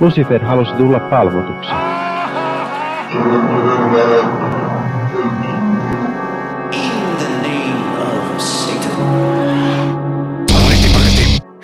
Lucifer 0.00 0.44
halusi 0.44 0.72
tulla 0.72 1.00
palvotuksi. 1.00 1.70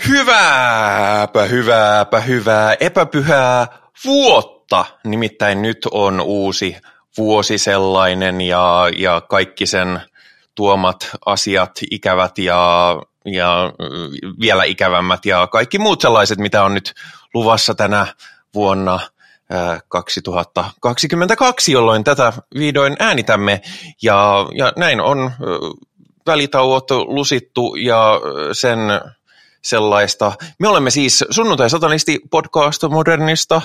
Hyvääpä, 0.08 1.44
hyvääpä, 1.44 2.20
hyvää, 2.20 2.74
epäpyhää 2.80 3.66
vuotta. 4.04 4.84
Nimittäin 5.04 5.62
nyt 5.62 5.78
on 5.90 6.20
uusi 6.20 6.76
vuosi 7.18 7.58
sellainen 7.58 8.40
ja, 8.40 8.88
ja 8.98 9.20
kaikki 9.20 9.66
sen 9.66 10.00
tuomat 10.54 11.10
asiat 11.26 11.72
ikävät 11.90 12.38
ja, 12.38 12.96
ja 13.24 13.72
vielä 14.40 14.64
ikävämmät 14.64 15.26
ja 15.26 15.46
kaikki 15.46 15.78
muut 15.78 16.00
sellaiset, 16.00 16.38
mitä 16.38 16.64
on 16.64 16.74
nyt 16.74 16.94
luvassa 17.34 17.74
tänä 17.74 18.06
vuonna 18.54 19.00
2022, 19.88 21.72
jolloin 21.72 22.04
tätä 22.04 22.32
vihdoin 22.58 22.96
äänitämme. 22.98 23.60
Ja, 24.02 24.46
ja 24.54 24.72
näin 24.76 25.00
on 25.00 25.32
välitauot 26.26 26.90
lusittu 26.90 27.74
ja 27.74 28.20
sen 28.52 28.78
sellaista. 29.62 30.32
Me 30.58 30.68
olemme 30.68 30.90
siis 30.90 31.24
sunnuntai-satanisti 31.30 32.20
podcast 32.30 32.82
modernista 32.82 33.62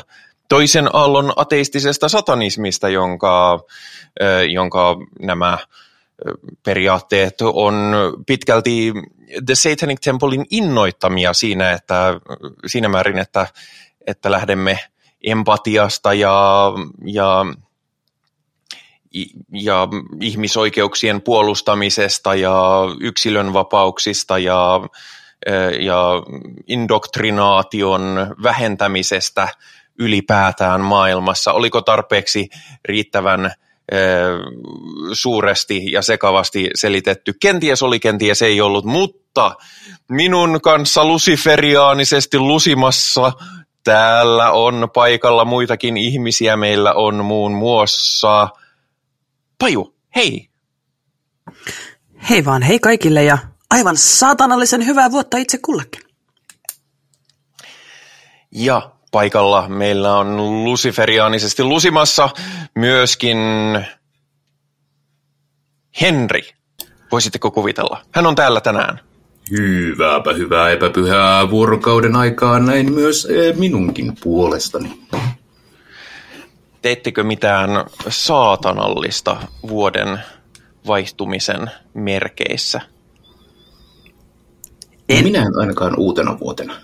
toisen 0.50 0.90
aallon 0.96 1.34
ateistisesta 1.36 2.10
satanismista, 2.10 2.90
jonka, 2.90 3.60
jonka 4.50 4.96
nämä 5.20 5.58
periaatteet 6.64 7.42
on 7.42 7.94
pitkälti 8.28 8.94
The 9.46 9.56
Satanic 9.56 10.00
Templein 10.04 10.46
innoittamia 10.50 11.34
siinä, 11.34 11.72
että, 11.72 12.20
siinä 12.68 12.90
määrin, 12.90 13.18
että, 13.18 13.48
että 14.08 14.32
lähdemme 14.32 14.80
empatiasta 15.24 16.14
ja, 16.14 16.72
ja, 17.06 17.46
ja 19.54 19.88
ihmisoikeuksien 20.22 21.22
puolustamisesta 21.22 22.36
ja 22.36 22.62
yksilön 23.02 23.54
vapauksista 23.54 24.38
ja, 24.38 24.80
ja 25.80 26.04
indoktrinaation 26.68 28.36
vähentämisestä 28.44 29.48
ylipäätään 30.00 30.82
maailmassa. 30.82 31.54
Oliko 31.54 31.82
tarpeeksi 31.82 32.50
riittävän 32.86 33.52
suuresti 35.14 35.92
ja 35.92 36.02
sekavasti 36.02 36.70
selitetty. 36.76 37.34
Kenties 37.42 37.84
oli, 37.84 38.00
kenties 38.00 38.42
ei 38.42 38.62
ollut, 38.62 38.86
mutta 38.86 39.56
minun 40.10 40.60
kanssa 40.62 41.06
luciferiaanisesti 41.06 42.40
lusimassa 42.40 43.32
täällä 43.84 44.52
on 44.52 44.90
paikalla 44.94 45.46
muitakin 45.46 45.98
ihmisiä. 45.98 46.58
Meillä 46.58 46.94
on 46.94 47.26
muun 47.26 47.52
muassa 47.52 48.50
Paju, 49.60 49.96
hei! 50.16 50.50
Hei 52.30 52.46
vaan, 52.46 52.62
hei 52.62 52.80
kaikille 52.80 53.24
ja 53.24 53.38
aivan 53.70 53.98
saatanallisen 53.98 54.86
hyvää 54.86 55.12
vuotta 55.12 55.38
itse 55.38 55.58
kullekin. 55.58 56.02
Ja 58.52 58.92
paikalla 59.12 59.68
meillä 59.68 60.16
on 60.16 60.64
luciferiaanisesti 60.64 61.64
lusimassa 61.64 62.30
myöskin 62.76 63.38
Henri. 66.02 66.42
Voisitteko 67.12 67.52
kuvitella? 67.52 68.02
Hän 68.12 68.26
on 68.26 68.36
täällä 68.36 68.62
tänään. 68.62 69.00
Hyvääpä 69.52 70.34
hyvää 70.34 70.70
epäpyhää 70.70 71.50
vuorokauden 71.50 72.16
aikaa 72.16 72.60
näin 72.60 72.94
myös 72.94 73.26
eh, 73.26 73.56
minunkin 73.56 74.14
puolestani. 74.24 75.00
Teettekö 76.82 77.24
mitään 77.24 77.70
saatanallista 78.10 79.38
vuoden 79.70 80.20
vaihtumisen 80.88 81.72
merkeissä? 81.94 82.82
En. 85.10 85.24
Minä 85.24 85.40
en 85.40 85.60
ainakaan 85.60 86.00
uutena 86.00 86.40
vuotena. 86.40 86.76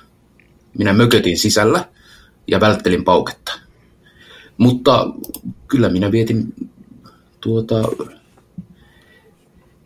Minä 0.78 0.94
mökötin 0.94 1.38
sisällä 1.38 1.86
ja 2.48 2.60
välttelin 2.60 3.04
pauketta. 3.04 3.52
Mutta 4.58 5.08
kyllä 5.68 5.90
minä 5.90 6.12
vietin 6.12 6.54
tuota 7.42 7.76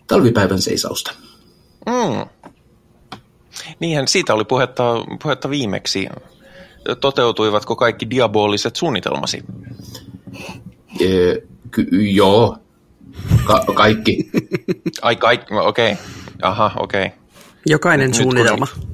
talvipäivän 0.08 0.62
seisausta. 0.62 1.12
Mm. 1.86 2.30
Niinhän 3.80 4.08
siitä 4.08 4.34
oli 4.34 4.46
puhetta, 4.46 4.84
puhetta 5.24 5.50
viimeksi. 5.50 6.08
Toteutuivatko 7.02 7.75
kaikki 7.75 8.09
diaboliset 8.09 8.75
suunnitelmasi? 8.75 9.44
E, 11.00 11.36
ky- 11.72 11.88
joo, 11.92 12.58
Ka- 13.44 13.66
kaikki. 13.74 14.30
Ai 15.02 15.16
kaikki, 15.16 15.53
okei. 15.53 15.92
Okay. 15.92 16.06
Aha, 16.42 16.72
okei. 16.80 17.06
Okay. 17.06 17.18
Jokainen 17.66 18.08
nyt, 18.08 18.16
suunnitelma. 18.16 18.68
Kun, 18.80 18.89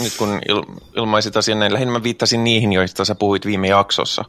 nyt 0.00 0.12
kun 0.18 0.40
il, 0.48 0.62
ilmaisit 0.96 1.36
asian 1.36 1.58
näin, 1.58 1.72
lähinnä 1.72 1.92
mä 1.92 2.02
viittasin 2.02 2.44
niihin, 2.44 2.72
joista 2.72 3.04
sä 3.04 3.14
puhuit 3.14 3.46
viime 3.46 3.68
jaksossa. 3.68 4.24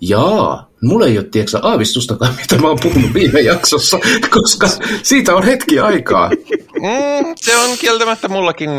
Jaa, 0.00 0.68
mulla 0.82 1.06
ei 1.06 1.18
ole 1.18 1.26
tiedätkö, 1.26 1.58
aavistustakaan, 1.62 2.34
mitä 2.34 2.58
mä 2.58 2.68
oon 2.68 2.78
puhunut 2.82 3.14
viime 3.14 3.40
jaksossa, 3.40 3.98
koska 4.34 4.68
siitä 5.02 5.34
on 5.34 5.42
hetki 5.42 5.80
aikaa. 5.80 6.28
Mm, 6.28 7.32
se 7.36 7.56
on 7.56 7.78
kieltämättä 7.78 8.28
mullakin 8.28 8.70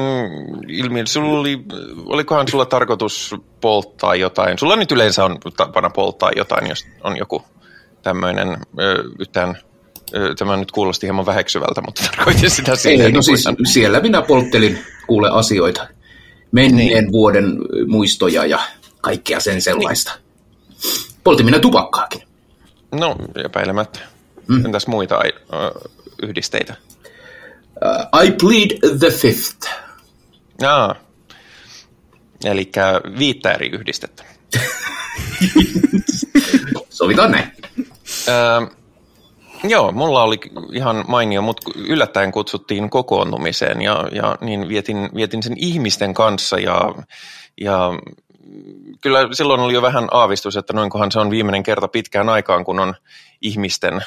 ilmiö. 0.67 1.05
Sulla 1.05 1.39
oli, 1.39 1.59
olikohan 2.05 2.47
sulla 2.47 2.65
tarkoitus 2.65 3.35
polttaa 3.61 4.15
jotain? 4.15 4.59
Sulla 4.59 4.75
nyt 4.75 4.91
yleensä 4.91 5.25
on 5.25 5.37
tapana 5.57 5.89
polttaa 5.89 6.31
jotain, 6.35 6.69
jos 6.69 6.85
on 7.03 7.17
joku 7.17 7.43
tämmöinen 8.03 8.57
yhtään 9.19 9.57
Tämä 10.37 10.57
nyt 10.57 10.71
kuulosti 10.71 11.07
hieman 11.07 11.25
väheksyvältä, 11.25 11.81
mutta 11.81 12.03
tarkoitin 12.15 12.49
sitä 12.49 12.75
siinä. 12.75 13.03
Ei, 13.03 13.11
no 13.11 13.21
siis 13.21 13.43
siellä 13.73 13.99
minä 13.99 14.21
polttelin 14.21 14.79
kuule 15.07 15.29
asioita. 15.29 15.87
Menneen 16.51 17.03
niin. 17.03 17.11
vuoden 17.11 17.57
muistoja 17.87 18.45
ja 18.45 18.59
kaikkea 19.01 19.39
sen 19.39 19.61
sellaista. 19.61 20.11
Niin. 20.11 20.21
Poltin 21.23 21.45
minä 21.45 21.59
tupakkaakin. 21.59 22.21
No, 22.91 23.15
epäilemättä. 23.45 23.99
Hmm. 24.47 24.65
Entäs 24.65 24.87
muita 24.87 25.17
uh, 25.17 25.91
yhdisteitä? 26.23 26.75
Uh, 27.85 28.23
I 28.23 28.31
plead 28.31 28.97
the 28.99 29.09
fifth. 29.09 29.69
Aa. 30.67 30.95
Eli 32.45 32.71
viittä 33.19 33.51
eri 33.51 33.69
yhdistettä. 33.69 34.23
Sovitaan 36.89 37.31
näin. 37.31 37.51
Uh, 37.79 38.80
Joo, 39.63 39.91
mulla 39.91 40.23
oli 40.23 40.39
ihan 40.73 41.05
mainio, 41.07 41.41
mutta 41.41 41.71
yllättäen 41.75 42.31
kutsuttiin 42.31 42.89
kokoontumiseen 42.89 43.81
ja, 43.81 44.07
ja 44.11 44.37
niin 44.41 44.69
vietin, 44.69 45.09
vietin 45.15 45.43
sen 45.43 45.53
ihmisten 45.57 46.13
kanssa 46.13 46.59
ja, 46.59 46.95
ja 47.61 47.89
kyllä 49.01 49.27
silloin 49.31 49.61
oli 49.61 49.73
jo 49.73 49.81
vähän 49.81 50.07
aavistus, 50.11 50.57
että 50.57 50.73
noinkohan 50.73 51.11
se 51.11 51.19
on 51.19 51.29
viimeinen 51.29 51.63
kerta 51.63 51.87
pitkään 51.87 52.29
aikaan, 52.29 52.65
kun 52.65 52.79
on 52.79 52.95
ihmisten 53.41 54.01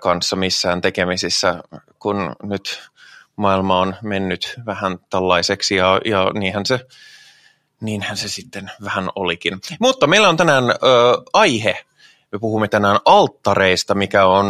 kanssa 0.00 0.36
missään 0.36 0.80
tekemisissä, 0.80 1.62
kun 1.98 2.36
nyt 2.42 2.90
maailma 3.36 3.80
on 3.80 3.96
mennyt 4.02 4.54
vähän 4.66 4.98
tällaiseksi 5.10 5.76
ja, 5.76 6.00
ja 6.04 6.30
niinhän 6.34 6.66
se 6.66 6.80
niinhän 7.82 8.16
se 8.16 8.28
sitten 8.28 8.70
vähän 8.84 9.10
olikin. 9.16 9.60
Mutta 9.80 10.06
meillä 10.06 10.28
on 10.28 10.36
tänään 10.36 10.70
ö, 10.70 10.74
aihe, 11.32 11.84
me 12.32 12.38
puhumme 12.38 12.68
tänään 12.68 12.98
alttareista, 13.04 13.94
mikä 13.94 14.26
on, 14.26 14.46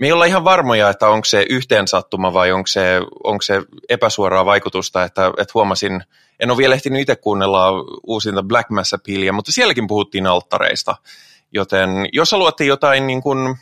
me 0.00 0.06
ei 0.06 0.12
olla 0.12 0.24
ihan 0.24 0.44
varmoja, 0.44 0.90
että 0.90 1.08
onko 1.08 1.24
se 1.24 1.46
yhteensattuma 1.50 2.32
vai 2.32 2.52
onko 2.52 2.66
se, 2.66 3.00
onko 3.24 3.42
se 3.42 3.62
epäsuoraa 3.88 4.44
vaikutusta, 4.44 5.04
että, 5.04 5.26
että 5.26 5.52
huomasin, 5.54 6.04
en 6.40 6.50
ole 6.50 6.58
vielä 6.58 6.74
ehtinyt 6.74 7.00
itse 7.00 7.16
kuunnella 7.16 7.70
uusinta 8.06 8.42
Black 8.42 8.70
Mass 8.70 8.94
Appealia, 8.94 9.32
mutta 9.32 9.52
sielläkin 9.52 9.86
puhuttiin 9.86 10.26
alttareista, 10.26 10.96
joten 11.52 11.90
jos 12.12 12.32
haluatte 12.32 12.64
jotain 12.64 13.06
niin 13.06 13.22
kuin 13.22 13.56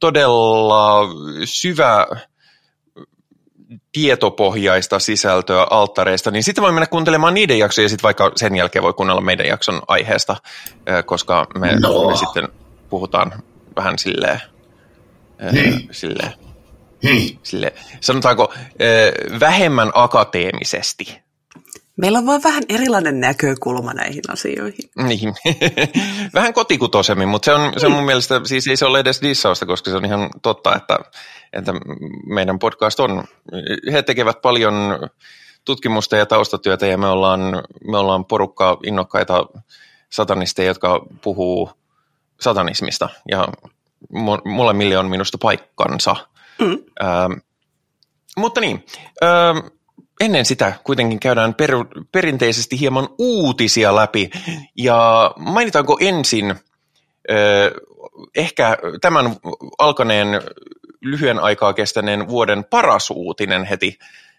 todella 0.00 1.00
syvä 1.44 2.06
tietopohjaista 3.92 4.98
sisältöä 4.98 5.66
alttareista, 5.70 6.30
niin 6.30 6.42
sitten 6.42 6.62
voi 6.62 6.72
mennä 6.72 6.86
kuuntelemaan 6.86 7.34
niiden 7.34 7.58
jaksoja 7.58 7.84
ja 7.84 7.88
sitten 7.88 8.02
vaikka 8.02 8.32
sen 8.36 8.56
jälkeen 8.56 8.82
voi 8.82 8.92
kuunnella 8.92 9.20
meidän 9.20 9.46
jakson 9.46 9.82
aiheesta, 9.88 10.36
koska 11.06 11.46
me, 11.58 11.76
no. 11.80 12.08
me 12.08 12.16
sitten 12.16 12.48
puhutaan 12.94 13.32
vähän 13.76 13.98
silleen, 13.98 14.40
niin. 15.52 15.88
silleen, 15.90 16.32
niin. 17.02 17.38
silleen 17.42 17.72
sanotaanko 18.00 18.54
vähemmän 19.40 19.90
akateemisesti. 19.94 21.22
Meillä 21.96 22.18
on 22.18 22.26
vaan 22.26 22.42
vähän 22.42 22.62
erilainen 22.68 23.20
näkökulma 23.20 23.92
näihin 23.92 24.22
asioihin. 24.28 24.90
Niin, 24.96 25.34
vähän 26.34 26.54
kotikutoisemmin, 26.54 27.28
mutta 27.28 27.44
se 27.44 27.54
on, 27.54 27.72
se 27.76 27.86
on 27.86 27.92
mun 27.92 28.04
mielestä, 28.04 28.40
siis 28.44 28.66
ei 28.66 28.76
se 28.76 28.86
ole 28.86 28.98
edes 28.98 29.22
dissausta, 29.22 29.66
koska 29.66 29.90
se 29.90 29.96
on 29.96 30.04
ihan 30.04 30.30
totta, 30.42 30.76
että, 30.76 30.98
että 31.52 31.72
meidän 32.26 32.58
podcast 32.58 33.00
on, 33.00 33.24
he 33.92 34.02
tekevät 34.02 34.42
paljon 34.42 34.74
tutkimusta 35.64 36.16
ja 36.16 36.26
taustatyötä 36.26 36.86
ja 36.86 36.98
me 36.98 37.06
ollaan, 37.06 37.40
me 37.86 37.98
ollaan 37.98 38.24
porukka 38.24 38.78
innokkaita 38.86 39.46
satanisteja, 40.10 40.68
jotka 40.68 41.06
puhuu 41.22 41.70
satanismista 42.40 43.08
ja 43.30 43.48
molemmille 44.44 44.98
on 44.98 45.10
minusta 45.10 45.38
paikkansa. 45.38 46.16
Mm. 46.60 46.78
Ähm, 47.02 47.32
mutta 48.36 48.60
niin, 48.60 48.86
ähm, 49.24 49.66
ennen 50.20 50.44
sitä 50.44 50.72
kuitenkin 50.84 51.20
käydään 51.20 51.54
per, 51.54 51.70
perinteisesti 52.12 52.80
hieman 52.80 53.08
uutisia 53.18 53.96
läpi 53.96 54.30
ja 54.78 55.30
mainitaanko 55.36 55.98
ensin 56.00 56.50
äh, 56.50 56.56
ehkä 58.36 58.78
tämän 59.00 59.36
alkaneen 59.78 60.42
lyhyen 61.00 61.38
aikaa 61.38 61.72
kestäneen 61.72 62.28
vuoden 62.28 62.64
paras 62.64 63.10
uutinen 63.10 63.64
heti 63.64 63.98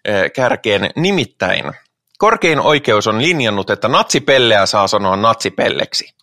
äh, 0.09 0.31
kärkeen, 0.35 0.89
nimittäin 0.95 1.73
korkein 2.17 2.59
oikeus 2.59 3.07
on 3.07 3.21
linjannut, 3.21 3.69
että 3.69 3.87
natsipelleä 3.87 4.65
saa 4.65 4.87
sanoa 4.87 5.15
natsipelleksi. 5.15 6.15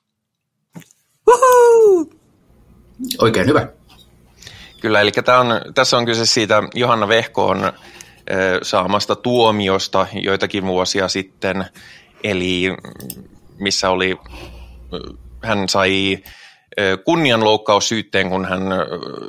Uhu! 1.26 2.12
Oikein 3.19 3.46
hyvä. 3.46 3.69
Kyllä, 4.80 5.00
eli 5.00 5.12
tämä 5.12 5.40
on, 5.40 5.46
tässä 5.74 5.96
on 5.96 6.06
kyse 6.06 6.26
siitä 6.26 6.62
Johanna 6.74 7.08
Vehkoon 7.08 7.72
saamasta 8.62 9.16
tuomiosta 9.16 10.06
joitakin 10.12 10.66
vuosia 10.66 11.08
sitten, 11.08 11.64
eli 12.24 12.76
missä 13.58 13.90
oli, 13.90 14.19
hän 15.42 15.69
sai 15.69 16.22
kunnianloukkaussyytteen, 17.04 18.30
kun 18.30 18.44
hän 18.44 18.62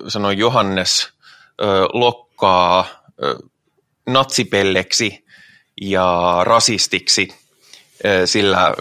sanoi 0.08 0.38
Johannes 0.38 1.14
lokkaa 1.94 2.86
natsipelleksi 4.08 5.26
ja 5.82 6.40
rasistiksi 6.44 7.28
sillä, 8.26 8.74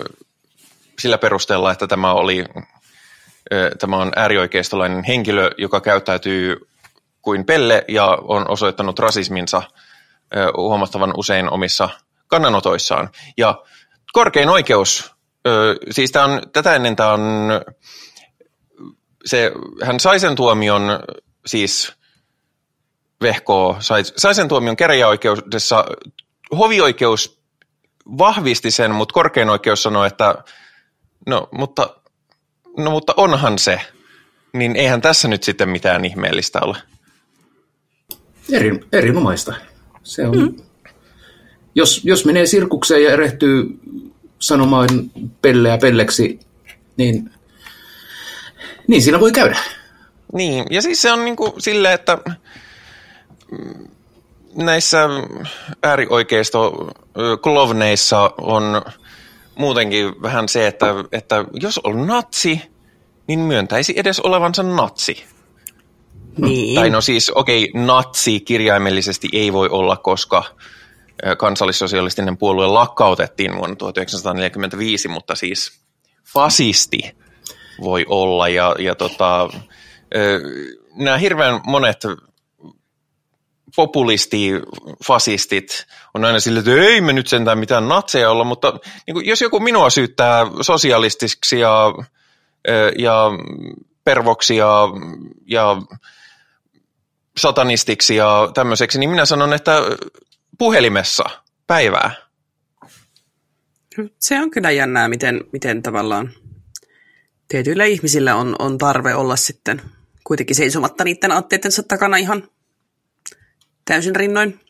sillä 0.99 1.19
perusteella, 1.19 1.73
että 1.73 1.87
tämä 1.87 2.13
oli 2.13 2.45
tämä 3.79 3.97
on 3.97 4.13
äärioikeistolainen 4.17 5.05
henkilö, 5.05 5.51
joka 5.59 5.81
käyttäytyy 5.81 6.57
kuin 7.23 7.45
pelle 7.45 7.85
ja 7.89 8.07
on 8.23 8.51
osoittanut 8.51 8.99
rasisminsa 8.99 9.63
huomattavan 10.57 11.13
usein 11.17 11.51
omissa 11.51 11.89
kannanotoissaan. 12.27 13.11
Ja 13.37 13.63
korkein 14.13 14.49
oikeus, 14.49 15.15
siis 15.91 16.13
tämä 16.13 16.25
on, 16.25 16.43
tätä 16.53 16.75
ennen 16.75 16.97
tämä 16.97 17.13
on, 17.13 17.51
se, 19.25 19.53
hän 19.83 20.01
sai 20.01 20.21
sen 20.21 20.37
tuomion 20.37 20.83
siis 21.47 21.93
Vehko 23.23 23.77
sai, 23.81 24.03
sai 24.05 24.35
sen 24.35 24.49
tuomion 24.49 24.77
käräjäoikeudessa. 24.77 25.85
Hovioikeus 26.59 27.43
vahvisti 28.19 28.71
sen, 28.71 28.95
mutta 28.95 29.13
korkein 29.13 29.51
oikeus 29.51 29.83
sanoi, 29.83 30.07
että 30.07 30.35
no, 31.27 31.49
mutta 31.53 32.02
no 32.77 32.91
mutta 32.91 33.15
onhan 33.17 33.59
se. 33.59 33.81
Niin 34.53 34.77
eihän 34.77 35.03
tässä 35.03 35.29
nyt 35.29 35.43
sitten 35.43 35.69
mitään 35.69 36.05
ihmeellistä 36.05 36.61
ole. 36.63 36.77
Eri, 38.53 38.81
erinomaista. 38.93 39.55
Se 40.03 40.27
on. 40.27 40.39
Mm. 40.39 40.55
Jos, 41.75 42.01
jos 42.05 42.25
menee 42.25 42.47
sirkukseen 42.47 43.05
ja 43.05 43.11
erehtyy 43.11 43.81
sanomaan 44.39 44.89
pelleä 45.43 45.79
pelleksi, 45.79 46.41
niin, 46.97 47.31
niin 48.87 49.03
siinä 49.03 49.21
voi 49.21 49.33
käydä. 49.33 49.59
Niin, 50.33 50.65
ja 50.71 50.83
siis 50.83 51.03
se 51.03 51.13
on 51.13 51.25
niin 51.25 51.37
kuin 51.37 51.53
silleen, 51.59 51.95
että 51.95 52.19
näissä 54.55 55.09
äärioikeisto 55.83 56.91
klovneissa 57.43 58.31
on 58.41 58.83
muutenkin 59.55 60.23
vähän 60.23 60.49
se, 60.49 60.67
että, 60.67 60.87
että 61.13 61.45
jos 61.53 61.81
on 61.85 62.07
natsi, 62.07 62.63
niin 63.27 63.41
myöntäisi 63.41 63.93
edes 63.97 64.21
olevansa 64.21 64.63
natsi. 64.63 65.25
Niin. 66.39 66.75
Tai 66.75 66.91
no 66.91 67.01
siis, 67.01 67.31
okei, 67.31 67.71
okay, 67.71 67.85
natsi 67.85 68.41
kirjaimellisesti 68.41 69.29
ei 69.33 69.53
voi 69.53 69.69
olla, 69.69 69.97
koska 69.97 70.45
kansallissosialistinen 71.39 72.39
puolue 72.39 72.67
lakkautettiin 72.67 73.57
vuonna 73.57 73.77
1945, 73.77 75.09
mutta 75.09 75.35
siis 75.35 75.81
fasisti 76.33 77.17
voi 77.83 78.05
olla. 78.09 78.49
Ja, 78.49 78.75
ja 78.79 78.95
tota, 78.95 79.49
nämä 80.95 81.19
hirveän 81.19 81.61
monet 81.67 82.03
populisti, 83.77 84.51
fasistit 85.07 85.87
on 86.15 86.25
aina 86.25 86.41
sille, 86.41 86.59
että 86.59 86.73
ei 86.73 87.01
me 87.01 87.13
nyt 87.13 87.27
sentään 87.27 87.59
mitään 87.59 87.89
natseja 87.89 88.31
olla, 88.31 88.45
mutta 88.45 88.79
niin 89.07 89.15
kuin, 89.15 89.27
jos 89.27 89.41
joku 89.41 89.61
minua 89.61 89.91
syyttää 89.91 90.47
sosialistiksi 90.61 91.61
ja, 91.61 91.95
ja 92.99 93.31
pervoksi 94.05 94.57
ja, 94.57 94.89
ja 95.47 95.77
satanistiksi 97.37 98.17
ja 98.17 98.51
tämmöiseksi, 98.55 98.99
niin 98.99 99.11
minä 99.11 99.25
sanon, 99.25 99.53
että 99.53 99.81
puhelimessa 100.59 101.25
päivää. 101.67 102.15
Se 104.19 104.41
on 104.41 104.51
kyllä 104.51 104.71
jännää, 104.71 105.09
miten, 105.09 105.41
miten 105.53 105.83
tavallaan 105.83 106.31
tietyillä 107.49 107.85
ihmisillä 107.85 108.37
on, 108.37 108.57
on 108.59 108.79
tarve 108.79 109.15
olla 109.15 109.37
sitten 109.37 109.83
kuitenkin 110.25 110.57
seisomatta 110.57 111.05
niiden 111.05 111.33
aatteittensa 111.33 111.83
takana 111.83 112.17
ihan 112.17 112.49
täysin 113.85 114.17
rinnoin. 114.17 114.61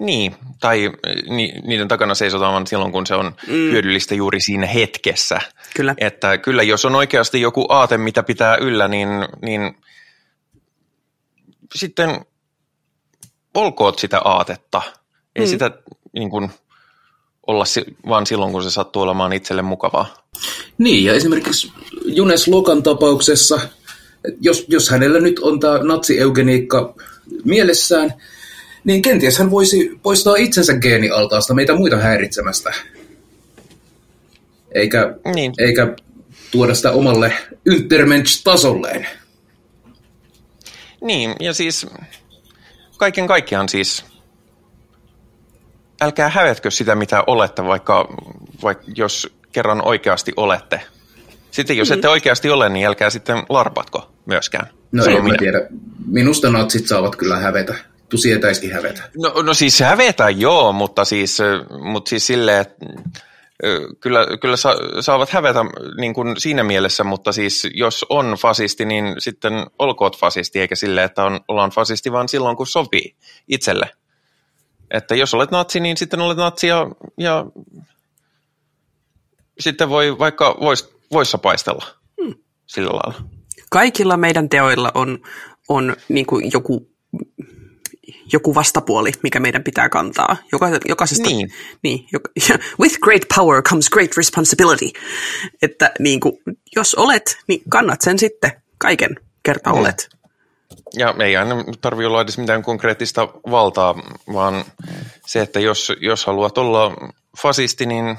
Niin, 0.00 0.34
tai 0.60 0.90
ni, 1.28 1.52
niiden 1.66 1.88
takana 1.88 2.14
seisotaan 2.14 2.66
silloin, 2.66 2.92
kun 2.92 3.06
se 3.06 3.14
on 3.14 3.26
mm. 3.46 3.52
hyödyllistä 3.52 4.14
juuri 4.14 4.40
siinä 4.40 4.66
hetkessä. 4.66 5.40
Kyllä. 5.76 5.94
Että 5.98 6.38
kyllä, 6.38 6.62
jos 6.62 6.84
on 6.84 6.94
oikeasti 6.94 7.40
joku 7.40 7.66
aate, 7.68 7.98
mitä 7.98 8.22
pitää 8.22 8.56
yllä, 8.56 8.88
niin, 8.88 9.08
niin 9.42 9.76
sitten 11.74 12.20
olkoot 13.54 13.98
sitä 13.98 14.20
aatetta. 14.24 14.82
Ei 15.36 15.44
mm. 15.44 15.50
sitä 15.50 15.70
niin 16.12 16.30
kuin, 16.30 16.50
olla 17.46 17.64
vaan 18.08 18.26
silloin, 18.26 18.52
kun 18.52 18.62
se 18.62 18.70
sattuu 18.70 19.02
olemaan 19.02 19.32
itselle 19.32 19.62
mukavaa. 19.62 20.14
Niin, 20.78 21.04
ja 21.04 21.14
esimerkiksi 21.14 21.72
Junes 22.04 22.48
Lokan 22.48 22.82
tapauksessa, 22.82 23.60
jos, 24.40 24.64
jos 24.68 24.90
hänellä 24.90 25.20
nyt 25.20 25.38
on 25.38 25.60
tämä 25.60 25.78
natsi-eugeniikka 25.78 26.94
mielessään, 27.44 28.14
niin 28.84 29.02
kenties 29.02 29.38
hän 29.38 29.50
voisi 29.50 29.98
poistaa 30.02 30.36
itsensä 30.36 30.74
geenialtaasta 30.74 31.54
meitä 31.54 31.74
muita 31.74 31.96
häiritsemästä. 31.96 32.74
Eikä, 34.72 35.14
niin. 35.34 35.52
eikä 35.58 35.94
tuoda 36.50 36.74
sitä 36.74 36.90
omalle 36.92 37.32
Untermensch-tasolleen. 37.68 39.06
Niin, 41.00 41.34
ja 41.40 41.54
siis 41.54 41.86
kaiken 42.96 43.26
kaikkiaan 43.26 43.68
siis 43.68 44.04
älkää 46.00 46.28
hävetkö 46.28 46.70
sitä, 46.70 46.94
mitä 46.94 47.24
olette, 47.26 47.64
vaikka, 47.64 48.08
vaikka 48.62 48.84
jos 48.96 49.32
kerran 49.52 49.86
oikeasti 49.86 50.32
olette. 50.36 50.80
Sitten 51.50 51.76
jos 51.76 51.88
mm. 51.88 51.94
ette 51.94 52.08
oikeasti 52.08 52.50
ole, 52.50 52.68
niin 52.68 52.86
älkää 52.86 53.10
sitten 53.10 53.42
larpatko 53.48 54.10
myöskään. 54.26 54.66
No 54.92 55.04
en 55.04 55.24
minä. 55.24 55.36
tiedä. 55.38 55.66
Minusta 56.06 56.50
natsit 56.50 56.86
saavat 56.86 57.16
kyllä 57.16 57.36
hävetä. 57.36 57.74
Tu 58.08 58.16
sietäisikin 58.16 58.72
hävetä. 58.72 59.02
No, 59.16 59.42
no 59.42 59.54
siis 59.54 59.80
hävetä 59.80 60.30
joo, 60.30 60.72
mutta 60.72 61.04
siis, 61.04 61.38
mutta 61.92 62.08
siis 62.08 62.26
silleen, 62.26 62.60
että 62.60 62.86
kyllä, 64.00 64.26
kyllä 64.40 64.56
sa, 64.56 64.74
saavat 65.00 65.30
hävetä 65.30 65.60
niin 66.00 66.14
kuin 66.14 66.40
siinä 66.40 66.62
mielessä, 66.62 67.04
mutta 67.04 67.32
siis 67.32 67.68
jos 67.74 68.06
on 68.08 68.36
fasisti, 68.40 68.84
niin 68.84 69.14
sitten 69.18 69.52
olkoot 69.78 70.18
fasisti, 70.18 70.60
eikä 70.60 70.76
silleen, 70.76 71.04
että 71.04 71.24
on, 71.24 71.40
ollaan 71.48 71.70
fasisti, 71.70 72.12
vaan 72.12 72.28
silloin 72.28 72.56
kun 72.56 72.66
sopii 72.66 73.16
itselle. 73.48 73.90
Että 74.90 75.14
jos 75.14 75.34
olet 75.34 75.50
natsi, 75.50 75.80
niin 75.80 75.96
sitten 75.96 76.20
olet 76.20 76.36
natsi 76.36 76.66
ja, 76.66 76.86
ja 77.18 77.46
sitten 79.60 79.88
voi 79.88 80.18
vaikka 80.18 80.56
vois, 80.60 80.94
voissa 81.12 81.38
paistella 81.38 81.86
hmm. 82.22 82.34
sillä 82.66 82.90
lailla 82.90 83.39
kaikilla 83.70 84.16
meidän 84.16 84.48
teoilla 84.48 84.92
on, 84.94 85.18
on 85.68 85.96
niin 86.08 86.26
kuin 86.26 86.50
joku, 86.52 86.88
joku 88.32 88.54
vastapuoli, 88.54 89.12
mikä 89.22 89.40
meidän 89.40 89.64
pitää 89.64 89.88
kantaa. 89.88 90.36
Joka, 90.52 90.68
jokaisesta, 90.88 91.28
niin. 91.28 91.52
Niin, 91.82 92.06
joka, 92.12 92.30
with 92.80 92.98
great 93.00 93.22
power 93.36 93.62
comes 93.62 93.90
great 93.90 94.16
responsibility. 94.16 94.90
Että 95.62 95.92
niin 95.98 96.20
kuin, 96.20 96.38
jos 96.76 96.94
olet, 96.94 97.38
niin 97.46 97.62
kannat 97.68 98.00
sen 98.00 98.18
sitten 98.18 98.52
kaiken 98.78 99.16
kerta 99.42 99.72
mm. 99.72 99.78
olet. 99.78 100.08
Ja 100.94 101.14
ei 101.18 101.36
aina 101.36 101.64
tarvitse 101.80 102.06
olla 102.06 102.20
edes 102.20 102.38
mitään 102.38 102.62
konkreettista 102.62 103.28
valtaa, 103.50 103.94
vaan 104.32 104.64
se, 105.26 105.40
että 105.40 105.60
jos, 105.60 105.92
jos 106.00 106.26
haluat 106.26 106.58
olla 106.58 106.96
fasisti, 107.42 107.86
niin 107.86 108.18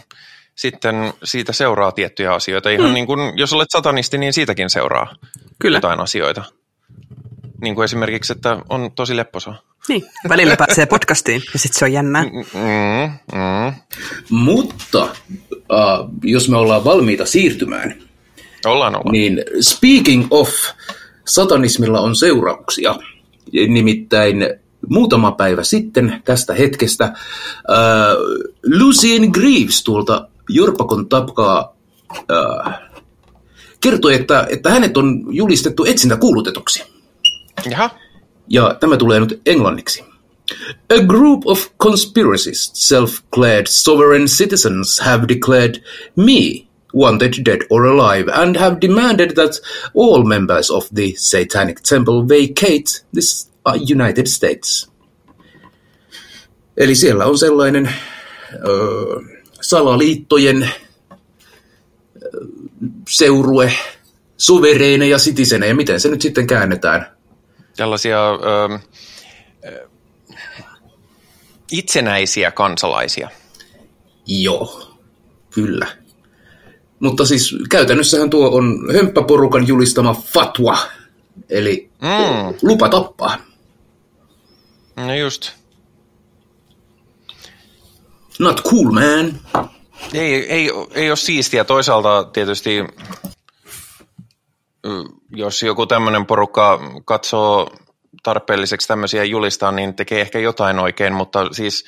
sitten 0.56 1.14
siitä 1.24 1.54
seuraa 1.54 1.92
tiettyjä 1.92 2.34
asioita. 2.34 2.70
Ihan 2.70 2.90
mm. 2.90 2.94
niin 2.94 3.08
kuin, 3.08 3.38
jos 3.38 3.54
olet 3.54 3.72
satanisti, 3.72 4.18
niin 4.18 4.34
siitäkin 4.34 4.70
seuraa 4.70 5.16
Kyllä. 5.60 5.78
jotain 5.78 6.00
asioita. 6.00 6.44
Niin 7.62 7.76
kuin 7.76 7.86
esimerkiksi, 7.86 8.34
että 8.34 8.58
on 8.70 8.92
tosi 8.96 9.16
lepposa. 9.16 9.54
Niin, 9.88 10.04
välillä 10.30 10.56
pääsee 10.56 10.86
podcastiin 10.86 11.42
ja 11.54 11.60
sitten 11.60 11.80
se 11.80 11.86
on 11.86 11.94
jännää. 11.94 12.24
Mm, 12.24 13.12
mm. 13.34 13.74
Mutta 14.30 15.04
uh, 15.52 16.10
jos 16.24 16.50
me 16.50 16.58
ollaan 16.58 16.84
valmiita 16.84 17.26
siirtymään, 17.26 17.96
ollaan, 18.66 18.96
ollaan. 18.96 19.12
niin 19.12 19.44
speaking 19.62 20.28
of, 20.30 20.50
satanismilla 21.28 22.02
on 22.02 22.16
seurauksia. 22.16 22.96
Nimittäin 23.68 24.38
muutama 24.90 25.32
päivä 25.32 25.64
sitten 25.64 26.22
tästä 26.26 26.54
hetkestä 26.54 27.14
uh, 27.14 28.50
Lucien 28.80 29.30
Greaves 29.32 29.84
tuolta 29.84 30.28
Jorpakon 30.54 31.10
tapkaa 31.10 31.76
uh, 32.12 32.74
kertoi, 33.82 34.16
että, 34.16 34.48
että 34.50 34.70
hänet 34.70 34.98
on 34.98 35.24
julistettu 35.30 35.86
etsintä 35.86 36.18
kuulutetuksi. 36.18 36.84
Jaha. 37.70 37.90
Ja 38.48 38.78
tämä 38.80 38.98
tulee 38.98 39.20
nyt 39.20 39.42
englanniksi. 39.46 40.04
A 40.90 41.04
group 41.08 41.42
of 41.46 41.68
conspiracists, 41.84 42.94
self-clad 42.94 43.64
sovereign 43.68 44.28
citizens 44.28 45.00
have 45.00 45.28
declared 45.28 45.84
me 46.16 46.68
wanted 46.96 47.34
dead 47.46 47.62
or 47.70 47.86
alive 47.86 48.32
and 48.34 48.56
have 48.56 48.78
demanded 48.82 49.32
that 49.32 49.52
all 49.96 50.24
members 50.24 50.72
of 50.72 50.90
the 50.94 51.14
Satanic 51.16 51.82
Temple 51.90 52.24
vacate 52.24 53.06
this 53.14 53.52
uh, 53.66 53.78
United 53.92 54.28
States. 54.28 54.92
Eli 56.78 56.96
siellä 56.96 57.26
on 57.26 57.38
sellainen 57.38 57.94
ö, 58.54 59.22
salaliittojen 59.62 60.70
seurue, 63.10 63.74
suvereeneja 64.38 65.18
ja 65.68 65.76
miten 65.76 66.00
se 66.00 66.10
nyt 66.10 66.22
sitten 66.22 66.48
käännetään? 66.48 67.18
Tällaisia 67.78 68.32
ö, 68.32 68.80
itsenäisiä 71.72 72.52
kansalaisia. 72.52 73.30
Joo, 74.28 74.98
kyllä. 75.50 75.88
Mutta 77.00 77.26
siis 77.26 77.56
käytännössähän 77.70 78.30
tuo 78.30 78.50
on 78.50 78.94
hömppäporukan 78.94 79.68
julistama 79.68 80.14
fatwa, 80.14 80.78
eli 81.50 81.90
mm. 82.02 82.58
lupa 82.62 82.90
tappaa. 82.90 83.38
No 84.96 85.16
just. 85.16 85.61
Not 88.42 88.62
cool, 88.64 88.92
man. 88.92 89.40
Ei, 90.14 90.52
ei, 90.52 90.72
ei 90.94 91.10
ole 91.10 91.16
siistiä. 91.16 91.64
Toisaalta 91.64 92.24
tietysti, 92.24 92.84
jos 95.30 95.64
joku 95.64 95.86
tämmöinen 95.86 96.26
porukka 96.26 96.80
katsoo 97.06 97.72
tarpeelliseksi 98.24 98.88
tämmöisiä 98.88 99.24
julistaa, 99.24 99.72
niin 99.72 99.96
tekee 99.96 100.22
ehkä 100.22 100.40
jotain 100.40 100.80
oikein, 100.80 101.14
mutta 101.14 101.48
siis 101.52 101.86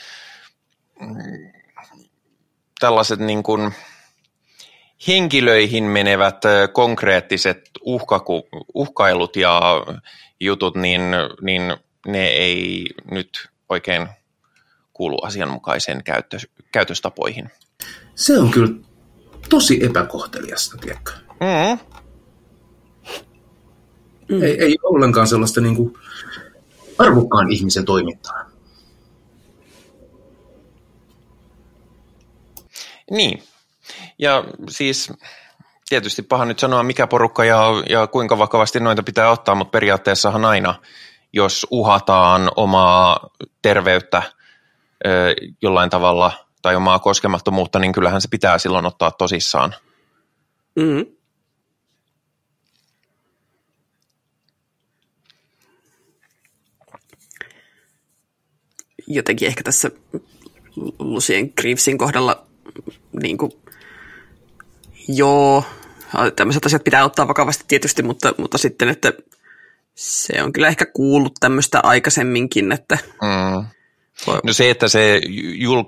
mm, 1.00 1.52
tällaiset 2.80 3.20
niin 3.20 3.44
kuin 3.44 3.74
henkilöihin 5.08 5.84
menevät 5.84 6.42
konkreettiset 6.74 7.62
uhkaku, 7.82 8.48
uhkailut 8.74 9.36
ja 9.36 9.62
jutut, 10.40 10.76
niin, 10.76 11.02
niin 11.42 11.78
ne 12.08 12.28
ei 12.28 12.86
nyt 13.12 13.50
oikein 13.70 14.08
kuulu 14.94 15.18
asianmukaiseen 15.26 16.04
käyttö, 16.04 16.38
käytöstapoihin. 16.72 17.50
Se 18.16 18.40
on 18.40 18.52
kyllä 18.52 18.70
tosi 19.50 19.86
epäkohteliasta, 19.86 20.78
tiedätkö? 20.78 21.12
Mm. 21.40 21.80
Mm. 24.30 24.44
Ei, 24.44 24.62
ei 24.64 24.78
ollenkaan 24.84 25.28
sellaista 25.28 25.62
niin 25.62 25.76
kuin 25.76 25.94
arvokkaan 26.98 27.52
ihmisen 27.52 27.86
toimintaa. 27.86 28.46
Niin. 33.12 33.44
Ja 34.20 34.44
siis 34.70 35.14
tietysti 35.90 36.22
paha 36.22 36.46
nyt 36.46 36.60
sanoa, 36.60 36.84
mikä 36.84 37.08
porukka 37.08 37.46
ja, 37.46 37.66
ja 37.90 38.08
kuinka 38.08 38.38
vakavasti 38.38 38.80
noita 38.80 39.04
pitää 39.04 39.32
ottaa, 39.32 39.56
mutta 39.56 39.72
periaatteessahan 39.72 40.46
aina, 40.46 40.76
jos 41.34 41.68
uhataan 41.72 42.52
omaa 42.56 43.30
terveyttä 43.62 44.24
jollain 45.62 45.90
tavalla 45.90 46.32
tai 46.62 46.76
omaa 46.76 47.00
koskemattomuutta, 47.00 47.80
niin 47.80 47.92
kyllähän 47.92 48.22
se 48.22 48.28
pitää 48.32 48.58
silloin 48.58 48.86
ottaa 48.86 49.12
tosissaan. 49.12 49.76
Mm. 50.76 51.06
Jotenkin 59.08 59.48
ehkä 59.48 59.64
tässä 59.64 59.92
Lucien 61.00 61.54
Greavesin 61.62 61.98
kohdalla 61.98 62.46
niin 63.22 63.38
kuin, 63.38 63.52
joo, 65.08 65.64
tämmöiset 66.36 66.66
asiat 66.66 66.84
pitää 66.84 67.06
ottaa 67.06 67.28
vakavasti 67.28 67.64
tietysti, 67.68 68.04
mutta, 68.04 68.34
mutta 68.38 68.58
sitten, 68.58 68.90
että 68.90 69.14
se 69.96 70.44
on 70.44 70.54
kyllä 70.54 70.68
ehkä 70.68 70.86
kuullut 70.86 71.34
tämmöistä 71.40 71.80
aikaisemminkin, 71.84 72.72
että 72.72 72.98
mm. 73.04 73.66
No 74.44 74.54
se, 74.54 74.70
että 74.70 74.88
se 74.88 75.22
jul... 75.56 75.84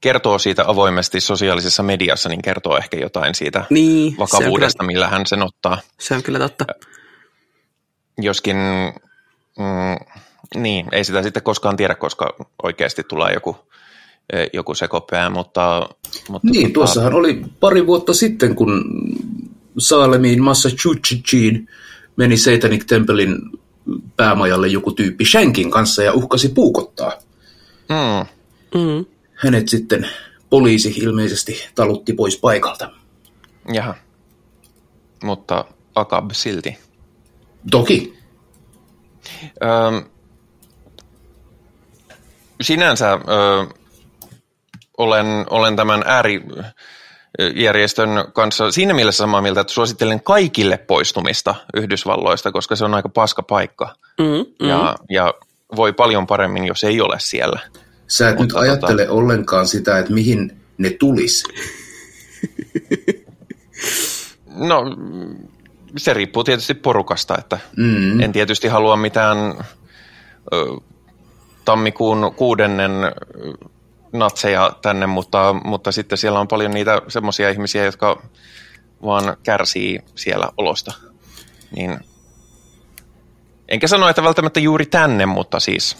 kertoo 0.00 0.38
siitä 0.38 0.64
avoimesti 0.66 1.20
sosiaalisessa 1.20 1.82
mediassa, 1.82 2.28
niin 2.28 2.42
kertoo 2.42 2.76
ehkä 2.76 2.96
jotain 2.96 3.34
siitä 3.34 3.64
niin, 3.70 4.14
vakavuudesta, 4.18 4.84
kyllä, 4.84 4.92
millä 4.92 5.08
hän 5.08 5.26
sen 5.26 5.42
ottaa. 5.42 5.78
Se 6.00 6.14
on 6.14 6.22
kyllä 6.22 6.38
totta. 6.38 6.64
Joskin, 8.18 8.56
mm, 9.58 10.16
niin, 10.54 10.86
ei 10.92 11.04
sitä 11.04 11.22
sitten 11.22 11.42
koskaan 11.42 11.76
tiedä, 11.76 11.94
koska 11.94 12.34
oikeasti 12.62 13.02
tulee 13.02 13.32
joku, 13.32 13.56
e, 14.32 14.46
joku 14.52 14.74
sekopää, 14.74 15.30
mutta... 15.30 15.88
mutta 16.28 16.48
niin, 16.48 16.62
tota... 16.62 16.74
tuossahan 16.74 17.14
oli 17.14 17.42
pari 17.60 17.86
vuotta 17.86 18.14
sitten, 18.14 18.54
kun 18.54 18.84
Saalemiin 19.78 20.42
Massachusettsiin 20.42 21.68
meni 22.16 22.36
Satanic 22.36 22.86
Templein 22.86 23.38
päämajalle 24.16 24.68
joku 24.68 24.92
tyyppi 24.92 25.24
Shankin 25.24 25.70
kanssa 25.70 26.02
ja 26.02 26.12
uhkasi 26.12 26.48
puukottaa. 26.48 27.12
Mm. 27.88 28.26
Mm. 28.80 29.06
Hänet 29.34 29.68
sitten 29.68 30.08
poliisi 30.50 30.88
ilmeisesti 30.96 31.68
talutti 31.74 32.12
pois 32.12 32.38
paikalta. 32.38 32.90
Jaha. 33.72 33.94
Mutta 35.22 35.64
Akab 35.94 36.30
silti. 36.32 36.78
Toki. 37.70 38.18
Öm, 39.62 40.04
sinänsä 42.60 43.12
ö, 43.12 43.18
olen, 44.98 45.26
olen 45.50 45.76
tämän 45.76 46.04
äärijärjestön 47.38 48.10
kanssa 48.32 48.72
siinä 48.72 48.94
mielessä 48.94 49.18
samaa 49.18 49.42
mieltä, 49.42 49.60
että 49.60 49.72
suosittelen 49.72 50.22
kaikille 50.22 50.76
poistumista 50.76 51.54
Yhdysvalloista, 51.76 52.52
koska 52.52 52.76
se 52.76 52.84
on 52.84 52.94
aika 52.94 53.08
paska 53.08 53.42
paikka. 53.42 53.94
Mm, 54.18 54.26
mm. 54.62 54.68
Ja, 54.68 54.96
ja 55.10 55.34
voi 55.76 55.92
paljon 55.92 56.26
paremmin, 56.26 56.64
jos 56.64 56.84
ei 56.84 57.00
ole 57.00 57.16
siellä. 57.18 57.60
Sä 58.06 58.28
et 58.28 58.38
Mutta 58.38 58.42
nyt 58.42 58.48
tota... 58.48 58.60
ajattele 58.60 59.10
ollenkaan 59.10 59.68
sitä, 59.68 59.98
että 59.98 60.12
mihin 60.12 60.60
ne 60.78 60.90
tulis. 60.90 61.44
no, 64.68 64.84
se 65.96 66.14
riippuu 66.14 66.44
tietysti 66.44 66.74
porukasta, 66.74 67.38
että 67.38 67.58
mm. 67.76 68.20
en 68.20 68.32
tietysti 68.32 68.68
halua 68.68 68.96
mitään 68.96 69.38
ö, 70.52 70.66
tammikuun 71.64 72.34
kuudennen 72.36 72.92
natseja 74.12 74.72
tänne, 74.82 75.06
mutta, 75.06 75.54
mutta 75.64 75.92
sitten 75.92 76.18
siellä 76.18 76.40
on 76.40 76.48
paljon 76.48 76.70
niitä 76.70 77.02
semmoisia 77.08 77.50
ihmisiä, 77.50 77.84
jotka 77.84 78.22
vaan 79.02 79.36
kärsii 79.42 80.00
siellä 80.14 80.48
olosta. 80.56 80.92
Niin 81.76 81.98
Enkä 83.68 83.88
sano, 83.88 84.08
että 84.08 84.22
välttämättä 84.22 84.60
juuri 84.60 84.86
tänne, 84.86 85.26
mutta 85.26 85.60
siis, 85.60 85.96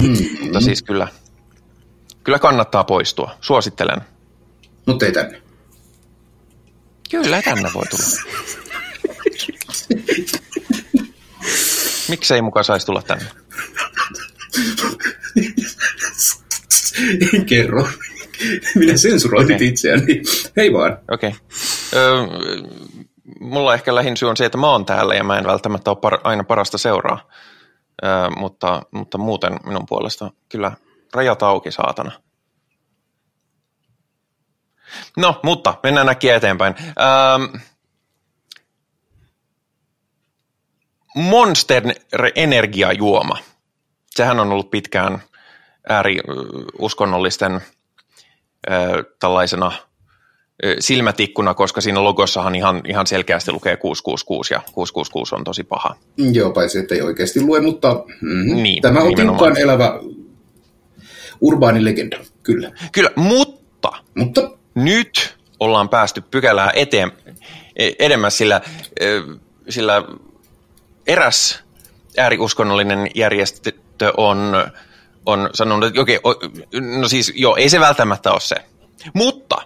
hmm. 0.00 0.16
mutta 0.40 0.60
siis 0.60 0.82
kyllä, 0.82 1.08
kyllä 2.24 2.38
kannattaa 2.38 2.84
poistua. 2.84 3.36
Suosittelen. 3.40 4.00
Mutta 4.86 5.06
ei 5.06 5.12
tänne. 5.12 5.42
Kyllä 7.10 7.42
tänne 7.42 7.70
voi 7.74 7.86
tulla. 7.86 8.04
Miksei 12.08 12.42
mukaan 12.42 12.64
saisi 12.64 12.86
tulla 12.86 13.02
tänne? 13.02 13.26
En 17.34 17.46
kerro. 17.46 17.88
Minä 18.74 18.96
sensuroin 18.96 19.54
okay. 19.54 19.66
itseäni. 19.66 20.22
Hei 20.56 20.72
vaan. 20.72 20.98
Okei. 21.08 21.30
Okay 21.30 21.40
mulla 23.40 23.74
ehkä 23.74 23.94
lähin 23.94 24.16
syy 24.16 24.28
on 24.28 24.36
se, 24.36 24.44
että 24.44 24.58
mä 24.58 24.70
oon 24.70 24.86
täällä 24.86 25.14
ja 25.14 25.24
mä 25.24 25.38
en 25.38 25.46
välttämättä 25.46 25.90
ole 25.90 25.98
par, 25.98 26.18
aina 26.24 26.44
parasta 26.44 26.78
seuraa, 26.78 27.28
ö, 28.04 28.06
mutta, 28.36 28.82
mutta 28.90 29.18
muuten 29.18 29.60
minun 29.66 29.86
puolesta 29.88 30.30
kyllä 30.48 30.72
rajat 31.14 31.42
auki 31.42 31.72
saatana. 31.72 32.12
No, 35.16 35.40
mutta 35.42 35.74
mennään 35.82 36.08
äkkiä 36.08 36.36
eteenpäin. 36.36 36.74
Öö, 36.78 37.60
Monster-energiajuoma. 41.14 43.38
Sehän 44.10 44.40
on 44.40 44.52
ollut 44.52 44.70
pitkään 44.70 45.22
ääriuskonnollisten 45.88 47.60
tällaisena 49.18 49.72
silmätikkuna, 50.80 51.54
koska 51.54 51.80
siinä 51.80 52.04
logossahan 52.04 52.54
ihan, 52.54 52.80
ihan 52.88 53.06
selkeästi 53.06 53.52
lukee 53.52 53.76
666 53.76 54.54
ja 54.54 54.62
666 54.72 55.34
on 55.34 55.44
tosi 55.44 55.64
paha. 55.64 55.96
Joo, 56.32 56.50
paitsi 56.50 56.78
että 56.78 56.94
ei 56.94 57.02
oikeasti 57.02 57.40
lue, 57.40 57.60
mutta 57.60 58.04
mm, 58.20 58.62
niin, 58.62 58.82
tämä 58.82 59.00
on 59.00 59.14
tiukkaan 59.14 59.58
elävä 59.58 60.00
urbaani 61.40 61.84
legenda, 61.84 62.18
kyllä. 62.42 62.72
Kyllä, 62.92 63.10
mutta, 63.16 63.92
mutta 64.14 64.50
nyt 64.74 65.36
ollaan 65.60 65.88
päästy 65.88 66.20
pykälää 66.20 66.70
eteen, 66.74 67.12
e, 67.76 67.90
edemmäs, 67.98 68.38
sillä, 68.38 68.60
sillä 69.68 70.02
eräs 71.06 71.64
ääriuskonnollinen 72.16 73.10
järjestö 73.14 73.72
on, 74.16 74.52
on 75.26 75.50
sanonut, 75.54 75.88
että 75.88 76.00
okei, 76.00 76.18
no 77.00 77.08
siis 77.08 77.32
joo, 77.36 77.56
ei 77.56 77.68
se 77.68 77.80
välttämättä 77.80 78.32
ole 78.32 78.40
se. 78.40 78.56
Mutta 79.14 79.56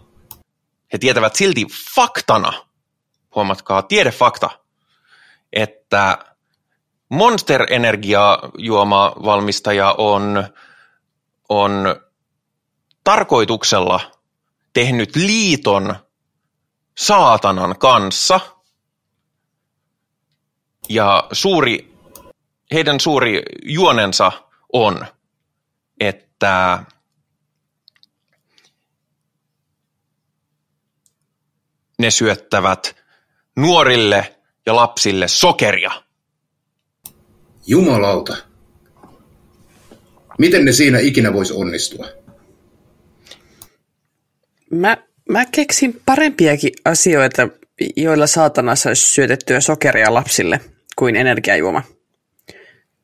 he 0.94 0.98
tietävät 0.98 1.34
silti 1.34 1.66
faktana, 1.94 2.52
huomatkaa, 3.34 3.82
tiedefakta, 3.82 4.50
että 5.52 6.18
Monster 7.08 7.66
Energia 7.72 8.38
juoma 8.58 9.12
valmistaja 9.24 9.94
on, 9.98 10.48
on 11.48 11.96
tarkoituksella 13.04 14.00
tehnyt 14.72 15.16
liiton 15.16 15.96
saatanan 16.98 17.78
kanssa. 17.78 18.40
Ja 20.88 21.28
suuri, 21.32 21.94
heidän 22.72 23.00
suuri 23.00 23.42
juonensa 23.64 24.32
on, 24.72 25.06
että 26.00 26.84
ne 31.98 32.10
syöttävät 32.10 32.96
nuorille 33.56 34.34
ja 34.66 34.76
lapsille 34.76 35.28
sokeria. 35.28 35.90
Jumalauta. 37.66 38.36
Miten 40.38 40.64
ne 40.64 40.72
siinä 40.72 40.98
ikinä 40.98 41.32
voisi 41.32 41.52
onnistua? 41.52 42.06
Mä, 44.70 44.96
mä 45.28 45.44
keksin 45.44 46.00
parempiakin 46.06 46.72
asioita, 46.84 47.48
joilla 47.96 48.26
saatana 48.26 48.76
saisi 48.76 49.12
syötettyä 49.12 49.60
sokeria 49.60 50.14
lapsille 50.14 50.60
kuin 50.96 51.16
energiajuoma. 51.16 51.82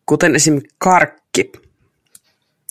Kuten 0.07 0.35
esim. 0.35 0.61
karkki. 0.79 1.53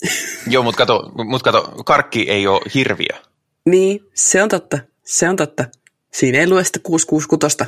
Joo, 0.50 0.62
mutta 0.62 0.78
kato, 0.78 1.12
mut 1.24 1.42
kato, 1.42 1.62
karkki 1.86 2.30
ei 2.30 2.46
ole 2.46 2.60
hirviö. 2.74 3.22
Niin, 3.66 4.00
se 4.14 4.42
on 4.42 4.48
totta. 4.48 4.78
Se 5.04 5.28
on 5.28 5.36
totta. 5.36 5.64
Siinä 6.12 6.38
ei 6.38 6.48
lue 6.48 6.64
sitä 6.64 6.78
666. 6.82 7.66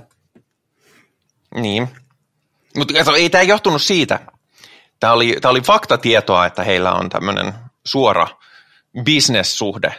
Niin. 1.54 1.88
Mutta 2.76 2.94
ei 3.16 3.30
tämä 3.30 3.42
johtunut 3.42 3.82
siitä. 3.82 4.20
Tämä 5.00 5.12
oli, 5.12 5.36
tämä 5.40 5.50
oli 5.50 5.60
faktatietoa, 5.60 6.46
että 6.46 6.64
heillä 6.64 6.92
on 6.92 7.08
tämmöinen 7.08 7.52
suora 7.84 8.28
bisnessuhde 9.02 9.94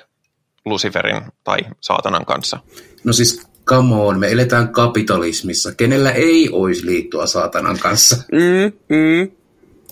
Luciferin 0.65 1.21
tai 1.43 1.59
saatanan 1.81 2.25
kanssa. 2.25 2.59
No 3.03 3.13
siis 3.13 3.47
come 3.65 3.95
on, 3.95 4.19
me 4.19 4.31
eletään 4.31 4.69
kapitalismissa. 4.69 5.75
Kenellä 5.75 6.11
ei 6.11 6.49
olisi 6.51 6.85
liittyä 6.85 7.25
saatanan 7.25 7.79
kanssa? 7.79 8.17
Mm, 8.31 8.95
mm. 8.95 9.31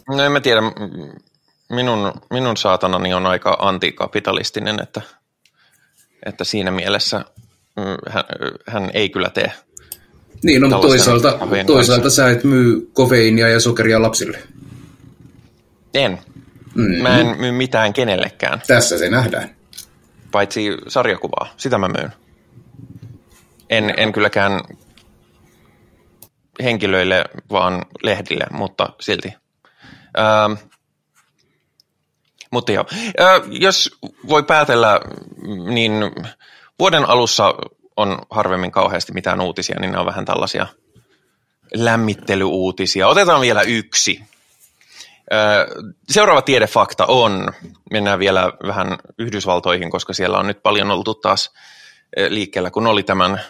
No 0.10 0.24
en 0.24 0.31
mä 0.31 0.41
tiedä. 0.41 0.62
Minun, 1.70 2.13
minun 2.29 2.58
saatanani 2.58 3.13
on 3.13 3.25
aika 3.25 3.58
antikapitalistinen, 3.60 4.81
että, 4.84 5.01
että 6.25 6.43
siinä 6.43 6.72
mielessä 6.72 7.25
hän, 8.09 8.23
hän 8.67 8.91
ei 8.93 9.09
kyllä 9.09 9.29
tee. 9.29 9.51
Niin, 10.43 10.61
no, 10.61 10.69
mutta 10.69 10.87
toisaalta, 10.87 11.39
toisaalta 11.67 12.09
sä 12.09 12.29
et 12.29 12.43
myy 12.43 12.89
kofeiinia 12.93 13.50
ja 13.50 13.59
sokeria 13.59 14.01
lapsille. 14.01 14.39
En. 15.93 16.19
Mm-hmm. 16.75 17.03
Mä 17.03 17.19
en 17.19 17.37
myy 17.39 17.51
mitään 17.51 17.93
kenellekään. 17.93 18.61
Tässä 18.67 18.98
se 18.98 19.09
nähdään. 19.09 19.55
Paitsi 20.31 20.77
sarjakuvaa, 20.87 21.53
sitä 21.57 21.77
mä 21.77 21.87
myyn. 21.87 22.11
En, 23.69 23.93
en 23.98 24.11
kylläkään 24.11 24.61
henkilöille, 26.63 27.25
vaan 27.51 27.85
lehdille, 28.03 28.46
mutta 28.51 28.89
silti. 29.00 29.33
Ähm, 30.19 30.53
mutta 32.51 32.72
joo, 32.72 32.85
äh, 33.22 33.41
jos 33.50 33.98
voi 34.27 34.43
päätellä, 34.43 35.00
niin 35.74 35.93
vuoden 36.81 37.09
alussa 37.09 37.53
on 37.98 38.22
harvemmin 38.29 38.72
kauheasti 38.72 39.13
mitään 39.13 39.41
uutisia, 39.41 39.79
niin 39.79 39.91
ne 39.91 40.00
on 40.00 40.05
vähän 40.05 40.25
tällaisia 40.25 40.67
lämmittelyuutisia. 41.74 43.07
Otetaan 43.07 43.41
vielä 43.41 43.61
yksi. 43.61 44.24
Seuraava 46.09 46.41
tiedefakta 46.41 47.05
on, 47.05 47.53
mennään 47.91 48.20
vielä 48.20 48.53
vähän 48.67 48.98
Yhdysvaltoihin, 49.17 49.91
koska 49.91 50.13
siellä 50.13 50.37
on 50.37 50.48
nyt 50.48 50.63
paljon 50.63 50.91
oltu 50.91 51.13
taas 51.13 51.53
liikkeellä, 52.29 52.72
kun 52.72 52.87
oli 52.87 53.03
tämän 53.03 53.41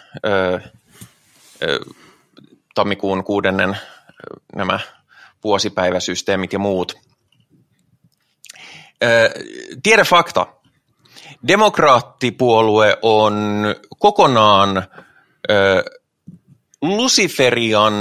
tammikuun 2.74 3.24
kuudennen 3.24 3.76
nämä 4.54 4.80
vuosipäiväsysteemit 5.44 6.52
ja 6.52 6.58
muut. 6.58 6.94
Tiedefakta 9.82 10.46
demokraattipuolue 11.48 12.98
on 13.02 13.64
kokonaan 13.98 14.76
ö, 15.50 15.84
Luciferian, 16.82 17.94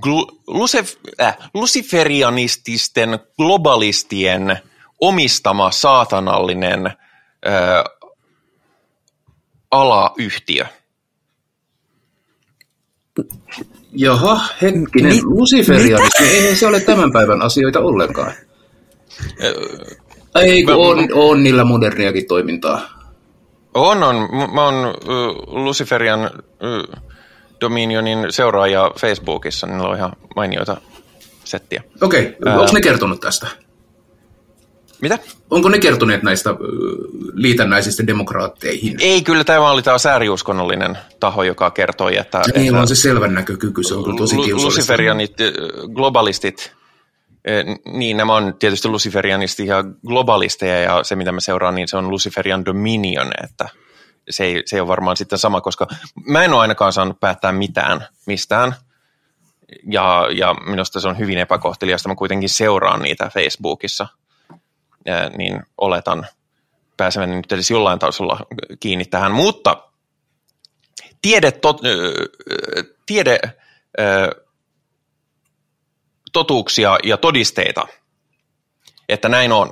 gl, 0.00 0.22
lucif, 0.46 0.94
äh, 1.20 1.38
luciferianististen 1.54 3.18
globalistien 3.36 4.58
omistama 5.00 5.70
saatanallinen 5.70 6.86
ö, 6.86 6.90
alayhtiö. 9.70 10.66
Jaha, 13.92 14.40
hetkinen. 14.62 15.14
Mi- 15.14 15.22
Luciferianismi, 15.24 16.26
eihän 16.26 16.56
se 16.56 16.66
ole 16.66 16.80
tämän 16.80 17.12
päivän 17.12 17.42
asioita 17.42 17.80
ollenkaan. 17.80 18.32
Ei, 20.40 20.62
kun 20.62 20.74
on, 20.74 21.08
on 21.12 21.42
niillä 21.42 21.64
moderniakin 21.64 22.28
toimintaa. 22.28 22.80
On, 23.74 24.02
on. 24.02 24.16
Mä 24.54 24.64
oon 24.64 24.86
uh, 24.86 25.64
Luciferian 25.64 26.20
uh, 26.24 27.04
Dominionin 27.60 28.18
seuraaja 28.30 28.90
Facebookissa, 29.00 29.66
niin 29.66 29.80
on 29.80 29.96
ihan 29.96 30.12
mainioita 30.36 30.76
settiä. 31.44 31.82
Okei, 32.00 32.36
okay. 32.42 32.52
onko 32.52 32.72
ne 32.72 32.80
kertonut 32.80 33.20
tästä? 33.20 33.46
Mitä? 35.00 35.18
Onko 35.50 35.68
ne 35.68 35.78
kertoneet 35.78 36.22
näistä 36.22 36.50
liitännäisistä 37.32 38.06
demokraatteihin? 38.06 38.96
Ei, 39.00 39.22
kyllä 39.22 39.44
tämä 39.44 39.70
oli 39.70 39.82
taas 39.82 40.06
ääriuskonnollinen 40.06 40.98
taho, 41.20 41.42
joka 41.42 41.70
kertoi, 41.70 42.16
että... 42.16 42.42
Niin, 42.54 42.74
on 42.74 42.88
se 42.88 42.94
selvän 42.94 43.34
näkökyky, 43.34 43.82
se 43.82 43.94
on 43.94 44.04
kyllä 44.04 44.16
tosi 44.16 44.36
kiusallista. 44.36 44.66
Luciferianit, 44.66 45.34
globalistit 45.94 46.72
niin, 47.92 48.16
nämä 48.16 48.34
on 48.34 48.54
tietysti 48.58 48.88
luciferianisti 48.88 49.66
ja 49.66 49.84
globalisteja 50.06 50.80
ja 50.80 51.04
se, 51.04 51.16
mitä 51.16 51.32
mä 51.32 51.40
seuraan, 51.40 51.74
niin 51.74 51.88
se 51.88 51.96
on 51.96 52.10
Luciferian 52.10 52.64
Dominion, 52.64 53.30
että 53.44 53.68
se 54.30 54.44
ei, 54.44 54.62
se 54.66 54.76
ei 54.76 54.80
ole 54.80 54.88
varmaan 54.88 55.16
sitten 55.16 55.38
sama, 55.38 55.60
koska 55.60 55.86
mä 56.26 56.44
en 56.44 56.52
ole 56.52 56.60
ainakaan 56.60 56.92
saanut 56.92 57.20
päättää 57.20 57.52
mitään 57.52 58.06
mistään. 58.26 58.74
Ja, 59.90 60.28
ja 60.34 60.54
minusta 60.54 61.00
se 61.00 61.08
on 61.08 61.18
hyvin 61.18 61.38
epäkohteliasta. 61.38 62.08
Mä 62.08 62.14
kuitenkin 62.14 62.48
seuraan 62.48 63.02
niitä 63.02 63.30
Facebookissa, 63.34 64.06
ja, 65.04 65.28
niin 65.28 65.62
oletan 65.78 66.26
pääsevän 66.96 67.30
nyt 67.30 67.52
edes 67.52 67.70
jollain 67.70 67.98
tasolla 67.98 68.40
kiinni 68.80 69.04
tähän, 69.04 69.32
mutta 69.32 69.82
tiede, 71.22 71.52
tot, 71.52 71.80
tiede 73.06 73.38
totuuksia 76.38 76.98
ja 77.04 77.16
todisteita, 77.16 77.88
että 79.08 79.28
näin 79.28 79.52
on. 79.52 79.70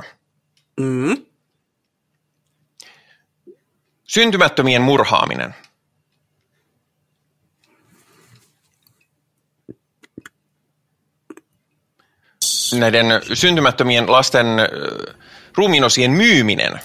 Mm. 0.80 1.16
Syntymättömien 4.04 4.82
murhaaminen. 4.82 5.54
Näiden 12.74 13.06
syntymättömien 13.34 14.12
lasten 14.12 14.46
ruumiinosien 15.56 16.10
myyminen, 16.10 16.80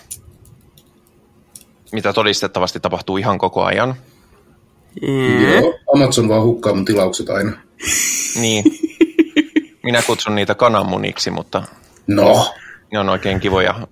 mitä 1.91 2.13
todistettavasti 2.13 2.79
tapahtuu 2.79 3.17
ihan 3.17 3.37
koko 3.37 3.63
ajan. 3.63 3.95
Mm. 5.01 5.43
Joo, 5.43 5.79
Amazon 5.95 6.29
vaan 6.29 6.43
hukkaa 6.43 6.73
mun 6.73 6.85
tilaukset 6.85 7.29
aina. 7.29 7.51
Niin. 8.35 8.63
minä 9.83 10.01
kutsun 10.01 10.35
niitä 10.35 10.55
kananmuniksi, 10.55 11.31
mutta 11.31 11.63
No, 12.07 12.53
ne 12.91 12.99
on 12.99 13.09
oikein 13.09 13.39
kivoja 13.39 13.87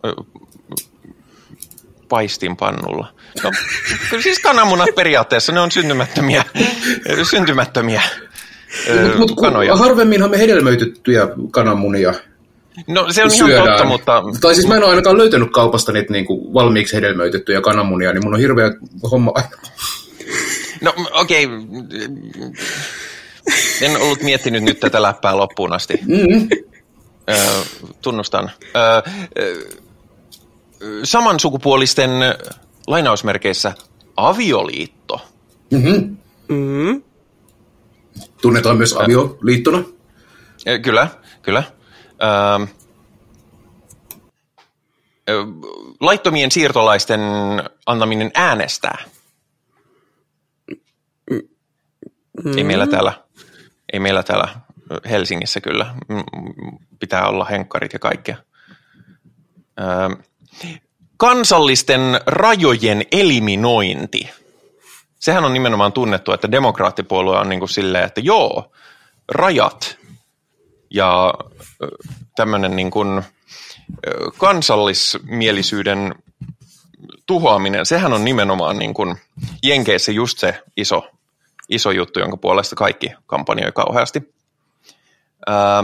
paistinpannulla. 2.09 3.13
No, 3.43 3.51
kyllä 4.09 4.23
siis 4.23 4.39
kananmunat 4.39 4.89
periaatteessa, 4.95 5.51
ne 5.51 5.59
on 5.59 5.71
syntymättömiä, 5.71 6.43
syntymättömiä 7.29 8.01
ö, 8.89 9.01
mutta 9.03 9.17
mut, 9.17 9.35
kanoja. 9.35 9.75
harvemminhan 9.75 10.29
me 10.31 10.39
hedelmöitettyjä 10.39 11.27
kananmunia 11.51 12.13
No 12.87 13.11
se 13.11 13.23
on 13.23 13.31
ihan 13.33 13.47
syödään. 13.49 13.67
totta, 13.67 13.85
mutta 13.85 14.23
Tai 14.41 14.55
siis 14.55 14.67
mä 14.67 14.75
en 14.75 14.83
ole 14.83 14.89
ainakaan 14.89 15.17
löytänyt 15.17 15.51
kaupasta 15.51 15.91
niitä 15.91 16.13
niinku 16.13 16.53
valmiiksi 16.53 16.95
hedelmöitettyjä 16.95 17.61
kananmunia, 17.61 18.13
niin 18.13 18.23
mun 18.23 18.33
on 18.33 18.39
hirveä 18.39 18.71
homma 19.11 19.33
no 20.81 20.93
okei, 21.11 21.47
en 23.81 24.01
ollut 24.01 24.21
miettinyt 24.21 24.63
nyt 24.63 24.79
tätä 24.79 25.01
läppää 25.01 25.37
loppuun 25.37 25.73
asti. 25.73 25.99
Mm. 26.07 26.49
Ö, 27.29 27.35
tunnustan. 28.01 28.51
Ö, 28.75 29.09
ö, 29.39 31.01
samansukupuolisten 31.03 32.09
lainausmerkeissä 32.87 33.73
avioliitto. 34.17 35.21
Mm-hmm. 35.71 36.17
Mm. 36.47 37.03
Tunnetaan 38.41 38.77
myös 38.77 38.93
avioliittona. 38.93 39.83
Ö, 40.67 40.79
Kyllä, 40.79 41.07
kyllä. 41.41 41.63
Ö, 42.21 42.67
ö, 45.29 45.45
laittomien 45.99 46.51
siirtolaisten 46.51 47.21
antaminen 47.85 48.31
äänestää. 48.33 48.97
Ei 52.57 52.63
meillä 52.63 52.87
täällä, 52.87 53.23
ei 53.93 53.99
meillä 53.99 54.23
täällä 54.23 54.47
Helsingissä 55.09 55.61
kyllä. 55.61 55.95
Pitää 56.99 57.27
olla 57.27 57.45
henkkarit 57.45 57.93
ja 57.93 57.99
kaikkea. 57.99 58.37
Ö, 59.79 60.23
Kansallisten 61.17 62.01
rajojen 62.25 63.05
eliminointi. 63.11 64.29
Sehän 65.19 65.45
on 65.45 65.53
nimenomaan 65.53 65.93
tunnettu, 65.93 66.31
että 66.31 66.51
demokraattipuolue 66.51 67.39
on 67.39 67.49
niin 67.49 67.59
kuin 67.59 67.69
silleen, 67.69 68.05
että 68.05 68.21
joo, 68.21 68.71
rajat 69.31 69.97
ja 70.89 71.33
tämmöinen 72.35 72.75
niin 72.75 72.91
kuin 72.91 73.23
kansallismielisyyden 74.37 76.15
tuhoaminen, 77.25 77.85
sehän 77.85 78.13
on 78.13 78.25
nimenomaan 78.25 78.79
niin 78.79 78.93
kuin 78.93 79.15
Jenkeissä 79.63 80.11
just 80.11 80.37
se 80.37 80.63
iso, 80.77 81.11
iso 81.69 81.91
juttu, 81.91 82.19
jonka 82.19 82.37
puolesta 82.37 82.75
kaikki 82.75 83.11
kampanjoi 83.27 83.71
kauheasti. 83.71 84.33
Ää, 85.47 85.83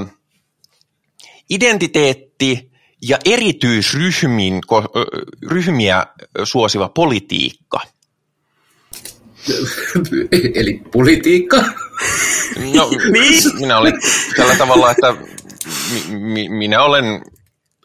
identiteetti 1.49 2.71
ja 3.01 3.17
ö, 4.95 5.05
ryhmiä 5.47 6.05
suosiva 6.43 6.89
politiikka. 6.89 7.79
Eli 10.55 10.81
politiikka. 10.91 11.57
No, 12.73 12.89
minä 13.59 13.77
olin 13.77 13.93
tällä 14.35 14.55
tavalla, 14.55 14.91
että 14.91 15.15
mi- 15.89 16.17
mi- 16.19 16.49
minä 16.49 16.83
olen 16.83 17.05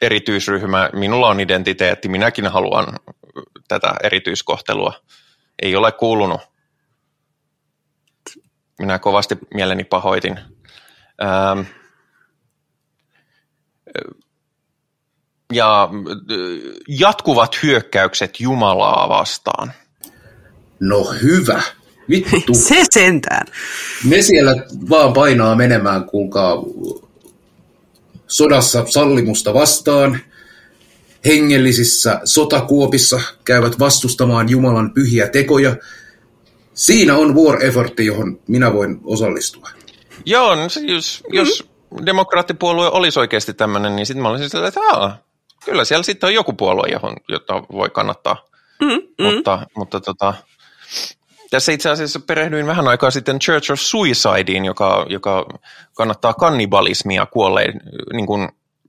erityisryhmä, 0.03 0.91
minulla 0.93 1.29
on 1.29 1.41
identiteetti, 1.41 2.09
minäkin 2.09 2.47
haluan 2.47 2.87
tätä 3.69 3.95
erityiskohtelua. 4.03 4.93
Ei 5.63 5.77
ole 5.77 5.93
kuulunut. 5.93 6.41
Minä 8.81 8.99
kovasti 8.99 9.39
mieleni 9.55 9.85
pahoitin. 9.85 10.39
Ähm, 11.23 11.61
ja 15.53 15.83
äh, 15.83 15.91
jatkuvat 16.89 17.63
hyökkäykset 17.63 18.41
Jumalaa 18.41 19.09
vastaan. 19.09 19.73
No 20.81 21.05
hyvä. 21.23 21.63
Vittu. 22.09 22.55
Se 22.69 22.85
sentään. 22.91 23.47
Ne 24.05 24.23
siellä 24.23 24.55
vaan 24.91 25.13
painaa 25.13 25.57
menemään, 25.57 26.05
kuulkaa, 26.05 26.57
sodassa 28.27 28.85
sallimusta 28.89 29.55
vastaan. 29.55 30.19
Hengellisissä 31.27 32.21
sotakuopissa 32.25 33.21
käyvät 33.45 33.79
vastustamaan 33.79 34.49
Jumalan 34.49 34.93
pyhiä 34.95 35.29
tekoja. 35.29 35.77
Siinä 36.75 37.17
on 37.17 37.35
war 37.35 37.65
effortti, 37.65 38.07
johon 38.07 38.41
minä 38.47 38.73
voin 38.73 39.01
osallistua. 39.05 39.69
Joo, 40.25 40.55
no 40.55 40.69
se, 40.69 40.81
jos, 40.81 41.25
mm. 41.29 41.35
jos 41.37 41.71
demokraattipuolue 42.07 42.91
olisi 42.91 43.21
oikeasti 43.21 43.55
tämmöinen, 43.55 43.97
niin 43.97 44.07
sitten 44.07 44.23
mä 44.23 44.29
olisin 44.29 44.51
sillä, 44.51 44.69
että 44.69 44.81
Aa, 44.81 45.19
kyllä 45.65 45.85
siellä 45.85 46.03
sitten 46.03 46.27
on 46.27 46.35
joku 46.35 46.53
puolue, 46.53 46.89
johon, 46.93 47.17
jota 47.29 47.55
voi 47.73 47.91
kannattaa. 47.91 48.45
Mm, 48.81 48.89
mm. 48.89 49.25
Mutta, 49.25 49.67
mutta 49.77 50.01
tota, 50.01 50.35
tässä 51.51 51.73
itse 51.73 51.91
asiassa 51.91 52.21
perehdyin 52.21 52.67
vähän 52.67 52.89
aikaa 52.89 53.11
sitten 53.11 53.39
Church 53.39 53.73
of 53.73 53.81
Suicideen, 53.81 54.65
joka, 54.65 55.07
joka 55.09 55.47
kannattaa 55.95 56.35
kannibalismia 56.35 57.27
kuolleen, 57.27 57.81
niin 58.13 58.27
kuin 58.27 58.49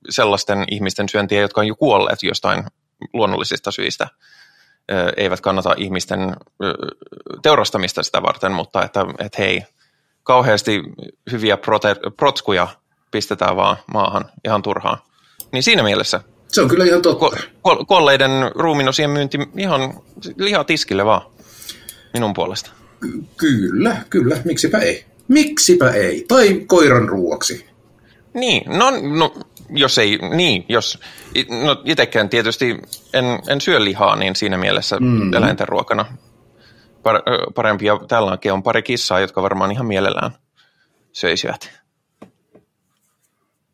sellaisten 0.09 0.65
ihmisten 0.71 1.09
syöntiä, 1.09 1.41
jotka 1.41 1.61
on 1.61 1.67
jo 1.67 1.75
kuolleet 1.75 2.23
jostain 2.23 2.63
luonnollisista 3.13 3.71
syistä. 3.71 4.07
Eivät 5.17 5.41
kannata 5.41 5.75
ihmisten 5.77 6.35
teurastamista 7.41 8.03
sitä 8.03 8.21
varten, 8.21 8.51
mutta 8.51 8.83
että, 8.83 9.05
että 9.19 9.41
hei, 9.41 9.61
kauheasti 10.23 10.83
hyviä 11.31 11.57
prote, 11.57 11.95
protskuja 12.17 12.67
pistetään 13.11 13.55
vaan 13.55 13.77
maahan 13.93 14.25
ihan 14.45 14.61
turhaan. 14.61 14.97
Niin 15.51 15.63
siinä 15.63 15.83
mielessä 15.83 16.21
Se 16.47 16.61
on 16.61 16.67
kyllä 16.67 16.85
ihan 16.85 17.01
totta. 17.01 17.25
ko- 17.25 17.39
ko- 17.67 17.85
kuolleiden 17.87 18.31
ruuminosien 18.55 19.09
myynti 19.09 19.37
ihan 19.57 19.93
liha 20.37 20.63
tiskille 20.63 21.05
vaan 21.05 21.21
minun 22.13 22.33
puolesta. 22.33 22.71
Kyllä, 23.37 23.97
kyllä. 24.09 24.37
Miksipä 24.45 24.77
ei? 24.77 25.05
Miksipä 25.27 25.89
ei? 25.89 26.25
Tai 26.27 26.61
koiran 26.67 27.09
ruuaksi. 27.09 27.65
Niin, 28.33 28.63
no, 28.77 28.91
no 29.17 29.33
jos 29.71 29.97
ei, 29.97 30.19
niin, 30.35 30.65
jos, 30.69 30.99
no 31.49 31.81
itsekään 31.85 32.29
tietysti 32.29 32.77
en, 33.13 33.25
en 33.47 33.61
syö 33.61 33.83
lihaa, 33.83 34.15
niin 34.15 34.35
siinä 34.35 34.57
mielessä 34.57 34.97
mm. 34.99 35.33
eläinten 35.33 35.67
ruokana 35.67 36.05
par, 37.03 37.21
parempi. 37.55 37.85
Ja 37.85 37.99
täälläkin 38.07 38.53
on 38.53 38.63
pari 38.63 38.83
kissaa, 38.83 39.19
jotka 39.19 39.41
varmaan 39.41 39.71
ihan 39.71 39.85
mielellään 39.85 40.31
söisivät. 41.11 41.81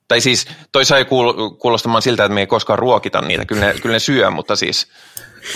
Tai 0.08 0.22
siis 0.22 0.48
toi 0.72 0.86
sai 0.86 1.06
kuul, 1.06 1.50
kuulostamaan 1.50 2.02
siltä, 2.02 2.26
että 2.26 2.34
me 2.34 2.40
ei 2.40 2.48
koskaan 2.48 2.80
ruokita 2.80 3.22
niitä. 3.22 3.46
Kyllä 3.46 3.66
ne, 3.66 3.74
kyllä 3.74 3.94
ne 3.94 4.00
syö, 4.00 4.30
mutta 4.30 4.56
siis... 4.56 4.88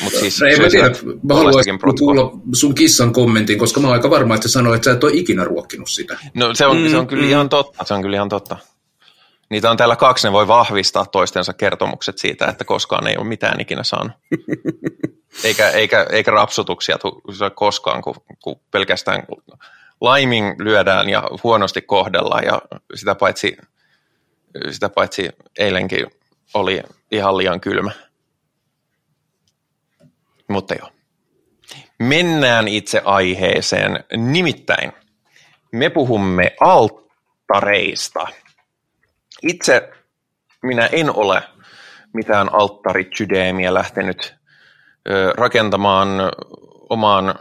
Mutta 0.03 0.19
siis 0.19 0.41
en 0.41 0.61
mä 0.61 0.69
tiedä, 0.69 0.89
mä 1.23 1.35
haluaisin 1.35 1.79
kuulla 1.99 2.31
sun 2.53 2.75
kissan 2.75 3.13
kommentin, 3.13 3.57
koska 3.57 3.79
mä 3.79 3.87
oon 3.87 3.93
aika 3.93 4.09
varma, 4.09 4.35
että 4.35 4.47
sä 4.47 4.51
sanoit, 4.51 4.75
että 4.75 4.89
sä 4.89 4.95
et 4.95 5.03
ole 5.03 5.11
ikinä 5.13 5.43
ruokkinut 5.43 5.89
sitä. 5.89 6.17
No 6.33 6.53
se 6.53 6.65
on, 6.65 6.89
se 6.89 6.97
on 6.97 7.07
kyllä 7.07 7.27
ihan 7.27 7.49
totta, 7.49 7.85
se 7.85 7.93
on 7.93 8.01
kyllä 8.01 8.15
ihan 8.17 8.29
totta. 8.29 8.57
Niitä 9.51 9.71
on 9.71 9.77
täällä 9.77 9.95
kaksi, 9.95 10.27
ne 10.27 10.31
voi 10.31 10.47
vahvistaa 10.47 11.05
toistensa 11.05 11.53
kertomukset 11.53 12.17
siitä, 12.17 12.45
että 12.45 12.65
koskaan 12.65 13.07
ei 13.07 13.17
ole 13.17 13.27
mitään 13.27 13.61
ikinä 13.61 13.83
saanut. 13.83 14.11
Eikä, 15.43 15.69
eikä, 15.69 16.05
eikä 16.09 16.31
rapsutuksia 16.31 16.97
koskaan, 17.55 18.01
kun, 18.01 18.15
kun 18.43 18.59
pelkästään 18.71 19.23
laimin 20.01 20.55
lyödään 20.59 21.09
ja 21.09 21.23
huonosti 21.43 21.81
kohdellaan 21.81 22.43
ja 22.45 22.61
sitä 22.95 23.15
paitsi, 23.15 23.57
sitä 24.71 24.89
paitsi 24.89 25.29
eilenkin 25.59 26.07
oli 26.53 26.81
ihan 27.11 27.37
liian 27.37 27.61
kylmä. 27.61 27.91
Mutta 30.47 30.75
joo. 30.75 30.89
Mennään 31.99 32.67
itse 32.67 33.01
aiheeseen. 33.05 34.03
Nimittäin 34.17 34.93
me 35.71 35.89
puhumme 35.89 36.55
alttareista. 36.59 38.27
Itse 39.47 39.89
minä 40.63 40.85
en 40.85 41.15
ole 41.15 41.43
mitään 42.13 42.53
alttaritsydemiä 42.53 43.73
lähtenyt 43.73 44.35
rakentamaan 45.37 46.07
omaan 46.89 47.35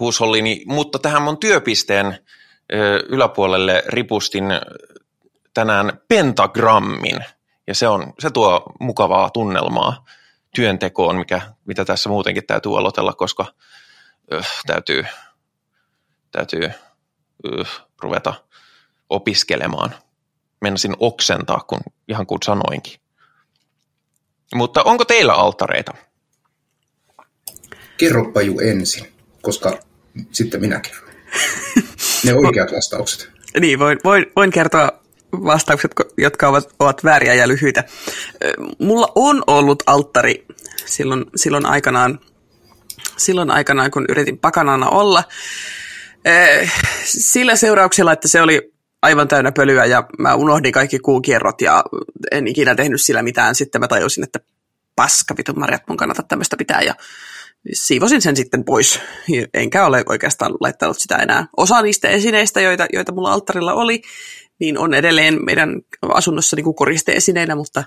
huushollini, 0.00 0.62
mutta 0.66 0.98
tähän 0.98 1.22
mun 1.22 1.38
työpisteen 1.38 2.18
yläpuolelle 3.08 3.82
ripustin 3.86 4.44
tänään 5.54 6.00
pentagrammin, 6.08 7.24
ja 7.66 7.74
se, 7.74 7.88
on, 7.88 8.12
se 8.18 8.30
tuo 8.30 8.62
mukavaa 8.80 9.30
tunnelmaa 9.30 10.04
työntekoon, 10.54 11.16
mikä, 11.16 11.40
mitä 11.64 11.84
tässä 11.84 12.08
muutenkin 12.08 12.46
täytyy 12.46 12.78
aloitella, 12.78 13.12
koska 13.12 13.46
ö, 14.32 14.42
täytyy, 14.66 15.06
täytyy 16.30 16.70
ö, 17.46 17.64
ruveta 18.02 18.34
opiskelemaan. 19.10 19.94
Meinasin 20.64 20.96
oksentaa, 20.98 21.60
kun, 21.60 21.80
ihan 22.08 22.26
kuin 22.26 22.38
sanoinkin. 22.44 23.00
Mutta 24.54 24.82
onko 24.82 25.04
teillä 25.04 25.32
alttareita? 25.32 25.92
Kerropa 27.96 28.42
ju 28.42 28.58
ensin, 28.58 29.06
koska 29.42 29.78
sitten 30.32 30.60
minä 30.60 30.80
kerron. 30.80 31.10
Ne 32.24 32.34
oikeat 32.46 32.72
vastaukset. 32.76 33.30
Niin, 33.60 33.78
voin, 33.78 33.98
voin, 34.04 34.26
voin 34.36 34.50
kertoa 34.50 35.04
vastaukset, 35.32 35.90
jotka 36.18 36.48
ovat, 36.48 36.74
ovat 36.78 37.04
vääriä 37.04 37.34
ja 37.34 37.48
lyhyitä. 37.48 37.84
Mulla 38.78 39.12
on 39.14 39.42
ollut 39.46 39.82
alttari 39.86 40.46
silloin, 40.84 41.24
silloin 41.36 41.66
aikanaan, 41.66 42.20
silloin 43.16 43.50
aikanaan, 43.50 43.90
kun 43.90 44.04
yritin 44.08 44.38
pakanana 44.38 44.88
olla. 44.88 45.24
Sillä 47.04 47.56
seurauksella, 47.56 48.12
että 48.12 48.28
se 48.28 48.42
oli 48.42 48.73
aivan 49.04 49.28
täynnä 49.28 49.52
pölyä 49.52 49.84
ja 49.84 50.08
mä 50.18 50.34
unohdin 50.34 50.72
kaikki 50.72 50.98
kuukierrot 50.98 51.60
ja 51.60 51.84
en 52.32 52.48
ikinä 52.48 52.74
tehnyt 52.74 53.02
sillä 53.02 53.22
mitään. 53.22 53.54
Sitten 53.54 53.80
mä 53.80 53.88
tajusin, 53.88 54.24
että 54.24 54.40
paska 54.96 55.34
vitun 55.36 55.58
marjat 55.58 55.82
mun 55.88 55.96
kannata 55.96 56.22
tämmöistä 56.22 56.56
pitää 56.56 56.82
ja 56.82 56.94
siivosin 57.72 58.22
sen 58.22 58.36
sitten 58.36 58.64
pois, 58.64 59.00
enkä 59.54 59.86
ole 59.86 60.04
oikeastaan 60.06 60.52
laittanut 60.60 60.98
sitä 60.98 61.16
enää. 61.16 61.46
Osa 61.56 61.82
niistä 61.82 62.08
esineistä, 62.08 62.60
joita, 62.60 62.86
joita 62.92 63.12
mulla 63.12 63.32
alttarilla 63.32 63.72
oli, 63.72 64.02
niin 64.58 64.78
on 64.78 64.94
edelleen 64.94 65.44
meidän 65.44 65.80
asunnossa 66.02 66.56
niin 66.56 66.74
koristeesineinä, 66.74 67.54
mutta, 67.54 67.84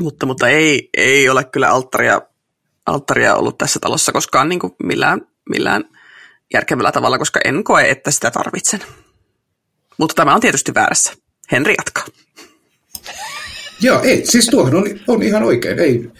mutta, 0.00 0.26
mutta 0.26 0.48
ei, 0.48 0.88
ei 0.96 1.28
ole 1.28 1.44
kyllä 1.44 1.68
alttaria, 1.68 2.22
alttaria 2.86 3.34
ollut 3.34 3.58
tässä 3.58 3.80
talossa 3.80 4.12
koskaan 4.12 4.48
niin 4.48 4.60
kuin 4.60 4.72
millään, 4.82 5.26
millään 5.50 5.84
järkevällä 6.54 6.92
tavalla, 6.92 7.18
koska 7.18 7.40
en 7.44 7.64
koe, 7.64 7.90
että 7.90 8.10
sitä 8.10 8.30
tarvitsen. 8.30 8.80
Mutta 10.00 10.14
tämä 10.14 10.34
on 10.34 10.40
tietysti 10.40 10.74
väärässä. 10.74 11.12
Henri 11.52 11.74
jatkaa. 11.78 12.04
Joo, 13.80 14.02
ei, 14.02 14.26
siis 14.26 14.46
tuohon 14.46 14.74
on, 14.74 14.84
on 15.08 15.22
ihan 15.22 15.42
oikein. 15.42 15.78
Ei, 15.78 16.10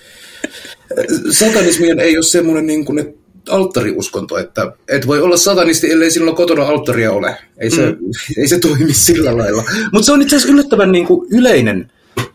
satanismien 1.31 2.01
ei 2.01 2.17
ole 2.17 2.23
semmoinen 2.23 2.67
niin 2.67 2.85
kuin, 2.85 2.99
että 2.99 3.21
alttariuskonto, 3.49 4.39
että 4.39 4.73
et 4.89 5.07
voi 5.07 5.21
olla 5.21 5.37
satanisti, 5.37 5.91
ellei 5.91 6.11
silloin 6.11 6.37
kotona 6.37 6.63
alttaria 6.63 7.13
ole. 7.13 7.37
Ei 7.59 7.71
se, 7.71 7.87
mm. 7.87 7.99
ei 8.41 8.49
se 8.49 8.59
toimi 8.59 8.95
sillä 8.95 9.39
lailla. 9.39 9.65
Mutta 9.93 10.07
se 10.07 10.13
on 10.13 10.23
itse 10.23 10.37
asiassa 10.37 10.53
yllättävän 10.53 10.93
niin 10.93 11.07
kuin 11.07 11.29
yleinen 11.31 11.93
äh, 12.19 12.27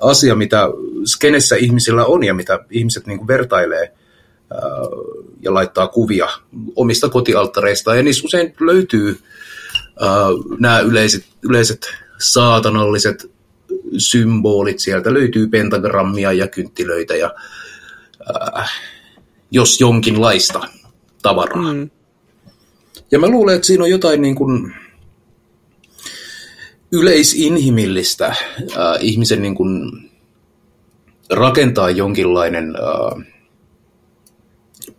asia, 0.00 0.34
mitä 0.34 0.68
skenessä 1.04 1.56
ihmisillä 1.56 2.04
on 2.04 2.24
ja 2.24 2.34
mitä 2.34 2.58
ihmiset 2.70 3.06
niin 3.06 3.18
kuin 3.18 3.28
vertailee 3.28 3.82
äh, 3.82 4.60
ja 5.40 5.54
laittaa 5.54 5.88
kuvia 5.88 6.28
omista 6.76 7.08
kotialttareista. 7.08 7.94
Ja 7.94 8.02
niissä 8.02 8.26
usein 8.26 8.54
löytyy 8.60 9.18
äh, 10.02 10.56
nämä 10.58 10.80
yleiset, 10.80 11.24
yleiset 11.42 11.86
saatanalliset 12.18 13.30
symbolit. 13.98 14.80
Sieltä 14.80 15.14
löytyy 15.14 15.48
pentagrammia 15.48 16.32
ja 16.32 16.48
kynttilöitä 16.48 17.16
ja 17.16 17.34
äh, 18.58 18.70
jos 19.50 19.80
jonkinlaista 19.80 20.60
tavaraa. 21.22 21.72
Mm. 21.72 21.90
Ja 23.10 23.18
mä 23.18 23.28
luulen, 23.28 23.54
että 23.54 23.66
siinä 23.66 23.84
on 23.84 23.90
jotain 23.90 24.22
niin 24.22 24.34
kuin 24.34 24.74
yleisinhimillistä 26.92 28.26
äh, 28.26 28.36
ihmisen 29.00 29.42
niin 29.42 29.54
kuin 29.54 29.90
rakentaa 31.30 31.90
jonkinlainen 31.90 32.74
äh, 32.76 33.26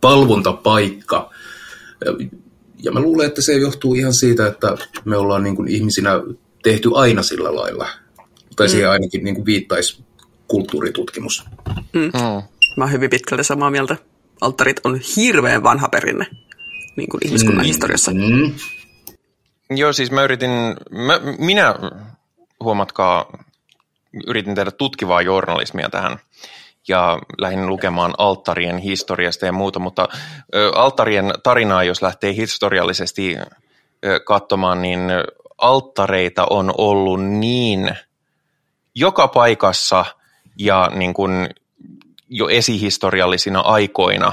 palvontapaikka. 0.00 1.30
Ja 2.82 2.92
mä 2.92 3.00
luulen, 3.00 3.26
että 3.26 3.42
se 3.42 3.52
johtuu 3.52 3.94
ihan 3.94 4.14
siitä, 4.14 4.46
että 4.46 4.76
me 5.04 5.16
ollaan 5.16 5.42
niin 5.42 5.56
kuin 5.56 5.68
ihmisinä 5.68 6.10
tehty 6.62 6.90
aina 6.94 7.22
sillä 7.22 7.54
lailla. 7.54 7.88
Tai 8.56 8.66
mm. 8.66 8.70
siihen 8.70 8.90
ainakin 8.90 9.24
niin 9.24 9.34
kuin 9.34 9.46
viittaisi 9.46 10.04
kulttuuritutkimus. 10.48 11.44
Mm. 11.92 12.00
Mm. 12.00 12.42
Mä 12.76 12.84
oon 12.84 12.92
hyvin 12.92 13.10
pitkälti 13.10 13.44
samaa 13.44 13.70
mieltä. 13.70 13.96
Alttarit 14.40 14.80
on 14.84 15.00
hirveän 15.16 15.62
vanha 15.62 15.88
perinne 15.88 16.26
niin 16.96 17.08
kuin 17.08 17.26
ihmiskunnan 17.26 17.64
mm. 17.64 17.68
historiassa. 17.68 18.10
Mm. 18.10 18.52
Joo, 19.70 19.92
siis 19.92 20.10
mä 20.10 20.24
yritin, 20.24 20.50
mä, 20.90 21.20
minä 21.38 21.74
huomatkaa, 22.60 23.44
yritin 24.26 24.54
tehdä 24.54 24.70
tutkivaa 24.70 25.22
journalismia 25.22 25.88
tähän 25.88 26.18
ja 26.88 27.18
lähdin 27.38 27.66
lukemaan 27.66 28.14
alttarien 28.18 28.78
historiasta 28.78 29.46
ja 29.46 29.52
muuta, 29.52 29.78
mutta 29.78 30.08
alttarien 30.74 31.32
tarinaa, 31.42 31.84
jos 31.84 32.02
lähtee 32.02 32.34
historiallisesti 32.36 33.36
katsomaan, 34.24 34.82
niin 34.82 35.00
alttareita 35.58 36.46
on 36.50 36.74
ollut 36.78 37.24
niin 37.24 37.96
joka 38.94 39.28
paikassa 39.28 40.04
ja 40.58 40.90
niin 40.94 41.14
kuin 41.14 41.48
jo 42.28 42.48
esihistoriallisina 42.48 43.60
aikoina 43.60 44.32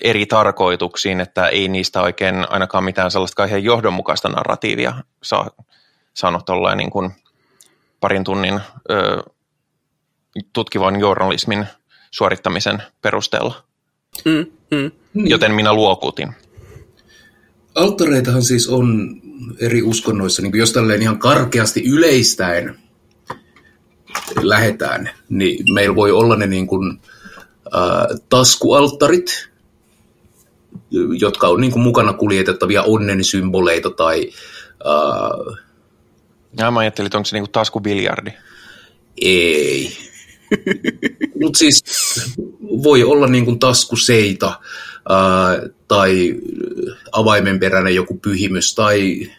eri 0.00 0.26
tarkoituksiin, 0.26 1.20
että 1.20 1.46
ei 1.46 1.68
niistä 1.68 2.02
oikein 2.02 2.46
ainakaan 2.50 2.84
mitään 2.84 3.10
sellaista 3.10 3.36
kauhean 3.36 3.64
johdonmukaista 3.64 4.28
narratiivia 4.28 4.94
saa, 5.22 5.50
saanut 6.14 6.44
tolleen 6.44 6.78
niin 6.78 6.90
kuin 6.90 7.10
parin 8.00 8.24
tunnin 8.24 8.60
ö, 8.90 9.22
tutkivan 10.52 11.00
journalismin 11.00 11.66
suorittamisen 12.10 12.82
perusteella. 13.02 13.64
Mm, 14.24 14.46
mm. 14.70 14.90
Joten 15.14 15.54
minä 15.54 15.72
luokutin. 15.72 16.34
Alttareitahan 17.74 18.42
siis 18.42 18.68
on 18.68 19.16
eri 19.60 19.82
uskonnoissa, 19.82 20.42
niin 20.42 20.58
jos 20.58 20.72
tälleen 20.72 21.02
ihan 21.02 21.18
karkeasti 21.18 21.84
yleistäen– 21.84 22.74
lähetään, 24.42 25.10
niin 25.28 25.74
meillä 25.74 25.96
voi 25.96 26.12
olla 26.12 26.36
ne 26.36 26.46
niin 26.46 26.66
kuin, 26.66 27.00
äh, 27.74 28.20
taskualttarit, 28.28 29.48
jotka 31.18 31.48
on 31.48 31.60
niin 31.60 31.72
kuin 31.72 31.82
mukana 31.82 32.12
kuljetettavia 32.12 32.82
onnen 32.82 33.24
symboleita 33.24 33.90
tai... 33.90 34.30
Äh, 34.86 35.58
ja 36.58 36.70
mä 36.70 36.80
ajattelin, 36.80 37.06
että 37.06 37.18
onko 37.18 37.26
se 37.26 37.36
niin 37.36 37.44
kuin 37.44 37.52
taskubiljardi? 37.52 38.30
Ei. 39.22 40.07
Mutta 41.40 41.58
siis 41.58 41.84
voi 42.82 43.04
olla 43.04 43.26
niin 43.26 43.44
kuin 43.44 43.58
taskuseita 43.58 44.48
äh, 44.48 45.70
tai 45.88 46.34
avaimenperäinen 47.12 47.94
joku 47.94 48.18
pyhimys 48.22 48.74
tai 48.74 49.30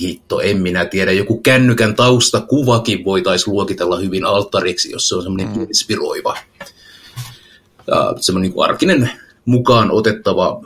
hitto, 0.00 0.40
en 0.40 0.62
minä 0.62 0.84
tiedä, 0.84 1.12
joku 1.12 1.40
kännykän 1.40 1.94
taustakuvakin 1.94 3.04
voitaisiin 3.04 3.54
luokitella 3.54 3.98
hyvin 3.98 4.24
alttariksi, 4.24 4.90
jos 4.90 5.08
se 5.08 5.14
on 5.14 5.22
semmoinen 5.22 5.56
mm. 5.56 5.62
inspiroiva. 5.62 6.36
Semmoinen 8.20 8.50
niin 8.50 8.64
arkinen 8.64 9.10
mukaan 9.44 9.90
otettava 9.90 10.62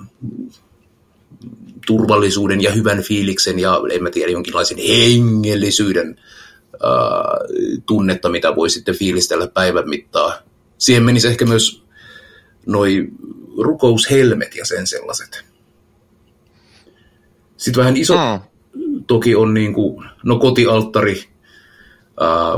turvallisuuden 1.86 2.62
ja 2.62 2.72
hyvän 2.72 3.02
fiiliksen 3.02 3.58
ja 3.58 3.80
en 3.92 4.02
mä 4.02 4.10
tiedä, 4.10 4.32
jonkinlaisen 4.32 4.78
hengellisyyden 4.78 6.16
äh, 6.18 6.45
tunnetta, 7.86 8.28
mitä 8.28 8.56
voi 8.56 8.70
sitten 8.70 8.94
fiilistellä 8.94 9.46
päivän 9.46 9.88
mittaa. 9.88 10.32
Siihen 10.78 11.02
menisi 11.02 11.28
ehkä 11.28 11.46
myös 11.46 11.82
noi 12.66 13.08
rukoushelmet 13.58 14.54
ja 14.56 14.64
sen 14.64 14.86
sellaiset. 14.86 15.44
Sitten 17.56 17.80
vähän 17.80 17.96
iso, 17.96 18.14
mm 18.16 18.40
toki 19.06 19.34
on 19.34 19.54
niin 19.54 19.74
kuin, 19.74 20.04
no 20.24 20.38
kotialttari, 20.38 21.24
ää, 22.20 22.52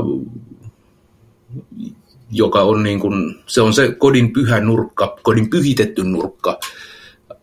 joka 2.31 2.61
on 2.61 2.83
niin 2.83 2.99
kuin, 2.99 3.35
se 3.47 3.61
on 3.61 3.73
se 3.73 3.91
kodin 3.97 4.33
pyhä 4.33 4.59
nurkka, 4.59 5.17
kodin 5.21 5.49
pyhitetty 5.49 6.03
nurkka, 6.03 6.59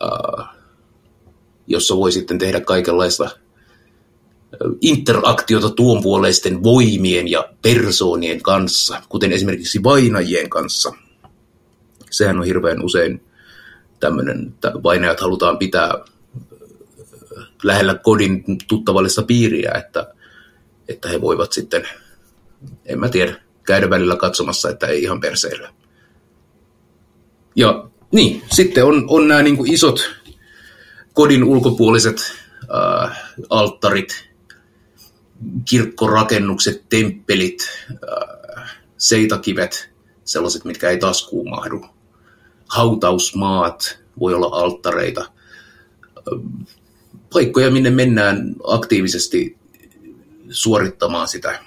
ää, 0.00 0.54
jossa 1.66 1.96
voi 1.96 2.12
sitten 2.12 2.38
tehdä 2.38 2.60
kaikenlaista 2.60 3.30
interaktiota 4.80 5.70
tuon 5.70 6.02
puoleisten 6.02 6.62
voimien 6.62 7.28
ja 7.28 7.48
persoonien 7.62 8.42
kanssa, 8.42 9.02
kuten 9.08 9.32
esimerkiksi 9.32 9.82
vainajien 9.82 10.50
kanssa. 10.50 10.92
Sehän 12.10 12.38
on 12.38 12.44
hirveän 12.44 12.84
usein 12.84 13.20
tämmöinen, 14.00 14.46
että 14.48 14.72
vainajat 14.82 15.20
halutaan 15.20 15.58
pitää 15.58 15.94
lähellä 17.62 17.94
kodin 17.94 18.44
tuttavallista 18.68 19.22
piiriä, 19.22 19.72
että, 19.72 20.14
että 20.88 21.08
he 21.08 21.20
voivat 21.20 21.52
sitten, 21.52 21.88
en 22.86 23.00
mä 23.00 23.08
tiedä, 23.08 23.34
käydä 23.64 23.90
välillä 23.90 24.16
katsomassa, 24.16 24.70
että 24.70 24.86
ei 24.86 25.02
ihan 25.02 25.20
perseillä. 25.20 25.72
Ja 27.56 27.88
niin, 28.12 28.42
sitten 28.52 28.84
on, 28.84 29.04
on 29.08 29.28
nämä 29.28 29.42
niin 29.42 29.72
isot 29.72 30.10
kodin 31.12 31.44
ulkopuoliset 31.44 32.32
äh, 32.74 33.18
alttarit, 33.50 34.28
kirkkorakennukset, 35.64 36.88
temppelit, 36.88 37.68
äh, 37.90 38.76
seitakivet, 38.98 39.90
sellaiset, 40.24 40.64
mitkä 40.64 40.90
ei 40.90 40.98
taskuun 40.98 41.50
mahdu. 41.50 41.84
Hautausmaat 42.68 43.98
voi 44.20 44.34
olla 44.34 44.46
alttareita 44.46 45.30
paikkoja, 47.32 47.70
minne 47.70 47.90
mennään 47.90 48.54
aktiivisesti 48.66 49.58
suorittamaan 50.50 51.28
sitä 51.28 51.60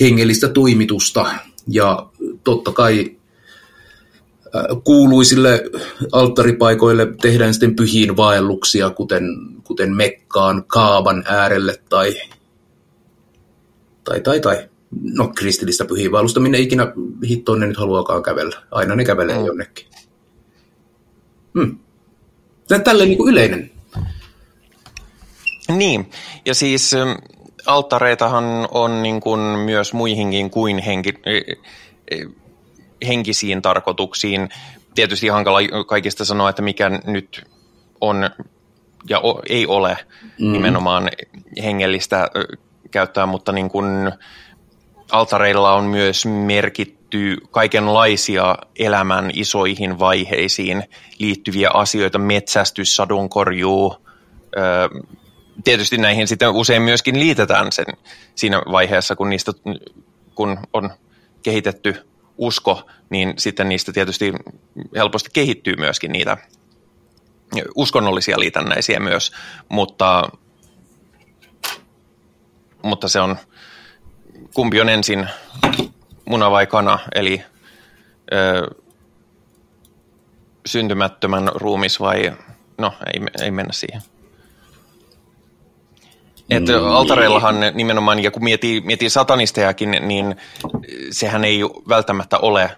hengellistä 0.00 0.48
toimitusta. 0.48 1.34
Ja 1.68 2.06
totta 2.44 2.72
kai 2.72 3.16
kuuluisille 4.84 5.64
alttaripaikoille 6.12 7.06
tehdään 7.22 7.54
sitten 7.54 7.76
pyhiin 7.76 8.16
vaelluksia, 8.16 8.90
kuten, 8.90 9.24
kuten 9.64 9.96
Mekkaan, 9.96 10.64
Kaaban 10.66 11.24
äärelle 11.26 11.80
tai, 11.88 12.14
tai, 14.04 14.20
tai, 14.20 14.40
tai 14.40 14.68
no 15.02 15.28
kristillistä 15.28 15.84
pyhiin 15.84 16.12
vaellusta, 16.12 16.40
minne 16.40 16.58
ikinä 16.58 16.92
hittoon 17.28 17.60
ne 17.60 17.66
nyt 17.66 17.76
haluakaan 17.76 18.22
kävellä. 18.22 18.56
Aina 18.70 18.94
ne 18.94 19.04
kävelee 19.04 19.38
mm. 19.38 19.44
jonnekin. 19.44 19.86
Hmm. 21.58 21.78
Tälleen 22.84 23.08
niin 23.08 23.18
kuin 23.18 23.32
yleinen. 23.32 23.70
Niin, 25.68 26.10
ja 26.44 26.54
siis 26.54 26.92
alttareitahan 27.66 28.68
on 28.70 29.02
niin 29.02 29.20
kuin 29.20 29.40
myös 29.40 29.92
muihinkin 29.92 30.50
kuin 30.50 30.78
henki, 30.78 31.14
e, 31.26 31.36
e, 32.10 32.26
henkisiin 33.06 33.62
tarkoituksiin. 33.62 34.48
Tietysti 34.94 35.28
hankala 35.28 35.58
kaikista 35.86 36.24
sanoa, 36.24 36.50
että 36.50 36.62
mikä 36.62 36.90
nyt 37.06 37.44
on 38.00 38.30
ja 39.08 39.20
ei 39.48 39.66
ole 39.66 39.98
mm. 40.40 40.52
nimenomaan 40.52 41.10
hengellistä 41.62 42.28
käyttää, 42.90 43.26
mutta 43.26 43.52
niin 43.52 43.68
kuin 43.68 44.12
altareilla 45.10 45.74
on 45.74 45.84
myös 45.84 46.26
merkitty 46.26 47.36
kaikenlaisia 47.50 48.56
elämän 48.78 49.30
isoihin 49.34 49.98
vaiheisiin 49.98 50.84
liittyviä 51.18 51.70
asioita, 51.74 52.18
metsästys, 52.18 52.96
sadunkorjuu, 52.96 53.96
tietysti 55.64 55.98
näihin 55.98 56.28
sitten 56.28 56.50
usein 56.50 56.82
myöskin 56.82 57.20
liitetään 57.20 57.72
sen 57.72 57.86
siinä 58.34 58.62
vaiheessa, 58.72 59.16
kun 59.16 59.30
niistä 59.30 59.52
kun 60.34 60.58
on 60.72 60.90
kehitetty 61.42 62.06
usko, 62.38 62.90
niin 63.10 63.34
sitten 63.38 63.68
niistä 63.68 63.92
tietysti 63.92 64.32
helposti 64.96 65.30
kehittyy 65.32 65.76
myöskin 65.76 66.12
niitä 66.12 66.36
uskonnollisia 67.74 68.38
liitännäisiä 68.38 69.00
myös, 69.00 69.32
mutta, 69.68 70.30
mutta 72.82 73.08
se 73.08 73.20
on, 73.20 73.36
kumpi 74.54 74.80
on 74.80 74.88
ensin 74.88 75.28
muna 76.24 76.50
vai 76.50 76.66
kana, 76.66 76.98
eli 77.14 77.42
ö, 78.32 78.74
syntymättömän 80.66 81.50
ruumis 81.54 82.00
vai, 82.00 82.32
no 82.78 82.94
ei, 83.14 83.44
ei 83.44 83.50
mennä 83.50 83.72
siihen. 83.72 84.02
Että 86.50 86.72
mm. 86.72 86.84
altareillahan 86.84 87.56
nimenomaan, 87.74 88.20
ja 88.20 88.30
kun 88.30 88.44
mietii, 88.44 88.80
mietii 88.80 89.10
satanistejakin, 89.10 89.90
niin 89.90 90.36
sehän 91.10 91.44
ei 91.44 91.60
välttämättä 91.88 92.38
ole 92.38 92.70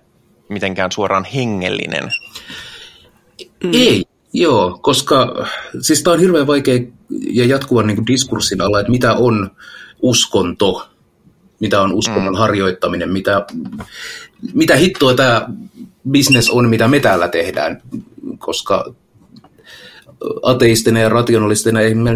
mitenkään 0.48 0.92
suoraan 0.92 1.24
hengellinen. 1.24 2.12
Mm. 3.64 3.70
Ei, 3.72 4.05
joo, 4.33 4.79
koska 4.83 5.46
siis 5.81 6.02
tämä 6.02 6.14
on 6.14 6.20
hirveän 6.20 6.46
vaikea 6.46 6.81
ja 7.31 7.46
jatkuvan 7.46 7.87
niin 7.87 8.07
diskurssin 8.07 8.61
alla, 8.61 8.81
että 8.81 8.92
mitä 8.92 9.12
on 9.12 9.50
uskonto, 10.02 10.88
mitä 11.61 11.81
on 11.83 11.92
uskonnon 11.92 12.35
mm. 12.35 12.38
harjoittaminen, 12.38 13.12
mitä, 13.12 13.46
mitä 14.55 14.76
hittoa 14.76 15.14
tämä 15.14 15.48
business 16.12 16.50
on, 16.50 16.68
mitä 16.68 16.88
me 16.88 17.00
täällä 17.00 17.29
tehdään, 17.29 17.83
koska 18.38 18.94
ateistina 20.42 21.00
ja 21.00 21.09
rationalistina 21.09 21.81
ei, 21.81 21.94
me, 21.94 22.11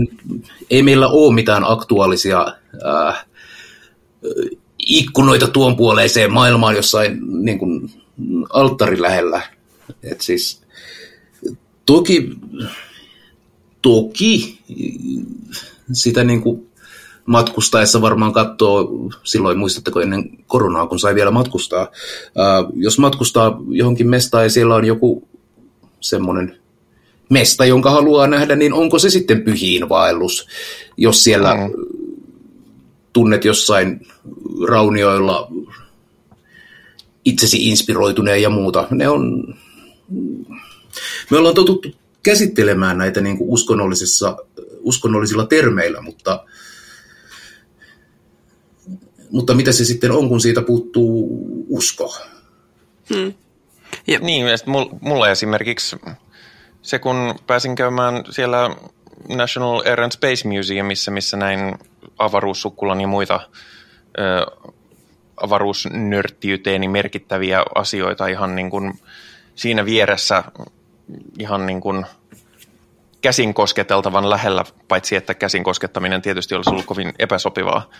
ei 0.70 0.82
meillä 0.82 1.08
ole 1.08 1.34
mitään 1.34 1.64
aktuaalisia 1.66 2.46
äh, 2.86 3.26
ikkunoita 4.78 5.48
tuon 5.48 5.76
puoleiseen 5.76 6.32
maailmaan 6.32 6.76
jossain 6.76 7.18
niin 7.44 7.58
kuin, 7.58 7.90
alttarin 8.52 9.02
lähellä. 9.02 9.42
Et 10.02 10.20
siis, 10.20 10.62
toki, 11.86 12.30
toki 13.82 14.58
sitä 15.92 16.24
niin 16.24 16.42
kuin 16.42 16.70
matkustaessa 17.26 18.02
varmaan 18.02 18.32
katsoo, 18.32 18.88
silloin 19.24 19.58
muistatteko 19.58 20.00
ennen 20.00 20.38
koronaa, 20.46 20.86
kun 20.86 20.98
sai 20.98 21.14
vielä 21.14 21.30
matkustaa. 21.30 21.88
Ää, 22.36 22.64
jos 22.74 22.98
matkustaa 22.98 23.60
johonkin 23.68 24.08
mestaan 24.08 24.44
ja 24.44 24.50
siellä 24.50 24.74
on 24.74 24.84
joku 24.84 25.28
semmoinen 26.00 26.58
mesta, 27.30 27.64
jonka 27.64 27.90
haluaa 27.90 28.26
nähdä, 28.26 28.56
niin 28.56 28.72
onko 28.72 28.98
se 28.98 29.10
sitten 29.10 29.42
pyhiin 29.42 29.88
vaellus, 29.88 30.46
jos 30.96 31.24
siellä 31.24 31.54
mm. 31.54 31.72
tunnet 33.12 33.44
jossain 33.44 34.06
raunioilla 34.68 35.48
itsesi 37.24 37.68
inspiroituneen 37.68 38.42
ja 38.42 38.50
muuta. 38.50 38.86
Ne 38.90 39.08
on, 39.08 39.54
me 41.30 41.38
ollaan 41.38 41.54
totuttu 41.54 41.88
käsittelemään 42.22 42.98
näitä 42.98 43.20
niin 43.20 43.38
kuin 43.38 43.50
uskonnollisissa, 43.50 44.36
uskonnollisilla 44.80 45.46
termeillä, 45.46 46.00
mutta, 46.00 46.44
mutta 49.30 49.54
mitä 49.54 49.72
se 49.72 49.84
sitten 49.84 50.10
on, 50.10 50.28
kun 50.28 50.40
siitä 50.40 50.62
puuttuu 50.62 51.28
usko? 51.68 52.16
Hmm. 53.14 53.34
Ja. 54.06 54.18
Niin, 54.18 54.46
mulla 55.00 55.30
esimerkiksi 55.30 55.96
se 56.82 56.98
kun 56.98 57.34
pääsin 57.46 57.74
käymään 57.74 58.24
siellä 58.30 58.76
National 59.28 59.82
Air 59.86 60.00
and 60.00 60.12
Space 60.12 60.48
Museumissa, 60.48 61.10
missä 61.10 61.36
näin 61.36 61.78
avaruussukkulan 62.18 63.00
ja 63.00 63.06
muita 63.06 63.40
ö, 64.18 64.46
avaruusnörttiyteeni 65.36 66.88
merkittäviä 66.88 67.62
asioita 67.74 68.26
ihan 68.26 68.54
niin 68.54 68.70
kuin 68.70 68.92
siinä 69.54 69.84
vieressä 69.84 70.44
ihan 71.38 71.66
niin 71.66 71.80
kuin 71.80 72.06
käsin 73.20 73.54
kosketeltavan 73.54 74.30
lähellä, 74.30 74.64
paitsi 74.88 75.16
että 75.16 75.34
käsin 75.34 75.64
koskettaminen 75.64 76.22
tietysti 76.22 76.54
olisi 76.54 76.70
ollut 76.70 76.86
kovin 76.86 77.12
epäsopivaa, 77.18 77.90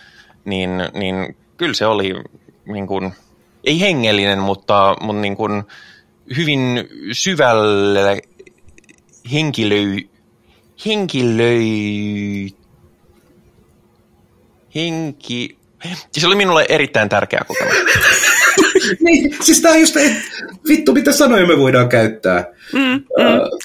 niin, 0.45 0.69
niin 0.93 1.37
kyllä 1.57 1.73
se 1.73 1.85
oli 1.85 2.13
niin 2.65 2.87
kuin, 2.87 3.13
ei 3.63 3.81
hengellinen, 3.81 4.39
mutta, 4.39 4.95
mutta 5.01 5.21
niin 5.21 5.37
kuin 5.37 5.63
hyvin 6.37 6.89
syvälle 7.11 8.21
henkilöi, 9.31 10.09
henkilöi, 10.85 12.49
henki, 14.75 15.57
se 16.11 16.27
oli 16.27 16.35
minulle 16.35 16.65
erittäin 16.69 17.09
tärkeä 17.09 17.41
kokemus. 17.47 17.75
niin, 19.05 19.37
siis 19.41 19.61
tämä 19.61 19.73
on 19.73 19.79
just, 19.79 19.95
vittu 20.67 20.93
mitä 20.93 21.11
sanoja 21.11 21.47
me 21.47 21.57
voidaan 21.57 21.89
käyttää. 21.89 22.45
Mm, 22.73 22.79
mm. 22.79 22.95
Uh. 22.95 23.59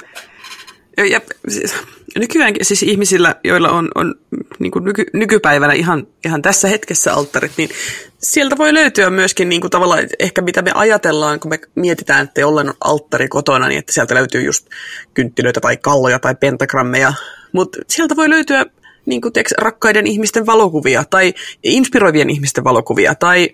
Ja, 0.96 1.06
ja 1.06 1.20
siis, 1.48 1.74
nykyäänkin 2.18 2.64
siis 2.64 2.82
ihmisillä, 2.82 3.34
joilla 3.44 3.70
on, 3.70 3.88
on 3.94 4.14
niin 4.58 4.70
kuin 4.70 4.84
nyky, 4.84 5.04
nykypäivänä 5.12 5.72
ihan, 5.72 6.06
ihan 6.24 6.42
tässä 6.42 6.68
hetkessä 6.68 7.14
alttarit, 7.14 7.52
niin 7.56 7.70
sieltä 8.18 8.58
voi 8.58 8.74
löytyä 8.74 9.10
myöskin 9.10 9.48
niin 9.48 9.60
kuin 9.60 9.70
tavallaan 9.70 10.08
ehkä 10.18 10.42
mitä 10.42 10.62
me 10.62 10.72
ajatellaan, 10.74 11.40
kun 11.40 11.48
me 11.48 11.58
mietitään, 11.74 12.24
että 12.24 12.40
jollain 12.40 12.68
on 12.68 12.74
alttari 12.84 13.28
kotona, 13.28 13.68
niin 13.68 13.78
että 13.78 13.92
sieltä 13.92 14.14
löytyy 14.14 14.42
just 14.42 14.66
kynttilöitä 15.14 15.60
tai 15.60 15.76
kalloja 15.76 16.18
tai 16.18 16.34
pentagrammeja. 16.34 17.12
Mutta 17.52 17.78
sieltä 17.88 18.16
voi 18.16 18.30
löytyä 18.30 18.66
niin 19.06 19.20
kuin, 19.20 19.32
tiiäks, 19.32 19.52
rakkaiden 19.58 20.06
ihmisten 20.06 20.46
valokuvia 20.46 21.04
tai 21.10 21.34
inspiroivien 21.62 22.30
ihmisten 22.30 22.64
valokuvia 22.64 23.14
tai 23.14 23.48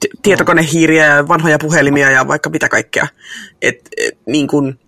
t- 0.00 0.22
tietokonehiiriä 0.22 1.06
ja 1.06 1.28
vanhoja 1.28 1.58
puhelimia 1.58 2.10
ja 2.10 2.28
vaikka 2.28 2.50
mitä 2.50 2.68
kaikkea. 2.68 3.06
Et, 3.62 3.88
et, 3.96 4.18
niin 4.26 4.48
kuin, 4.48 4.78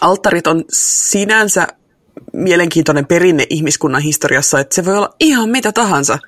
alttarit 0.00 0.46
on 0.46 0.64
sinänsä 0.72 1.66
mielenkiintoinen 2.42 3.06
perinne 3.06 3.46
ihmiskunnan 3.50 4.02
historiassa, 4.02 4.60
että 4.60 4.74
se 4.74 4.84
voi 4.84 4.96
olla 4.96 5.14
ihan 5.20 5.48
mitä 5.48 5.72
tahansa. 5.72 6.18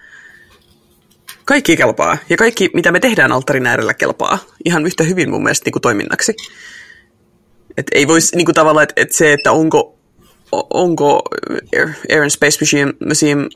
Kaikki 1.44 1.76
kelpaa. 1.76 2.18
Ja 2.28 2.36
kaikki, 2.36 2.70
mitä 2.74 2.92
me 2.92 3.00
tehdään 3.00 3.32
alttarin 3.32 3.66
äärellä, 3.66 3.94
kelpaa. 3.94 4.38
Ihan 4.64 4.86
yhtä 4.86 5.04
hyvin 5.04 5.30
mun 5.30 5.42
mielestä 5.42 5.64
niin 5.64 5.72
kuin 5.72 5.82
toiminnaksi. 5.82 6.34
Et 7.76 7.86
ei 7.92 8.08
voisi 8.08 8.36
niin 8.36 8.44
kuin 8.44 8.54
tavallaan, 8.54 8.82
että, 8.82 9.00
että 9.02 9.16
se, 9.16 9.32
että 9.32 9.52
onko, 9.52 9.98
onko 10.52 11.22
Air 12.10 12.22
and 12.22 12.30
Space 12.30 12.58
Museum, 12.60 12.92
Museum 13.08 13.48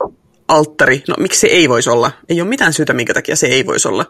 alttari, 0.47 1.03
no 1.07 1.15
miksi 1.19 1.39
se 1.39 1.47
ei 1.47 1.69
voisi 1.69 1.89
olla? 1.89 2.11
Ei 2.29 2.41
ole 2.41 2.49
mitään 2.49 2.73
syytä, 2.73 2.93
minkä 2.93 3.13
takia 3.13 3.35
se 3.35 3.47
ei 3.47 3.65
voisi 3.65 3.87
olla. 3.87 4.05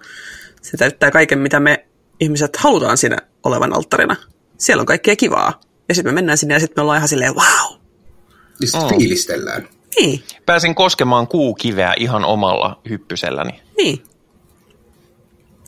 Se 0.61 0.77
täyttää 0.77 1.11
kaiken, 1.11 1.39
mitä 1.39 1.59
me 1.59 1.85
ihmiset 2.19 2.55
halutaan 2.55 2.97
siinä 2.97 3.17
olevan 3.43 3.73
alttarina. 3.73 4.15
Siellä 4.57 4.81
on 4.81 4.85
kaikkea 4.85 5.15
kivaa. 5.15 5.61
Ja 5.89 5.95
sitten 5.95 6.13
me 6.13 6.15
mennään 6.15 6.37
sinne 6.37 6.53
ja 6.53 6.59
sitten 6.59 6.73
me 6.77 6.81
ollaan 6.81 6.97
ihan 6.97 7.07
silleen, 7.07 7.35
wow, 7.35 7.76
niin 8.59 8.67
sitten 8.67 8.83
oh. 8.83 8.97
fiilistellään. 8.97 9.69
Niin. 9.99 10.23
Pääsin 10.45 10.75
koskemaan 10.75 11.27
kuukiveä 11.27 11.93
ihan 11.97 12.25
omalla 12.25 12.81
hyppyselläni. 12.89 13.61
Niin. 13.77 14.03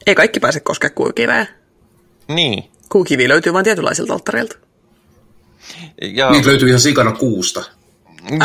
Ei 0.07 0.15
kaikki 0.15 0.39
pääse 0.39 0.59
koskemaan 0.59 0.95
kuukiveä. 0.95 1.47
Niin. 2.27 2.63
Kuukivi 2.89 3.29
löytyy 3.29 3.53
vain 3.53 3.63
tietynlaisilta 3.63 4.13
alttareilta. 4.13 4.55
Ja... 6.01 6.31
Niitä 6.31 6.47
löytyy 6.47 6.67
ihan 6.67 6.79
sikana 6.79 7.11
kuusta. 7.11 7.63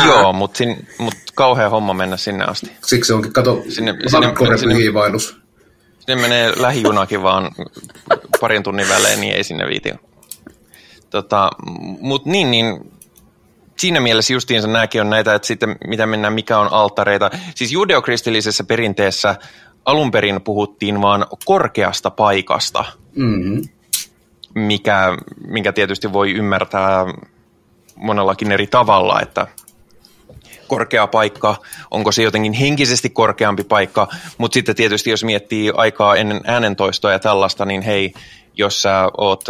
Joo, 0.05 0.33
mutta 0.33 0.63
mut 0.97 1.13
kauhea 1.35 1.69
homma 1.69 1.93
mennä 1.93 2.17
sinne 2.17 2.45
asti. 2.45 2.71
Siksi 2.85 3.13
onkin, 3.13 3.33
kato, 3.33 3.63
sinne, 3.69 3.95
sinne, 4.07 4.33
sinne, 4.57 5.19
sinne 5.99 6.21
menee 6.21 6.53
lähijunakin 6.55 7.23
vaan 7.23 7.51
parin 8.41 8.63
tunnin 8.63 8.89
välein, 8.89 9.21
niin 9.21 9.35
ei 9.35 9.43
sinne 9.43 9.67
viiti 9.67 9.93
Tota, 11.09 11.49
Mutta 12.01 12.29
niin, 12.29 12.51
niin 12.51 12.91
siinä 13.77 13.99
mielessä 13.99 14.33
justiinsa 14.33 14.67
nämäkin 14.67 15.01
on 15.01 15.09
näitä, 15.09 15.35
että 15.35 15.47
sitten 15.47 15.75
mitä 15.87 16.05
mennään, 16.05 16.33
mikä 16.33 16.59
on 16.59 16.73
alttareita. 16.73 17.31
Siis 17.55 17.71
judeokristillisessä 17.71 18.63
perinteessä 18.63 19.35
alun 19.85 20.11
perin 20.11 20.41
puhuttiin 20.41 21.01
vaan 21.01 21.25
korkeasta 21.45 22.11
paikasta, 22.11 22.85
mm-hmm. 23.15 23.61
mikä, 24.55 25.17
mikä 25.47 25.73
tietysti 25.73 26.13
voi 26.13 26.31
ymmärtää 26.31 27.05
monellakin 27.95 28.51
eri 28.51 28.67
tavalla, 28.67 29.21
että 29.21 29.47
korkea 30.67 31.07
paikka, 31.07 31.55
onko 31.91 32.11
se 32.11 32.23
jotenkin 32.23 32.53
henkisesti 32.53 33.09
korkeampi 33.09 33.63
paikka, 33.63 34.07
mutta 34.37 34.53
sitten 34.53 34.75
tietysti 34.75 35.09
jos 35.09 35.23
miettii 35.23 35.71
aikaa 35.75 36.15
ennen 36.15 36.41
äänentoistoa 36.43 37.11
ja 37.11 37.19
tällaista, 37.19 37.65
niin 37.65 37.81
hei, 37.81 38.13
jos 38.57 38.81
sä 38.81 39.09
oot, 39.17 39.43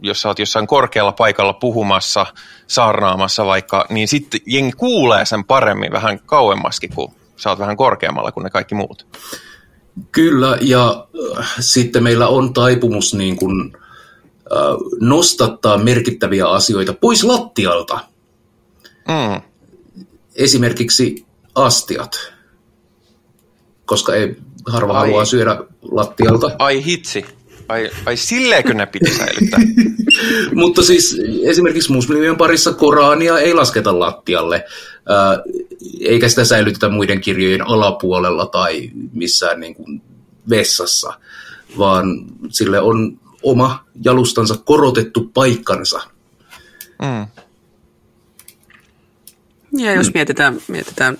jos 0.00 0.22
sä 0.22 0.28
oot 0.28 0.38
jossain 0.38 0.66
korkealla 0.66 1.12
paikalla 1.12 1.52
puhumassa, 1.52 2.26
saarnaamassa 2.66 3.46
vaikka, 3.46 3.86
niin 3.90 4.08
sitten 4.08 4.40
jengi 4.46 4.72
kuulee 4.72 5.24
sen 5.24 5.44
paremmin 5.44 5.92
vähän 5.92 6.20
kauemmaskin, 6.26 6.90
kun 6.94 7.12
sä 7.36 7.50
oot 7.50 7.58
vähän 7.58 7.76
korkeammalla 7.76 8.32
kuin 8.32 8.44
ne 8.44 8.50
kaikki 8.50 8.74
muut. 8.74 9.06
Kyllä, 10.12 10.58
ja 10.60 11.06
äh, 11.38 11.54
sitten 11.60 12.02
meillä 12.02 12.28
on 12.28 12.52
taipumus 12.52 13.14
niin 13.14 13.36
kuin, 13.36 13.76
äh, 14.52 14.58
nostattaa 15.00 15.78
merkittäviä 15.78 16.48
asioita 16.48 16.92
pois 16.92 17.24
lattialta. 17.24 18.00
Mm. 19.08 19.40
Esimerkiksi 20.34 21.26
astiat, 21.54 22.32
koska 23.84 24.14
ei 24.14 24.36
harva 24.66 24.92
ai. 24.92 25.00
haluaa 25.00 25.24
syödä 25.24 25.58
lattialta. 25.90 26.50
Ai 26.58 26.84
hitsi. 26.84 27.26
Ai, 27.68 27.90
ai 28.06 28.16
silleenkö 28.16 28.74
ne 28.74 28.86
piti 28.86 29.14
säilyttää? 29.14 29.60
Mutta 30.54 30.82
siis 30.82 31.16
esimerkiksi 31.44 31.92
muslimien 31.92 32.36
parissa 32.36 32.72
Korania 32.72 33.38
ei 33.38 33.54
lasketa 33.54 33.98
lattialle, 33.98 34.64
ää, 35.08 35.42
eikä 36.00 36.28
sitä 36.28 36.44
säilytetä 36.44 36.88
muiden 36.88 37.20
kirjojen 37.20 37.66
alapuolella 37.66 38.46
tai 38.46 38.90
missään 39.12 39.60
niin 39.60 39.74
kuin 39.74 40.02
vessassa, 40.50 41.20
vaan 41.78 42.26
sille 42.48 42.80
on 42.80 43.20
oma 43.42 43.84
jalustansa 44.04 44.54
korotettu 44.64 45.30
paikkansa. 45.34 46.00
Mm. 47.02 47.26
Ja 49.78 49.92
jos 49.92 50.14
mietitään, 50.14 50.60
mietitään 50.68 51.18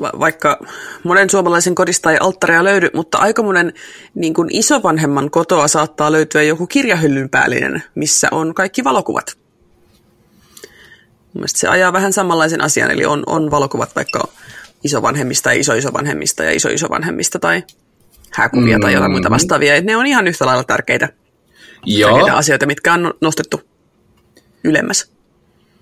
vaikka 0.00 0.58
monen 1.04 1.30
suomalaisen 1.30 1.74
kodista 1.74 2.12
ei 2.12 2.18
alttaria 2.20 2.64
löydy, 2.64 2.90
mutta 2.94 3.18
aika 3.18 3.42
monen 3.42 3.72
niin 4.14 4.34
kuin 4.34 4.48
isovanhemman 4.52 5.30
kotoa 5.30 5.68
saattaa 5.68 6.12
löytyä 6.12 6.42
joku 6.42 6.66
kirjahyllyn 6.66 7.30
päällinen, 7.30 7.82
missä 7.94 8.28
on 8.30 8.54
kaikki 8.54 8.84
valokuvat. 8.84 9.38
Mielestäni 11.34 11.60
se 11.60 11.68
ajaa 11.68 11.92
vähän 11.92 12.12
samanlaisen 12.12 12.60
asian, 12.60 12.90
eli 12.90 13.04
on, 13.04 13.22
on 13.26 13.50
valokuvat 13.50 13.96
vaikka 13.96 14.28
isovanhemmista 14.84 15.52
ja 15.52 15.60
isoisovanhemmista 15.60 16.44
ja 16.44 16.50
isoisovanhemmista 16.50 17.38
tai 17.38 17.62
hääkuvia 18.32 18.78
mm. 18.78 18.82
tai 18.82 18.92
jotain 18.92 19.12
muita 19.12 19.30
vastaavia. 19.30 19.74
Et 19.74 19.84
ne 19.84 19.96
on 19.96 20.06
ihan 20.06 20.26
yhtä 20.28 20.46
lailla 20.46 20.64
tärkeitä, 20.64 21.08
tärkeitä 22.02 22.36
asioita, 22.36 22.66
mitkä 22.66 22.94
on 22.94 23.14
nostettu 23.20 23.60
ylemmäs. 24.64 25.17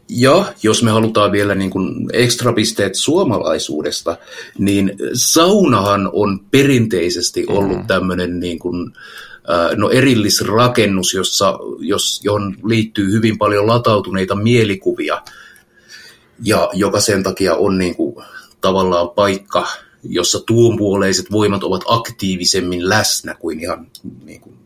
Ja 0.08 0.52
jos 0.62 0.82
me 0.82 0.90
halutaan 0.90 1.32
vielä 1.32 1.54
niin 1.54 1.70
kuin 1.70 2.10
ekstrapisteet 2.12 2.94
suomalaisuudesta, 2.94 4.16
niin 4.58 4.92
saunahan 5.14 6.10
on 6.12 6.40
perinteisesti 6.50 7.42
mm. 7.42 7.56
ollut 7.56 7.78
mm. 7.78 7.86
tämmöinen 7.86 8.40
niin 8.40 8.58
kuin, 8.58 8.92
no 9.76 9.90
erillisrakennus, 9.90 11.14
jossa, 11.14 11.58
jos, 11.78 12.20
johon 12.24 12.56
liittyy 12.64 13.12
hyvin 13.12 13.38
paljon 13.38 13.66
latautuneita 13.66 14.34
mielikuvia, 14.34 15.22
ja 16.42 16.70
joka 16.72 17.00
sen 17.00 17.22
takia 17.22 17.54
on 17.54 17.78
niin 17.78 17.94
kuin, 17.94 18.24
tavallaan 18.60 19.10
paikka, 19.10 19.66
jossa 20.02 20.40
tuonpuoleiset 20.46 21.32
voimat 21.32 21.64
ovat 21.64 21.84
aktiivisemmin 21.86 22.88
läsnä 22.88 23.34
kuin 23.34 23.60
ihan 23.60 23.86
niin 24.24 24.40
kuin, 24.40 24.56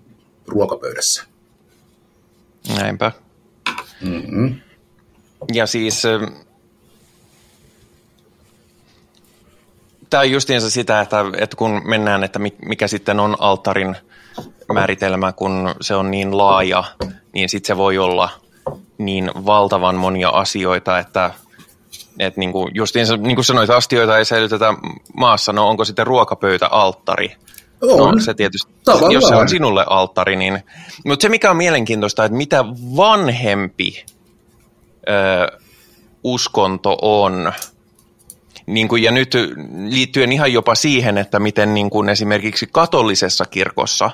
ruokapöydässä. 0.46 1.22
Näinpä. 2.76 3.12
Mm-hmm. 4.00 4.54
Ja 5.52 5.66
siis 5.66 6.02
tämä 10.10 10.20
on 10.20 10.30
justiinsa 10.30 10.70
sitä, 10.70 11.00
että, 11.00 11.24
että 11.38 11.56
kun 11.56 11.82
mennään, 11.84 12.24
että 12.24 12.38
mikä 12.66 12.88
sitten 12.88 13.20
on 13.20 13.36
altarin 13.38 13.96
määritelmä, 14.72 15.32
kun 15.32 15.74
se 15.80 15.94
on 15.94 16.10
niin 16.10 16.38
laaja, 16.38 16.84
niin 17.32 17.48
sitten 17.48 17.66
se 17.66 17.76
voi 17.76 17.98
olla 17.98 18.30
niin 18.98 19.30
valtavan 19.46 19.94
monia 19.94 20.28
asioita, 20.28 20.98
että, 20.98 21.30
että 22.18 22.40
niin 22.40 22.52
kuin 22.52 22.70
justiinsa, 22.74 23.16
niin 23.16 23.36
kuin 23.36 23.44
sanoit, 23.44 23.70
astioita 23.70 24.18
ei 24.18 24.24
säilytetä 24.24 24.74
maassa, 25.16 25.52
no 25.52 25.68
onko 25.68 25.84
sitten 25.84 26.06
ruokapöytä 26.06 26.66
alttari? 26.66 27.36
On. 27.82 28.14
No 28.14 28.20
se 28.20 28.34
tietysti, 28.34 28.72
Tavallaan. 28.84 29.12
jos 29.12 29.28
se 29.28 29.34
on 29.34 29.48
sinulle 29.48 29.84
alttari, 29.88 30.36
niin... 30.36 30.62
Mutta 31.06 31.22
se 31.22 31.28
mikä 31.28 31.50
on 31.50 31.56
mielenkiintoista, 31.56 32.24
että 32.24 32.36
mitä 32.36 32.64
vanhempi 32.96 34.04
ö, 35.08 35.58
uskonto 36.24 36.98
on. 37.02 37.52
Niin 38.66 38.88
kuin, 38.88 39.02
ja 39.02 39.12
nyt 39.12 39.34
liittyen 39.88 40.32
ihan 40.32 40.52
jopa 40.52 40.74
siihen, 40.74 41.18
että 41.18 41.40
miten 41.40 41.74
niin 41.74 41.90
kuin 41.90 42.08
esimerkiksi 42.08 42.68
katolisessa 42.72 43.44
kirkossa 43.44 44.10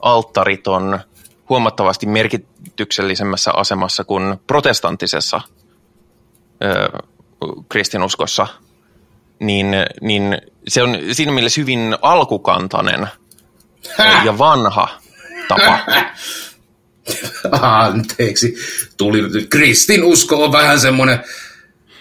alttarit 0.00 0.66
on 0.66 1.00
huomattavasti 1.48 2.06
merkityksellisemmässä 2.06 3.50
asemassa 3.54 4.04
kuin 4.04 4.34
protestanttisessa 4.46 5.40
ö, 6.64 6.98
kristinuskossa, 7.68 8.46
niin, 9.38 9.66
niin 10.00 10.38
se 10.68 10.82
on 10.82 10.98
siinä 11.12 11.32
mielessä 11.32 11.60
hyvin 11.60 11.96
alkukantainen 12.02 13.08
ja 14.24 14.38
vanha 14.38 14.88
tapa 15.48 15.78
Anteeksi, 17.60 18.54
tuli 18.96 19.22
nyt. 19.22 19.48
Kristinusko 19.50 20.44
on 20.44 20.52
vähän 20.52 20.80
semmoinen 20.80 21.18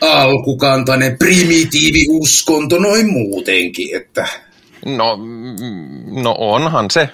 alkukantainen 0.02 1.18
primitiiviuskonto 1.18 2.80
noin 2.80 3.12
muutenkin, 3.12 3.96
että... 3.96 4.28
No, 4.86 5.20
no 6.24 6.36
onhan 6.38 6.92
se. 6.92 7.10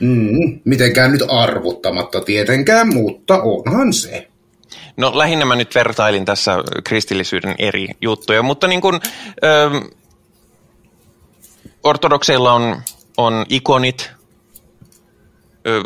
Mm, 0.00 0.60
mitenkään 0.64 1.12
nyt 1.12 1.22
arvottamatta 1.28 2.20
tietenkään, 2.20 2.94
mutta 2.94 3.42
onhan 3.42 3.92
se. 3.92 4.28
No 4.96 5.18
lähinnä 5.18 5.44
mä 5.44 5.56
nyt 5.56 5.74
vertailin 5.74 6.24
tässä 6.24 6.56
kristillisyyden 6.84 7.54
eri 7.58 7.88
juttuja, 8.00 8.42
mutta 8.42 8.66
niin 8.66 8.80
kuin, 8.80 9.00
ö, 9.44 9.70
ortodokseilla 11.82 12.52
on, 12.52 12.82
on 13.16 13.46
ikonit, 13.48 14.10
ö, 15.66 15.82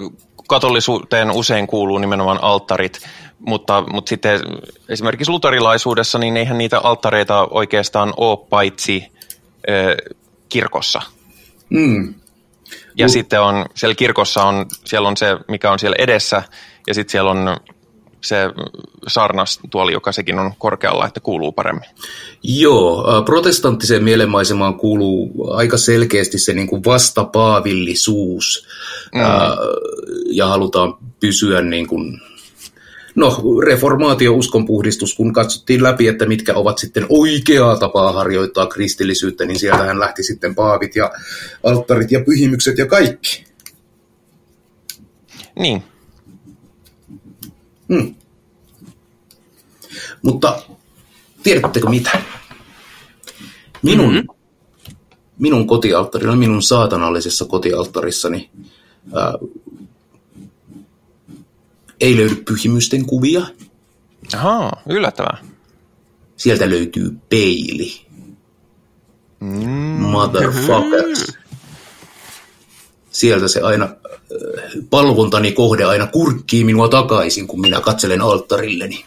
katolisuuteen 0.49 1.30
usein 1.30 1.66
kuuluu 1.66 1.99
nimenomaan 1.99 2.38
alttarit, 2.42 3.01
mutta, 3.38 3.84
mutta 3.92 4.09
sitten 4.09 4.40
esimerkiksi 4.88 5.32
luterilaisuudessa, 5.32 6.18
niin 6.18 6.36
eihän 6.36 6.59
niitä 6.59 6.80
alttareita 6.80 7.49
oikeastaan 7.51 8.14
ole 8.16 8.47
paitsi 8.51 9.05
ö, 9.68 9.97
kirkossa. 10.49 11.03
Mm. 11.70 12.14
Ja 12.97 13.07
mm. 13.07 13.11
sitten 13.11 13.40
on, 13.40 13.64
siellä 13.74 13.94
kirkossa 13.94 14.44
on, 14.44 14.66
siellä 14.84 15.09
on 15.09 15.16
se, 15.16 15.36
mikä 15.49 15.70
on 15.70 15.78
siellä 15.78 15.97
edessä, 15.99 16.42
ja 16.86 16.94
sitten 16.94 17.12
siellä 17.12 17.30
on 17.30 17.57
se 18.26 18.36
tuoli, 19.70 19.92
joka 19.92 20.12
sekin 20.12 20.38
on 20.38 20.53
korkealla, 20.59 21.07
että 21.07 21.20
kuuluu 21.20 21.53
paremmin. 21.53 21.88
Joo, 22.42 23.05
protestanttiseen 23.24 24.05
mielenmaisemaan 24.05 24.74
kuuluu 24.74 25.30
aika 25.55 25.76
selkeästi 25.76 26.38
se 26.38 26.55
niin 26.55 26.66
kuin 26.66 26.84
vastapaavillisuus, 26.84 28.66
mm. 29.14 29.20
Ja 30.31 30.47
halutaan 30.47 30.95
pysyä 31.20 31.62
niin 31.62 31.87
kuin, 31.87 32.20
no, 33.14 33.43
reformaatio-uskonpuhdistus, 33.66 35.14
kun 35.14 35.33
katsottiin 35.33 35.83
läpi, 35.83 36.09
että 36.09 36.27
mitkä 36.27 36.55
ovat 36.55 36.79
sitten 36.79 37.07
oikeaa 37.09 37.77
tapaa 37.79 38.12
harjoittaa 38.12 38.66
kristillisyyttä, 38.66 39.45
niin 39.45 39.59
sieltähän 39.59 40.01
lähti 40.01 40.22
sitten 40.22 40.55
paavit 40.55 40.97
ja 40.97 41.11
alttarit 41.64 42.12
ja 42.12 42.20
pyhimykset 42.20 42.79
ja 42.79 42.87
kaikki. 42.87 43.45
Niin, 45.59 45.83
Hmm. 47.89 48.14
Mutta 50.22 50.62
tiedättekö 51.43 51.89
mitä? 51.89 52.22
Minun, 53.83 54.14
mm-hmm. 54.14 54.27
minun 55.39 55.66
kotialttarilla, 55.66 56.37
minun 56.37 56.62
saatanallisessa 56.62 57.45
kotialttarissani 57.45 58.51
ää, 59.14 59.33
ei 62.01 62.16
löydy 62.16 62.34
pyhimysten 62.34 63.07
kuvia. 63.07 63.42
Ahaa, 64.34 64.82
yllättävää. 64.88 65.38
Sieltä 66.36 66.70
löytyy 66.70 67.16
peili. 67.28 68.07
Mm. 69.40 69.57
Motherfuckers. 70.01 71.26
Mm-hmm. 71.26 71.42
sieltä 73.11 73.49
se 73.49 73.61
aina, 73.61 73.88
palvontani 74.90 75.53
kohde 75.53 75.84
aina 75.84 76.07
kurkkii 76.07 76.64
minua 76.64 76.88
takaisin, 76.88 77.47
kun 77.47 77.61
minä 77.61 77.80
katselen 77.80 78.20
alttarilleni. 78.20 79.05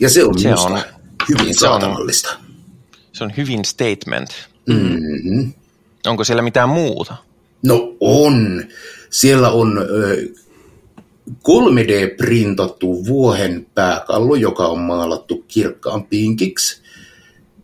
Ja 0.00 0.10
se 0.10 0.24
on, 0.24 0.38
se 0.38 0.54
on 0.54 0.82
hyvin 1.28 1.54
se 1.54 1.58
saatanallista. 1.60 2.30
On, 2.30 2.44
se 3.12 3.24
on 3.24 3.32
hyvin 3.36 3.64
statement. 3.64 4.30
Mm-hmm. 4.66 5.52
Onko 6.06 6.24
siellä 6.24 6.42
mitään 6.42 6.68
muuta? 6.68 7.16
No 7.62 7.96
on. 8.00 8.64
Siellä 9.10 9.50
on 9.50 9.78
3D-printattu 11.30 13.06
vuohen 13.06 13.66
pääkallo, 13.74 14.34
joka 14.34 14.66
on 14.66 14.80
maalattu 14.80 15.44
kirkkaan 15.48 16.04
pinkiksi. 16.04 16.82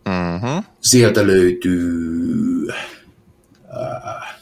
Mm-hmm. 0.05 0.63
Sieltä 0.81 1.27
löytyy... 1.27 2.67
Äh, 2.71 4.35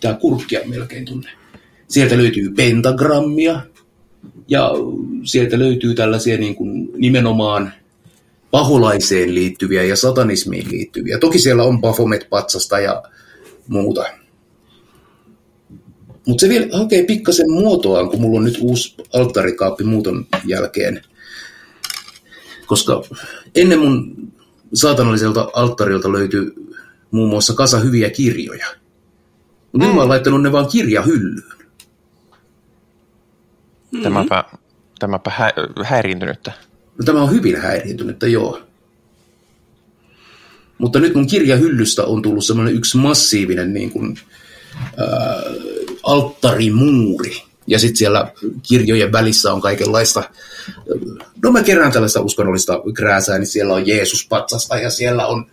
tämä 0.00 0.14
kurkkia 0.14 0.60
melkein 0.64 1.04
tunne. 1.04 1.30
Sieltä 1.88 2.16
löytyy 2.16 2.52
pentagrammia 2.56 3.60
ja 4.48 4.70
sieltä 5.24 5.58
löytyy 5.58 5.94
tällaisia 5.94 6.38
niin 6.38 6.54
kuin 6.54 6.90
nimenomaan 6.96 7.72
paholaiseen 8.50 9.34
liittyviä 9.34 9.84
ja 9.84 9.96
satanismiin 9.96 10.70
liittyviä. 10.70 11.18
Toki 11.18 11.38
siellä 11.38 11.62
on 11.62 11.80
Baphomet-patsasta 11.80 12.78
ja 12.80 13.02
muuta. 13.68 14.04
Mutta 16.26 16.40
se 16.40 16.48
vielä 16.48 16.78
hakee 16.78 17.02
pikkasen 17.02 17.52
muotoaan, 17.52 18.08
kun 18.08 18.20
mulla 18.20 18.38
on 18.38 18.44
nyt 18.44 18.58
uusi 18.60 18.94
alttarikaappi 19.12 19.84
muuton 19.84 20.26
jälkeen. 20.44 21.02
Koska 22.66 23.02
ennen 23.54 23.78
mun 23.78 24.16
saatanalliselta 24.74 25.50
alttarilta 25.52 26.12
löytyi 26.12 26.52
muun 27.10 27.28
muassa 27.28 27.54
kasa 27.54 27.78
hyviä 27.78 28.10
kirjoja. 28.10 28.66
Mutta 29.72 29.78
mm. 29.78 29.84
nyt 29.84 29.94
mä 29.94 30.00
oon 30.00 30.08
laittanut 30.08 30.42
ne 30.42 30.52
vaan 30.52 30.68
kirjahyllyyn. 30.68 31.42
Tämäpä, 34.02 34.44
tämäpä 34.98 35.30
hä- 35.30 35.52
häiriintynyttä. 35.84 36.52
No 36.98 37.04
tämä 37.04 37.22
on 37.22 37.30
hyvin 37.30 37.60
häiriintynyttä, 37.60 38.26
joo. 38.26 38.62
Mutta 40.78 41.00
nyt 41.00 41.14
mun 41.14 41.26
kirjahyllystä 41.26 42.04
on 42.04 42.22
tullut 42.22 42.44
semmoinen 42.44 42.74
yksi 42.74 42.96
massiivinen 42.96 43.74
niin 43.74 43.90
kuin, 43.90 44.18
ää, 44.96 45.42
alttarimuuri. 46.06 47.42
Ja 47.66 47.78
sitten 47.78 47.96
siellä 47.96 48.32
kirjojen 48.62 49.12
välissä 49.12 49.52
on 49.52 49.60
kaikenlaista, 49.60 50.30
no 51.42 51.52
mä 51.52 51.62
kerään 51.62 51.92
tällaista 51.92 52.20
uskonnollista 52.20 52.82
krääsää, 52.94 53.38
niin 53.38 53.46
siellä 53.46 53.74
on 53.74 53.86
Jeesus 53.86 54.26
patsasta 54.28 54.76
ja 54.76 54.90
siellä 54.90 55.26
on 55.26 55.46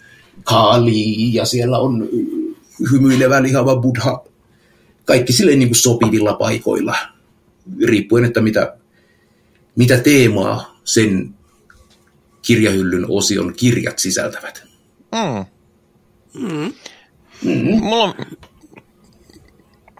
Kali 0.43 1.33
ja 1.33 1.45
siellä 1.45 1.77
on 1.77 2.09
hymyilevä 2.91 3.43
lihava 3.43 3.75
buddha. 3.75 4.23
Kaikki 5.05 5.33
silleen 5.33 5.59
niin 5.59 5.69
kuin 5.69 5.75
sopivilla 5.75 6.33
paikoilla, 6.33 6.95
riippuen, 7.85 8.25
että 8.25 8.41
mitä, 8.41 8.77
mitä 9.75 9.97
teemaa 9.97 10.79
sen 10.83 11.35
kirjahyllyn 12.41 13.05
osion 13.09 13.53
kirjat 13.53 13.99
sisältävät. 13.99 14.63
Mm. 15.11 15.45
Mm. 16.41 16.73
Mm. 17.43 17.83
Mulla 17.83 18.03
on 18.03 18.13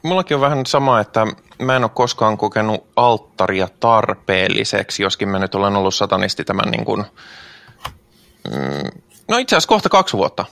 mullakin 0.03 0.35
on 0.35 0.41
vähän 0.41 0.65
sama, 0.65 0.99
että 0.99 1.27
mä 1.59 1.75
en 1.75 1.83
ole 1.83 1.91
koskaan 1.93 2.37
kokenut 2.37 2.83
alttaria 2.95 3.67
tarpeelliseksi, 3.79 5.03
joskin 5.03 5.29
mä 5.29 5.39
nyt 5.39 5.55
olen 5.55 5.75
ollut 5.75 5.95
satanisti 5.95 6.43
tämän 6.43 6.71
niin 6.71 6.85
kuin, 6.85 7.03
mm, 8.51 9.01
no 9.27 9.37
itse 9.37 9.55
asiassa 9.55 9.69
kohta 9.69 9.89
kaksi 9.89 10.17
vuotta. 10.17 10.45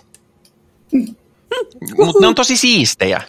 Mutta 1.98 2.20
ne 2.22 2.28
on 2.28 2.36
tosi 2.36 2.58
siistejä. 2.58 3.22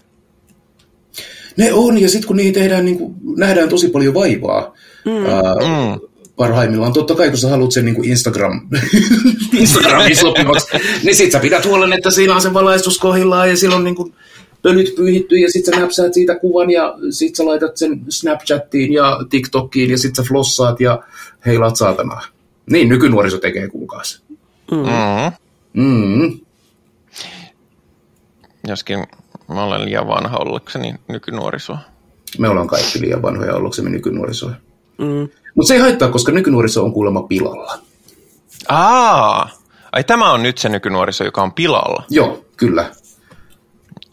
Ne 1.56 1.72
on, 1.72 1.98
ja 1.98 2.08
sitten 2.08 2.26
kun 2.26 2.36
niihin 2.36 2.54
tehdään, 2.54 2.84
niin 2.84 2.98
kuin, 2.98 3.14
nähdään 3.36 3.68
tosi 3.68 3.88
paljon 3.88 4.14
vaivaa 4.14 4.74
mm. 5.04 5.26
ää, 5.26 5.54
mm. 5.54 6.00
parhaimmillaan. 6.36 6.92
Totta 6.92 7.14
kai, 7.14 7.28
kun 7.28 7.38
sä 7.38 7.48
haluat 7.48 7.72
sen 7.72 7.84
niin 7.84 7.94
kuin 7.94 8.08
Instagram, 8.08 8.68
Instagramin 9.52 10.16
sopivaksi, 10.26 10.66
niin 11.04 11.16
sit 11.16 11.32
sä 11.32 11.40
pidät 11.40 11.64
huolen, 11.64 11.92
että 11.92 12.10
siinä 12.10 12.34
on 12.34 12.42
se 12.42 12.54
valaistus 12.54 12.98
kohillaan, 12.98 13.48
ja 13.48 13.56
silloin 13.56 13.84
niin 13.84 13.94
kuin, 13.94 14.14
pölyt 14.62 14.94
pyyhitty 14.96 15.36
ja 15.36 15.50
sitten 15.50 15.74
sä 15.74 15.80
näpsäät 15.80 16.14
siitä 16.14 16.34
kuvan 16.34 16.70
ja 16.70 16.94
sitten 17.10 17.36
sä 17.36 17.46
laitat 17.46 17.76
sen 17.76 18.00
Snapchattiin 18.08 18.92
ja 18.92 19.20
TikTokiin 19.30 19.90
ja 19.90 19.98
sitten 19.98 20.24
sä 20.24 20.28
flossaat 20.28 20.80
ja 20.80 21.02
heilaat 21.46 21.76
saatanaa. 21.76 22.22
Niin 22.70 22.88
nykynuoriso 22.88 23.38
tekee 23.38 23.68
kuukausi. 23.68 24.22
Mm. 24.70 25.32
Mm. 25.72 26.40
Joskin 28.68 29.04
mä 29.48 29.64
olen 29.64 29.84
liian 29.84 30.08
vanha 30.08 30.36
ollakseni 30.36 30.94
nykynuorisoa. 31.08 31.78
Me 32.38 32.48
ollaan 32.48 32.66
kaikki 32.66 33.00
liian 33.00 33.22
vanhoja 33.22 33.54
ollaksemme 33.54 33.90
nykynuorisoa. 33.90 34.52
Mm. 34.98 35.28
Mutta 35.54 35.68
se 35.68 35.74
ei 35.74 35.80
haittaa, 35.80 36.10
koska 36.10 36.32
nykynuoriso 36.32 36.84
on 36.84 36.92
kuulemma 36.92 37.22
pilalla. 37.22 37.78
Aa, 38.68 39.50
ai 39.92 40.04
tämä 40.04 40.32
on 40.32 40.42
nyt 40.42 40.58
se 40.58 40.68
nykynuoriso, 40.68 41.24
joka 41.24 41.42
on 41.42 41.52
pilalla? 41.52 42.04
Joo, 42.10 42.44
kyllä. 42.56 42.90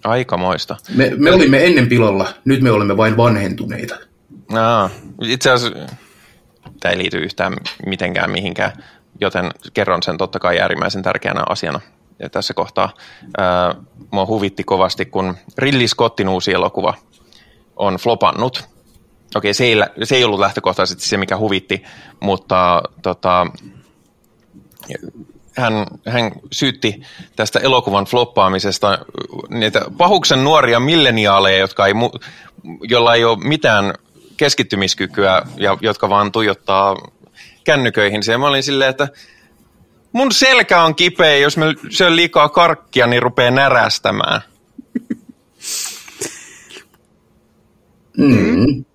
Aikamoista. 0.04 0.78
Me, 0.95 1.12
me 1.18 1.32
olimme 1.32 1.66
ennen 1.66 1.89
pilalla, 1.89 2.28
nyt 2.45 2.62
me 2.62 2.72
olemme 2.72 2.97
vain 2.97 3.18
vanhentuneita. 3.18 3.95
Aa, 4.54 4.89
itse 5.22 5.52
asiassa 5.52 5.95
tämä 6.80 6.91
ei 6.91 6.97
liity 6.97 7.18
yhtään 7.18 7.54
mitenkään 7.86 8.32
mihinkään, 8.32 8.72
joten 9.22 9.52
kerron 9.74 10.04
sen 10.04 10.18
totta 10.18 10.39
kai 10.39 10.60
äärimmäisen 10.60 11.04
tärkeänä 11.04 11.43
asiana. 11.50 11.80
Ja 12.20 12.30
tässä 12.30 12.54
kohtaa 12.54 12.93
ää, 13.38 13.76
mua 14.12 14.26
huvitti 14.26 14.64
kovasti, 14.64 15.06
kun 15.06 15.38
Ridley 15.58 15.88
Scottin 15.88 16.30
uusi 16.30 16.54
elokuva 16.54 16.93
on 17.76 17.95
flopannut. 17.95 18.70
Okei, 19.36 19.54
se 19.54 19.66
ei, 19.66 19.76
se 20.04 20.16
ei 20.16 20.24
ollut 20.24 20.39
lähtökohtaisesti 20.39 21.04
se, 21.04 21.18
mikä 21.18 21.38
huvitti, 21.38 21.84
mutta 22.20 22.82
tota, 23.02 23.47
hän, 25.56 25.74
hän 26.08 26.32
syytti 26.52 27.02
tästä 27.36 27.60
elokuvan 27.60 28.06
floppaamisesta 28.06 29.00
niitä 29.50 29.82
pahuksen 29.97 30.43
nuoria 30.43 30.80
milleniaaleja, 30.80 31.58
jotka 31.58 31.88
ei, 31.88 31.93
jolla 32.84 33.16
ei 33.16 33.26
ole 33.26 33.38
mitään 33.43 33.93
keskittymiskykyä 34.38 35.41
ja 35.58 35.78
jotka 35.82 36.10
vaan 36.10 36.32
tuijottaa 36.32 36.95
kännyköihin. 37.64 38.22
Ja 38.32 38.38
mä 38.38 38.47
olin 38.47 38.64
silleen, 38.64 38.89
että 38.89 39.08
mun 40.12 40.32
selkä 40.32 40.84
on 40.84 40.95
kipeä, 40.95 41.38
jos 41.38 41.58
mä 41.58 41.66
syön 41.89 42.16
liikaa 42.16 42.50
karkkia, 42.50 43.08
niin 43.08 43.22
rupeaa 43.22 43.52
närästämään. 43.52 44.41
Mm. 48.18 48.86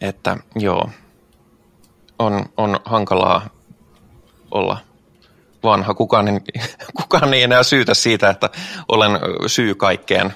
Että 0.00 0.36
joo, 0.56 0.90
on, 2.18 2.44
on 2.56 2.80
hankalaa 2.84 3.50
olla 4.50 4.78
vanha. 5.62 5.94
Kukaan 5.94 6.28
ei, 6.28 6.40
kukaan 7.02 7.34
ei 7.34 7.42
enää 7.42 7.62
syytä 7.62 7.94
siitä, 7.94 8.30
että 8.30 8.50
olen 8.88 9.10
syy 9.46 9.74
kaikkeen, 9.74 10.34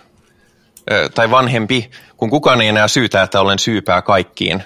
tai 1.15 1.31
vanhempi, 1.31 1.91
kun 2.17 2.31
kukaan 2.31 2.61
ei 2.61 2.69
enää 2.69 2.89
syytä, 2.89 3.23
että 3.23 3.41
olen 3.41 3.59
syypää 3.59 4.03
kaikkiin 4.03 4.65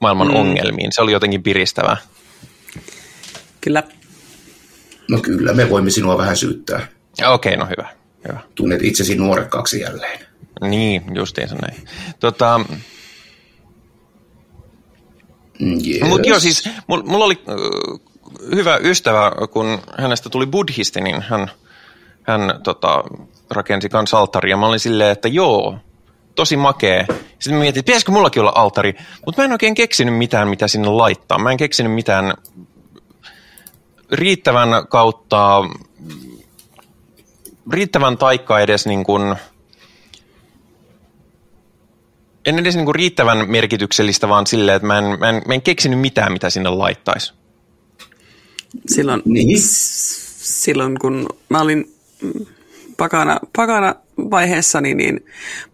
maailman 0.00 0.28
mm. 0.28 0.34
ongelmiin. 0.36 0.92
Se 0.92 1.02
oli 1.02 1.12
jotenkin 1.12 1.42
piristävää. 1.42 1.96
Kyllä. 3.60 3.82
No 5.10 5.18
kyllä, 5.18 5.52
me 5.52 5.70
voimme 5.70 5.90
sinua 5.90 6.18
vähän 6.18 6.36
syyttää. 6.36 6.86
Okei, 7.26 7.54
okay, 7.54 7.56
no 7.56 7.66
hyvä. 7.70 7.88
hyvä. 8.28 8.40
Tunnet 8.54 8.82
itsesi 8.82 9.14
nuorekkaaksi 9.16 9.80
jälleen. 9.80 10.20
Niin, 10.60 11.02
justiinsa 11.14 11.54
näin. 11.54 11.88
Tota, 12.20 12.60
Yes. 15.60 16.08
Mutta 16.08 16.28
joo, 16.28 16.40
siis 16.40 16.68
mulla 16.86 17.24
oli 17.24 17.42
äh, 17.48 17.54
hyvä 18.54 18.76
ystävä, 18.76 19.32
kun 19.50 19.78
hänestä 19.98 20.30
tuli 20.30 20.46
buddhisti, 20.46 21.00
niin 21.00 21.22
hän, 21.22 21.50
hän 22.22 22.60
tota, 22.62 23.04
rakensi 23.50 23.88
kanssa 23.88 24.18
alttaria. 24.18 24.56
Mä 24.56 24.66
olin 24.66 24.80
silleen, 24.80 25.10
että 25.10 25.28
joo, 25.28 25.78
tosi 26.34 26.56
makee. 26.56 27.06
Sitten 27.08 27.54
mä 27.54 27.58
mietin, 27.58 27.80
että 27.80 27.86
pitäisikö 27.86 28.12
mullakin 28.12 28.40
olla 28.40 28.52
altari, 28.54 28.94
mutta 29.26 29.42
mä 29.42 29.44
en 29.44 29.52
oikein 29.52 29.74
keksinyt 29.74 30.16
mitään, 30.16 30.48
mitä 30.48 30.68
sinne 30.68 30.88
laittaa. 30.88 31.38
Mä 31.38 31.50
en 31.50 31.56
keksinyt 31.56 31.92
mitään 31.92 32.34
riittävän 34.12 34.68
kautta, 34.88 35.64
riittävän 37.72 38.18
taikkaa 38.18 38.60
edes 38.60 38.86
niin 38.86 39.04
kuin– 39.04 39.34
en 42.48 42.58
edes 42.58 42.76
niinku 42.76 42.92
riittävän 42.92 43.50
merkityksellistä, 43.50 44.28
vaan 44.28 44.46
silleen, 44.46 44.76
että 44.76 44.86
mä 44.86 44.98
en, 44.98 45.18
mä, 45.18 45.28
en, 45.28 45.42
mä 45.46 45.54
en 45.54 45.62
keksinyt 45.62 46.00
mitään, 46.00 46.32
mitä 46.32 46.50
sinne 46.50 46.70
laittaisi. 46.70 47.34
Silloin, 48.86 49.22
niin. 49.24 49.58
silloin 49.58 50.98
kun 50.98 51.28
mä 51.48 51.60
olin 51.60 51.94
pakana, 52.96 53.40
pakana 53.56 53.94
vaiheessani, 54.18 54.94
niin 54.94 55.24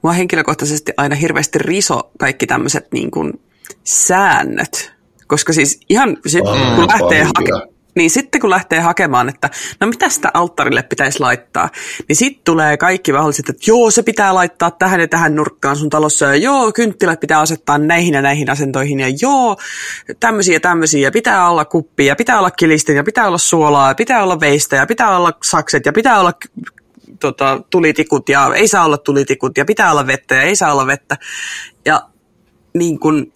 mua 0.02 0.12
henkilökohtaisesti 0.12 0.92
aina 0.96 1.16
hirveästi 1.16 1.58
riso 1.58 2.10
kaikki 2.18 2.46
tämmöiset 2.46 2.92
niin 2.92 3.10
kuin 3.10 3.40
säännöt. 3.84 4.92
Koska 5.26 5.52
siis 5.52 5.80
ihan, 5.88 6.16
sit, 6.26 6.44
oh, 6.44 6.76
kun 6.76 6.88
lähtee 6.88 7.24
hake- 7.24 7.73
niin 7.94 8.10
sitten 8.10 8.40
kun 8.40 8.50
lähtee 8.50 8.80
hakemaan, 8.80 9.28
että 9.28 9.50
no 9.80 9.86
mitä 9.86 10.08
sitä 10.08 10.30
alttarille 10.34 10.82
pitäisi 10.82 11.20
laittaa, 11.20 11.68
niin 12.08 12.16
sitten 12.16 12.44
tulee 12.44 12.76
kaikki 12.76 13.12
mahdolliset, 13.12 13.48
että 13.48 13.62
joo, 13.66 13.90
se 13.90 14.02
pitää 14.02 14.34
laittaa 14.34 14.70
tähän 14.70 15.00
ja 15.00 15.08
tähän 15.08 15.34
nurkkaan 15.34 15.76
sun 15.76 15.90
talossa, 15.90 16.24
ja 16.24 16.36
joo, 16.36 16.72
kynttilät 16.72 17.20
pitää 17.20 17.40
asettaa 17.40 17.78
näihin 17.78 18.14
ja 18.14 18.22
näihin 18.22 18.50
asentoihin, 18.50 19.00
ja 19.00 19.06
joo, 19.22 19.56
tämmöisiä 20.20 20.56
ja 20.56 20.60
tämmöisiä, 20.60 21.00
ja 21.00 21.10
pitää 21.10 21.48
olla 21.48 21.64
kuppia, 21.64 22.06
ja 22.06 22.16
pitää 22.16 22.38
olla 22.38 22.50
kilisten, 22.50 22.96
ja 22.96 23.04
pitää 23.04 23.26
olla 23.26 23.38
suolaa, 23.38 23.88
ja 23.88 23.94
pitää 23.94 24.22
olla 24.22 24.40
veistä, 24.40 24.76
ja 24.76 24.86
pitää 24.86 25.16
olla 25.16 25.32
sakset, 25.42 25.86
ja 25.86 25.92
pitää 25.92 26.20
olla 26.20 26.32
tota, 27.20 27.62
tulitikut, 27.70 28.28
ja 28.28 28.50
ei 28.54 28.68
saa 28.68 28.84
olla 28.84 28.98
tulitikut, 28.98 29.58
ja 29.58 29.64
pitää 29.64 29.90
olla 29.90 30.06
vettä, 30.06 30.34
ja 30.34 30.42
ei 30.42 30.56
saa 30.56 30.72
olla 30.72 30.86
vettä. 30.86 31.16
Ja 31.84 32.02
niin 32.74 32.98
kun, 32.98 33.32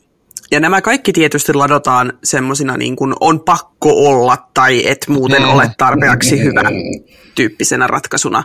ja 0.51 0.61
nämä 0.61 0.81
kaikki 0.81 1.13
tietysti 1.13 1.55
ladotaan 1.55 2.13
semmoisina 2.25 2.77
niin 2.77 2.97
kuin 2.97 3.15
on 3.21 3.41
pakko 3.41 3.91
olla 4.09 4.49
tai 4.55 4.89
et 4.89 5.07
muuten 5.09 5.43
mm. 5.43 5.49
ole 5.49 5.71
tarpeeksi 5.79 6.41
hyvä 6.45 6.63
tyyppisenä 7.35 7.87
ratkaisuna. 7.87 8.45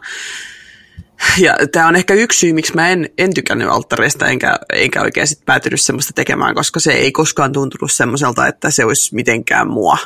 Ja 1.37 1.55
tämä 1.71 1.87
on 1.87 1.95
ehkä 1.95 2.13
yksi 2.13 2.39
syy, 2.39 2.53
miksi 2.53 2.75
mä 2.75 2.89
en, 2.89 3.09
en 3.17 3.33
tykännyt 3.33 3.67
alttareista, 3.69 4.27
enkä, 4.27 4.55
enkä 4.73 5.01
oikein 5.01 5.27
sit 5.27 5.45
päätynyt 5.45 5.81
semmoista 5.81 6.13
tekemään, 6.13 6.55
koska 6.55 6.79
se 6.79 6.91
ei 6.91 7.11
koskaan 7.11 7.51
tuntunut 7.51 7.91
semmoiselta, 7.91 8.47
että 8.47 8.71
se 8.71 8.85
olisi 8.85 9.15
mitenkään 9.15 9.67
mua. 9.67 9.97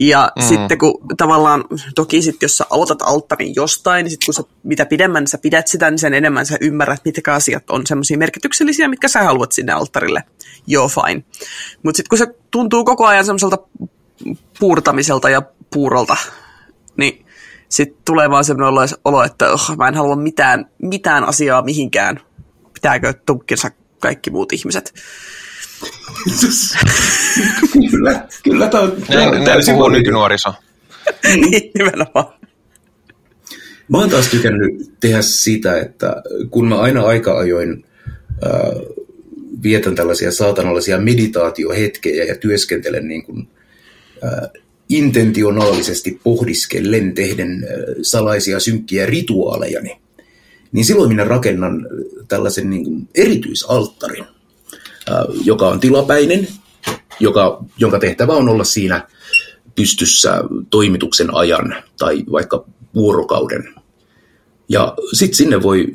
Ja 0.00 0.32
mm. 0.36 0.42
sitten 0.42 0.78
kun 0.78 0.94
tavallaan, 1.16 1.64
toki 1.94 2.22
sitten 2.22 2.46
jos 2.46 2.56
sä 2.56 2.64
aloitat 2.70 3.02
alttarin 3.02 3.52
jostain, 3.56 4.04
niin 4.04 4.10
sitten 4.10 4.26
kun 4.26 4.34
sä, 4.34 4.42
mitä 4.62 4.86
pidemmän 4.86 5.26
sä 5.26 5.38
pidät 5.38 5.66
sitä, 5.66 5.90
niin 5.90 5.98
sen 5.98 6.14
enemmän 6.14 6.46
sä 6.46 6.56
ymmärrät, 6.60 7.00
mitkä 7.04 7.34
asiat 7.34 7.70
on 7.70 7.86
semmoisia 7.86 8.18
merkityksellisiä, 8.18 8.88
mitkä 8.88 9.08
sä 9.08 9.22
haluat 9.22 9.52
sinne 9.52 9.72
alttarille. 9.72 10.22
Joo, 10.66 10.88
fine. 10.88 11.24
Mutta 11.82 11.96
sitten 11.96 12.08
kun 12.08 12.18
se 12.18 12.26
tuntuu 12.50 12.84
koko 12.84 13.06
ajan 13.06 13.24
semmoiselta 13.24 13.58
puurtamiselta 14.58 15.30
ja 15.30 15.42
puurolta, 15.72 16.16
niin 16.96 17.26
sitten 17.68 18.02
tulee 18.04 18.30
vaan 18.30 18.44
semmoinen 18.44 18.88
olo, 19.04 19.22
että 19.22 19.52
oh, 19.52 19.76
mä 19.76 19.88
en 19.88 19.94
halua 19.94 20.16
mitään, 20.16 20.70
mitään 20.82 21.24
asiaa 21.24 21.62
mihinkään. 21.62 22.20
Pitääkö 22.74 23.14
tukkinsa 23.26 23.70
kaikki 24.00 24.30
muut 24.30 24.52
ihmiset. 24.52 24.94
Kyllä, 27.90 28.26
kyllä 28.42 28.68
tämä 28.68 28.84
on, 28.84 29.02
näin, 29.08 29.44
täysin 29.44 29.74
puhuu 29.74 29.88
nykynuoriso. 29.88 30.54
niin, 31.50 31.70
nimenomaan. 31.74 32.38
Mä 33.88 33.98
oon 33.98 34.10
taas 34.10 34.28
tykännyt 34.28 35.00
tehdä 35.00 35.22
sitä, 35.22 35.80
että 35.80 36.22
kun 36.50 36.68
mä 36.68 36.78
aina 36.78 37.02
aika 37.02 37.38
ajoin 37.38 37.84
äh, 38.44 38.50
vietän 39.62 39.94
tällaisia 39.94 40.32
saatanallisia 40.32 40.98
meditaatiohetkejä 40.98 42.24
ja 42.24 42.36
työskentelen 42.36 43.08
niin 43.08 43.24
kuin, 43.24 43.48
äh, 44.24 44.50
intentionaalisesti 44.88 46.20
pohdiskellen 46.24 47.14
tehden 47.14 47.50
äh, 47.64 47.94
salaisia 48.02 48.60
synkkiä 48.60 49.06
rituaaleja, 49.06 49.80
niin, 49.80 50.00
niin 50.72 50.84
silloin 50.84 51.08
minä 51.08 51.24
rakennan 51.24 51.86
tällaisen 52.28 52.70
niin 52.70 52.84
kuin 52.84 53.08
erityisalttarin– 53.14 54.24
joka 55.44 55.68
on 55.68 55.80
tilapäinen, 55.80 56.48
joka, 57.20 57.64
jonka 57.78 57.98
tehtävä 57.98 58.32
on 58.32 58.48
olla 58.48 58.64
siinä 58.64 59.08
pystyssä 59.74 60.42
toimituksen 60.70 61.34
ajan 61.34 61.76
tai 61.98 62.24
vaikka 62.32 62.64
vuorokauden. 62.94 63.74
Ja 64.68 64.94
sitten 65.12 65.36
sinne 65.36 65.62
voi 65.62 65.86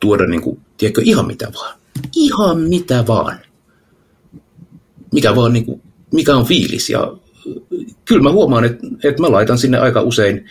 tuoda, 0.00 0.26
niin 0.26 0.42
kuin, 0.42 0.60
tiedätkö, 0.76 1.02
ihan 1.04 1.26
mitä 1.26 1.52
vaan. 1.54 1.78
Ihan 2.16 2.58
mitä 2.58 3.04
vaan. 3.06 3.38
Mikä 5.12 5.36
vaan, 5.36 5.52
niin 5.52 5.64
kuin, 5.64 5.82
mikä 6.12 6.36
on 6.36 6.46
fiilis. 6.46 6.90
Ja 6.90 7.16
kyllä 8.04 8.22
mä 8.22 8.32
huomaan, 8.32 8.64
että, 8.64 8.86
että 9.04 9.22
mä 9.22 9.32
laitan 9.32 9.58
sinne 9.58 9.78
aika 9.78 10.02
usein 10.02 10.44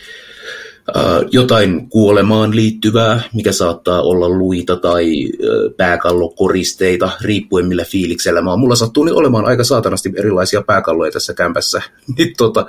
jotain 1.32 1.90
kuolemaan 1.90 2.56
liittyvää, 2.56 3.22
mikä 3.34 3.52
saattaa 3.52 4.02
olla 4.02 4.30
luita 4.30 4.76
tai 4.76 5.30
pääkallokoristeita, 5.78 7.10
riippuen 7.22 7.66
millä 7.66 7.84
fiiliksellä 7.84 8.42
mä 8.42 8.50
oon. 8.50 8.60
Mulla 8.60 8.76
sattuu 8.76 9.04
nyt 9.04 9.14
olemaan 9.14 9.46
aika 9.46 9.64
saatanasti 9.64 10.14
erilaisia 10.16 10.62
pääkalloja 10.62 11.12
tässä 11.12 11.34
kämpässä. 11.34 11.82
Niin 12.18 12.34
tota, 12.38 12.66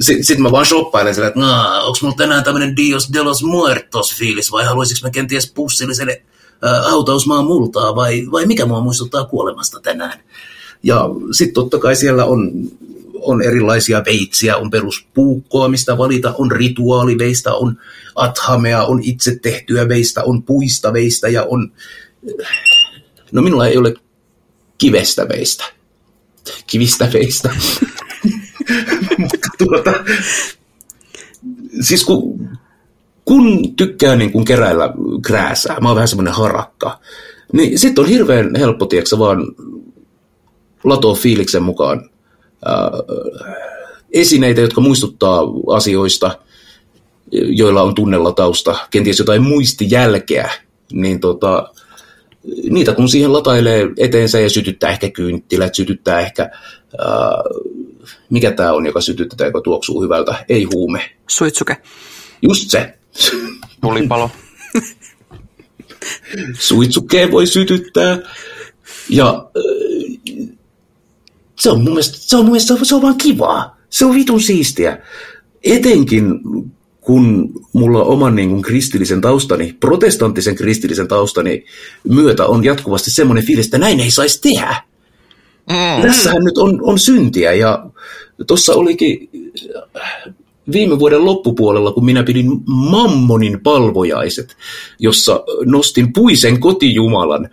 Sitten 0.00 0.24
sit 0.24 0.38
mä 0.38 0.50
vaan 0.50 0.66
shoppailen 0.66 1.14
sillä, 1.14 1.28
että 1.28 1.40
onko 1.82 1.98
mulla 2.02 2.16
tänään 2.16 2.44
tämmöinen 2.44 2.76
Dios 2.76 3.12
de 3.12 3.22
los 3.22 3.42
Muertos 3.42 4.14
fiilis 4.14 4.52
vai 4.52 4.64
haluaisinko 4.64 5.08
mä 5.08 5.10
kenties 5.10 5.52
pussilliselle 5.52 6.22
hautausmaan 6.90 7.44
multaa 7.44 7.96
vai, 7.96 8.26
vai 8.30 8.46
mikä 8.46 8.66
mua 8.66 8.80
muistuttaa 8.80 9.24
kuolemasta 9.24 9.80
tänään. 9.80 10.18
Ja 10.82 11.08
sitten 11.32 11.54
totta 11.54 11.78
kai 11.78 11.96
siellä 11.96 12.24
on 12.24 12.52
on 13.22 13.42
erilaisia 13.42 14.02
veitsiä, 14.06 14.56
on 14.56 14.70
peruspuukkoa, 14.70 15.68
mistä 15.68 15.98
valita, 15.98 16.34
on 16.38 16.52
rituaaliveistä, 16.52 17.54
on 17.54 17.78
athamea, 18.14 18.84
on 18.84 19.00
itse 19.02 19.38
tehtyä 19.42 19.88
veistä, 19.88 20.24
on 20.24 20.42
puista 20.42 20.92
veistä 20.92 21.28
ja 21.28 21.46
on... 21.48 21.72
No 23.32 23.42
minulla 23.42 23.66
ei 23.66 23.76
ole 23.76 23.94
kivestä 24.78 25.28
veistä. 25.28 25.64
Kivistä 26.66 27.10
veistä. 27.12 27.50
Mutta 29.18 29.48
tuota, 29.58 29.92
siis 31.80 32.04
kun, 32.04 32.48
kun 33.24 33.76
tykkää 33.76 34.16
niin 34.16 34.32
kun 34.32 34.44
keräillä 34.44 34.94
krääsää, 35.22 35.80
mä 35.80 35.88
oon 35.88 35.94
vähän 35.94 36.08
semmoinen 36.08 36.34
harakka, 36.34 37.00
niin 37.52 37.78
sitten 37.78 38.04
on 38.04 38.10
hirveän 38.10 38.50
helppo, 38.56 38.86
tiedätkö, 38.86 39.18
vaan 39.18 39.46
latoa 40.84 41.14
fiiliksen 41.14 41.62
mukaan 41.62 42.10
esineitä, 44.12 44.60
jotka 44.60 44.80
muistuttaa 44.80 45.40
asioista, 45.74 46.38
joilla 47.32 47.82
on 47.82 47.94
tunnella 47.94 48.32
tausta, 48.32 48.76
kenties 48.90 49.18
jotain 49.18 49.42
muistijälkeä, 49.42 50.50
niin 50.92 51.20
tota, 51.20 51.72
niitä 52.70 52.92
kun 52.92 53.08
siihen 53.08 53.32
latailee 53.32 53.88
eteensä 53.98 54.40
ja 54.40 54.50
sytyttää 54.50 54.90
ehkä 54.90 55.10
kynttilät, 55.10 55.74
sytyttää 55.74 56.20
ehkä, 56.20 56.42
ää, 56.42 57.08
äh, 57.08 58.12
mikä 58.30 58.52
tämä 58.52 58.72
on, 58.72 58.86
joka 58.86 59.00
sytyttää, 59.00 59.46
joka 59.46 59.60
tuoksuu 59.60 60.02
hyvältä, 60.02 60.44
ei 60.48 60.64
huume. 60.74 61.10
Suitsuke. 61.28 61.76
Just 62.42 62.70
se. 62.70 62.98
Tulipalo. 63.80 64.30
Suitsukeen 66.58 67.30
voi 67.30 67.46
sytyttää. 67.46 68.18
Ja 69.08 69.28
äh, 69.28 70.57
se 71.58 71.70
on 71.70 71.78
mun 71.78 71.88
mielestä, 71.88 72.18
se 72.20 72.36
on, 72.36 72.44
mun 72.44 72.52
mielestä, 72.52 72.74
se 72.82 72.94
on 72.94 73.02
vaan 73.02 73.18
kivaa. 73.18 73.78
Se 73.90 74.04
on 74.04 74.14
vitun 74.14 74.40
siistiä. 74.40 74.98
Etenkin 75.64 76.40
kun 77.00 77.52
mulla 77.72 78.02
oman 78.02 78.34
niin 78.34 78.48
kuin 78.48 78.62
kristillisen 78.62 79.20
taustani, 79.20 79.76
protestanttisen 79.80 80.54
kristillisen 80.54 81.08
taustani 81.08 81.64
myötä 82.04 82.46
on 82.46 82.64
jatkuvasti 82.64 83.10
semmoinen 83.10 83.44
fiilis, 83.44 83.66
että 83.66 83.78
näin 83.78 84.00
ei 84.00 84.10
saisi 84.10 84.40
tehdä. 84.40 84.82
Mm. 85.70 86.02
Tässähän 86.02 86.44
nyt 86.44 86.58
on, 86.58 86.78
on 86.82 86.98
syntiä 86.98 87.52
ja 87.52 87.86
tuossa 88.46 88.74
olikin 88.74 89.30
viime 90.72 90.98
vuoden 90.98 91.24
loppupuolella, 91.24 91.92
kun 91.92 92.04
minä 92.04 92.22
pidin 92.22 92.60
Mammonin 92.66 93.60
palvojaiset, 93.60 94.56
jossa 94.98 95.44
nostin 95.64 96.12
puisen 96.12 96.60
kotijumalan 96.60 97.44
äh, 97.44 97.50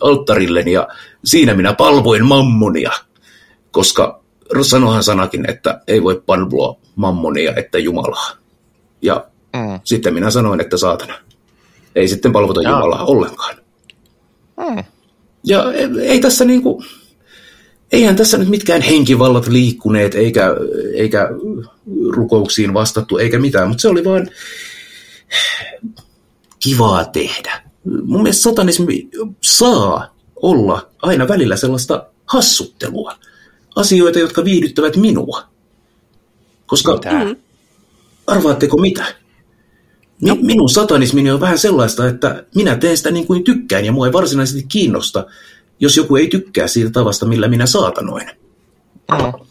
alttarilleni 0.00 0.72
ja 0.72 0.88
siinä 1.24 1.54
minä 1.54 1.72
palvoin 1.72 2.26
mammonia, 2.26 2.90
koska 3.70 4.22
sanohan 4.62 5.04
sanakin, 5.04 5.50
että 5.50 5.80
ei 5.86 6.02
voi 6.02 6.22
palvoa 6.26 6.76
mammonia, 6.96 7.54
että 7.56 7.78
Jumalaa. 7.78 8.30
Ja 9.02 9.26
mm. 9.52 9.80
sitten 9.84 10.14
minä 10.14 10.30
sanoin, 10.30 10.60
että 10.60 10.76
saatana. 10.76 11.14
Ei 11.94 12.08
sitten 12.08 12.32
palvota. 12.32 12.62
Jumalaa 12.62 13.04
ollenkaan. 13.04 13.56
Mm. 14.56 14.84
Ja 15.44 15.72
ei, 15.72 15.88
ei 16.02 16.20
tässä 16.20 16.44
niinku, 16.44 16.84
eihän 17.92 18.16
tässä 18.16 18.38
nyt 18.38 18.48
mitkään 18.48 18.82
henkivallat 18.82 19.46
liikkuneet, 19.46 20.14
eikä, 20.14 20.46
eikä 20.94 21.28
rukouksiin 22.10 22.74
vastattu, 22.74 23.18
eikä 23.18 23.38
mitään, 23.38 23.68
mutta 23.68 23.82
se 23.82 23.88
oli 23.88 24.04
vaan 24.04 24.30
kivaa 26.60 27.04
tehdä. 27.04 27.62
Mun 28.02 28.22
mielestä 28.22 28.42
satanismi 28.42 29.08
saa 29.40 30.14
olla 30.36 30.90
aina 31.02 31.28
välillä 31.28 31.56
sellaista 31.56 32.06
hassuttelua. 32.26 33.18
Asioita, 33.76 34.18
jotka 34.18 34.44
viihdyttävät 34.44 34.96
minua. 34.96 35.44
Koska 36.66 36.92
mitä? 36.92 37.24
Mm. 37.24 37.36
arvaatteko 38.26 38.76
mitä? 38.76 39.04
Mi- 40.20 40.28
no. 40.28 40.36
Minun 40.40 40.70
satanismini 40.70 41.30
on 41.30 41.40
vähän 41.40 41.58
sellaista, 41.58 42.08
että 42.08 42.44
minä 42.54 42.76
teen 42.76 42.96
sitä 42.96 43.10
niin 43.10 43.26
kuin 43.26 43.44
tykkään 43.44 43.84
ja 43.84 43.92
mua 43.92 44.06
ei 44.06 44.12
varsinaisesti 44.12 44.62
kiinnosta, 44.68 45.26
jos 45.82 45.96
joku 45.96 46.16
ei 46.16 46.28
tykkää 46.28 46.66
siitä 46.66 46.90
tavasta, 46.90 47.26
millä 47.26 47.48
minä 47.48 47.66
saatanoin. 47.66 48.30
Mm. 49.12 49.46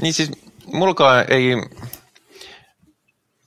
Niin 0.00 0.12
siis 0.12 0.30
mulkaan 0.66 1.24
ei, 1.28 1.56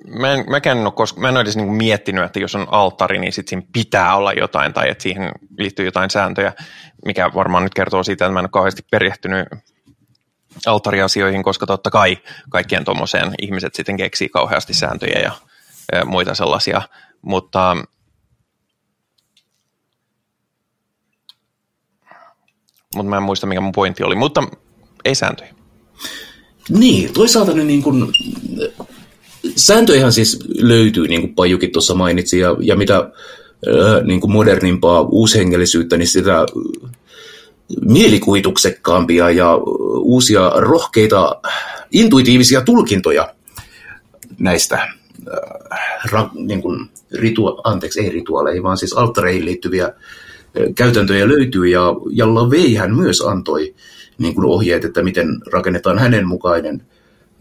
mä 0.08 0.34
en, 0.34 0.46
mäkään 0.50 0.78
en 0.78 0.86
ole, 0.86 0.94
koska, 0.94 1.22
mä 1.22 1.30
en 1.30 1.34
ole 1.34 1.42
edes 1.42 1.56
niin 1.56 1.74
miettinyt, 1.74 2.24
että 2.24 2.40
jos 2.40 2.56
on 2.56 2.68
alttari, 2.72 3.20
niin 3.20 3.34
sitten 3.34 3.50
siinä 3.50 3.68
pitää 3.74 4.16
olla 4.16 4.34
jotain 4.34 4.74
tai 4.74 4.90
että 4.90 5.02
siihen 5.02 5.32
liittyy 5.58 5.86
jotain 5.86 6.10
sääntöjä, 6.10 6.54
mikä 7.06 7.32
varmaan 7.36 7.64
nyt 7.64 7.74
kertoo 7.74 8.04
siitä, 8.04 8.26
että 8.26 8.34
mä 8.34 8.40
en 8.40 8.46
ole 8.46 8.50
kauheasti 8.50 8.86
perehtynyt 8.92 9.48
altariasioihin, 10.66 11.44
koska 11.44 11.66
totta 11.66 11.92
kai 11.92 12.18
kaikkien 12.50 12.86
tuommoiseen 12.86 13.34
ihmiset 13.42 13.76
sitten 13.76 13.98
keksii 13.98 14.30
kauheasti 14.30 14.74
sääntöjä 14.74 15.20
ja 15.20 15.32
muita 16.06 16.36
sellaisia, 16.36 16.82
mutta 17.22 17.78
mutta 22.96 23.10
mä 23.10 23.18
en 23.18 23.24
muista, 23.24 23.48
mikä 23.48 23.62
mun 23.62 23.72
pointti 23.72 24.04
oli, 24.04 24.16
mutta 24.16 24.44
ei 25.06 25.16
sääntöjä. 25.16 25.56
Niin, 26.70 27.14
toisaalta 27.14 27.54
ne 27.54 27.64
niin 27.64 27.84
kuin, 27.84 28.12
sääntöjähän 29.56 30.14
siis 30.14 30.40
löytyy, 30.58 31.08
niin 31.08 31.22
kuin 31.22 31.36
Pajukin 31.36 31.72
tuossa 31.72 31.96
mainitsi, 31.96 32.40
ja, 32.40 32.56
ja 32.60 32.76
mitä 32.76 33.10
niin 34.04 34.22
kuin 34.22 34.32
modernimpaa 34.32 35.02
uushengellisyyttä, 35.02 35.98
niin 35.98 36.08
sitä 36.08 36.46
mielikuvituksekkaampia 37.82 39.32
ja 39.32 39.56
uusia 39.98 40.52
rohkeita 40.56 41.42
intuitiivisia 41.92 42.62
tulkintoja 42.62 43.34
näistä 44.40 44.88
ra, 46.12 46.30
niin 46.34 46.62
kuin 46.62 46.90
ritua, 47.12 47.62
anteeksi, 47.64 48.00
ei 48.00 48.10
rituaaleihin, 48.10 48.64
vaan 48.64 48.78
siis 48.78 48.94
alttareihin 48.94 49.46
liittyviä 49.46 49.94
käytäntöjä 50.76 51.28
löytyy, 51.28 51.68
ja, 51.68 51.96
ja 52.12 52.36
Laveihän 52.36 52.96
myös 52.96 53.22
antoi 53.22 53.76
niin 54.18 54.36
kuin 54.36 54.46
ohjeet, 54.46 54.86
että 54.86 55.04
miten 55.04 55.28
rakennetaan 55.52 56.00
hänen 56.00 56.28
mukainen 56.28 56.86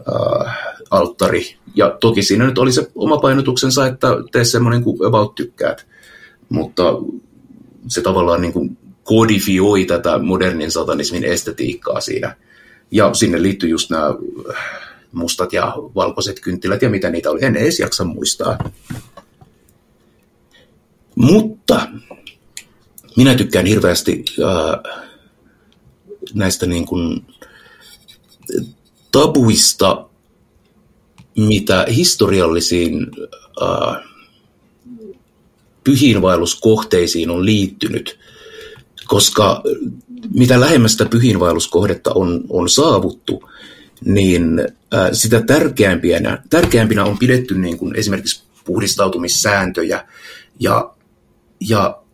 äh, 0.09 0.57
alttari. 0.91 1.55
Ja 1.75 1.97
toki 1.99 2.23
siinä 2.23 2.45
nyt 2.45 2.57
oli 2.57 2.71
se 2.71 2.91
oma 2.95 3.17
painotuksensa, 3.17 3.85
että 3.85 4.07
tee 4.31 4.43
semmoinen 4.43 4.83
kuin 4.83 5.05
about 5.05 5.35
tykkäät. 5.35 5.87
Mutta 6.49 6.83
se 7.87 8.01
tavallaan 8.01 8.41
niin 8.41 8.53
kuin 8.53 8.77
kodifioi 9.03 9.85
tätä 9.85 10.19
modernin 10.19 10.71
satanismin 10.71 11.23
estetiikkaa 11.23 12.01
siinä. 12.01 12.35
Ja 12.91 13.13
sinne 13.13 13.41
liittyy 13.41 13.69
just 13.69 13.89
nämä 13.89 14.15
mustat 15.11 15.53
ja 15.53 15.73
valkoiset 15.95 16.39
kynttilät 16.39 16.81
ja 16.81 16.89
mitä 16.89 17.09
niitä 17.09 17.31
oli. 17.31 17.45
En 17.45 17.55
edes 17.55 17.79
jaksa 17.79 18.03
muistaa. 18.03 18.57
Mutta 21.15 21.87
minä 23.15 23.35
tykkään 23.35 23.65
hirveästi 23.65 24.25
äh, 24.43 25.03
näistä 26.33 26.65
niin 26.65 26.85
kuin 26.85 27.25
tabuista, 29.11 30.09
mitä 31.37 31.85
historiallisiin 31.89 33.07
äh, 33.61 34.03
pyhiinvaelluskohteisiin 35.83 37.29
on 37.29 37.45
liittynyt, 37.45 38.19
koska 39.05 39.63
mitä 40.33 40.59
lähemmästä 40.59 41.05
pyhiinvaelluskohdetta 41.05 42.11
on, 42.13 42.43
on 42.49 42.69
saavuttu, 42.69 43.49
niin 44.05 44.59
äh, 44.93 45.09
sitä 45.13 45.41
tärkeämpinä, 45.41 46.43
tärkeämpinä 46.49 47.05
on 47.05 47.17
pidetty 47.17 47.57
niin 47.57 47.77
kuin 47.77 47.95
esimerkiksi 47.95 48.43
puhdistautumissääntöjä 48.65 50.07
ja, 50.59 50.91
ja 51.59 52.04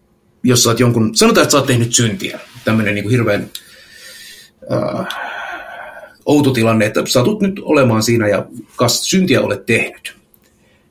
jos 0.44 0.64
sä 0.64 0.70
oot 0.70 0.80
jonkun, 0.80 1.16
sanotaan, 1.16 1.44
että 1.44 1.52
sä 1.52 1.58
oot 1.58 1.68
tehnyt 1.68 1.96
syntiä, 1.96 2.40
tämmöinen 2.66 2.96
niin 2.96 3.04
kuin 3.04 3.12
hirveän 3.12 3.50
äh, 4.72 5.08
outo 6.26 6.52
tilanne, 6.52 6.86
että 6.86 7.02
satut 7.08 7.42
nyt 7.42 7.60
olemaan 7.64 8.04
siinä 8.04 8.28
ja 8.28 8.46
kas 8.76 9.04
syntiä 9.04 9.42
olet 9.42 9.66
tehnyt. 9.66 10.16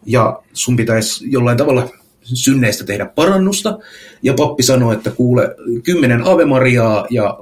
Ja 0.07 0.43
sun 0.53 0.77
pitäisi 0.77 1.31
jollain 1.31 1.59
tavalla 1.59 1.89
synneistä 2.35 2.85
tehdä 2.85 3.07
parannusta. 3.07 3.79
Ja 4.23 4.35
pappi 4.35 4.63
sanoi, 4.63 4.95
että 4.95 5.11
kuule 5.11 5.55
kymmenen 5.83 6.23
Ave 6.27 6.45
Mariaa 6.45 7.07
ja 7.11 7.39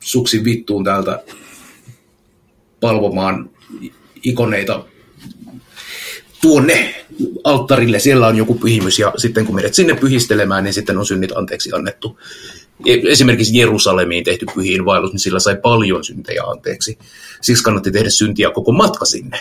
suksi 0.00 0.44
vittuun 0.44 0.84
täältä 0.84 1.22
palvomaan 2.80 3.50
ikoneita 4.22 4.84
tuonne 6.40 7.01
alttarille, 7.44 7.98
siellä 7.98 8.26
on 8.26 8.36
joku 8.36 8.54
pyhimys, 8.54 8.98
ja 8.98 9.12
sitten 9.16 9.46
kun 9.46 9.54
menet 9.54 9.74
sinne 9.74 9.94
pyhistelemään, 9.94 10.64
niin 10.64 10.74
sitten 10.74 10.98
on 10.98 11.06
synnit 11.06 11.32
anteeksi 11.32 11.70
annettu. 11.72 12.20
E, 12.86 12.94
esimerkiksi 13.08 13.58
Jerusalemiin 13.58 14.24
tehty 14.24 14.46
pyhiin 14.54 14.84
vaellus, 14.84 15.12
niin 15.12 15.20
sillä 15.20 15.40
sai 15.40 15.56
paljon 15.56 16.04
syntejä 16.04 16.42
anteeksi. 16.42 16.98
Siksi 17.40 17.62
kannatti 17.62 17.90
tehdä 17.90 18.10
syntiä 18.10 18.50
koko 18.50 18.72
matka 18.72 19.04
sinne. 19.04 19.40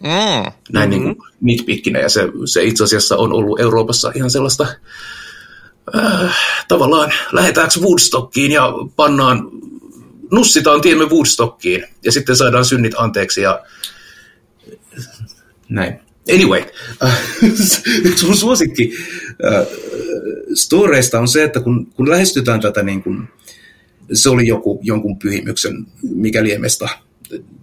Mm. 0.00 0.52
Näin 0.72 0.90
mm-hmm. 0.90 1.04
niin 1.04 1.16
nitpikkinä, 1.40 1.98
ja 1.98 2.08
se, 2.08 2.28
se 2.44 2.64
itse 2.64 2.84
asiassa 2.84 3.16
on 3.16 3.32
ollut 3.32 3.60
Euroopassa 3.60 4.12
ihan 4.14 4.30
sellaista, 4.30 4.66
äh, 5.96 6.36
tavallaan 6.68 7.12
lähdetäänkö 7.32 7.80
Woodstockiin 7.80 8.52
ja 8.52 8.72
pannaan, 8.96 9.50
nussitaan 10.30 10.80
tiemme 10.80 11.04
Woodstockiin, 11.04 11.86
ja 12.04 12.12
sitten 12.12 12.36
saadaan 12.36 12.64
synnit 12.64 12.94
anteeksi, 12.96 13.40
ja 13.40 13.62
näin. 15.68 16.03
Anyway, 16.32 16.64
äh, 17.04 17.18
sun 18.20 18.36
suosikki 18.36 18.92
äh, 19.44 19.66
storeista 20.54 21.20
on 21.20 21.28
se, 21.28 21.44
että 21.44 21.60
kun, 21.60 21.86
kun 21.86 22.10
lähestytään 22.10 22.60
tätä, 22.60 22.82
niin 22.82 23.02
kun, 23.02 23.28
se 24.12 24.28
oli 24.28 24.46
joku, 24.46 24.80
jonkun 24.82 25.18
pyhimyksen 25.18 25.86
mikä 26.02 26.42
liemestä. 26.42 26.88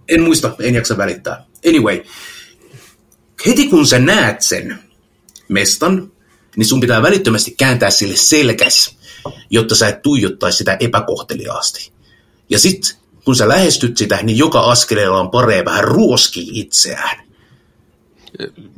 En 0.10 0.22
muista, 0.22 0.56
en 0.60 0.76
jaksa 0.76 0.98
välittää. 0.98 1.46
Anyway, 1.68 2.04
heti 3.46 3.68
kun 3.68 3.88
sä 3.88 4.00
näet 4.00 4.42
sen 4.42 4.80
mestan, 5.48 6.12
niin 6.56 6.66
sun 6.66 6.80
pitää 6.80 7.02
välittömästi 7.02 7.56
kääntää 7.58 7.90
sille 7.90 8.16
selkäs, 8.16 8.98
jotta 9.50 9.76
sä 9.76 9.88
et 9.88 10.02
tuijottaisi 10.02 10.58
sitä 10.58 10.78
epäkohteliaasti. 10.80 11.92
Ja 12.50 12.60
sit 12.60 12.98
kun 13.26 13.36
sä 13.36 13.48
lähestyt 13.48 13.98
sitä, 13.98 14.20
niin 14.24 14.38
joka 14.38 14.60
askeleella 14.60 15.20
on 15.20 15.32
paree 15.32 15.66
vähän 15.66 15.84
ruoski 15.84 16.50
itseään. 16.54 17.31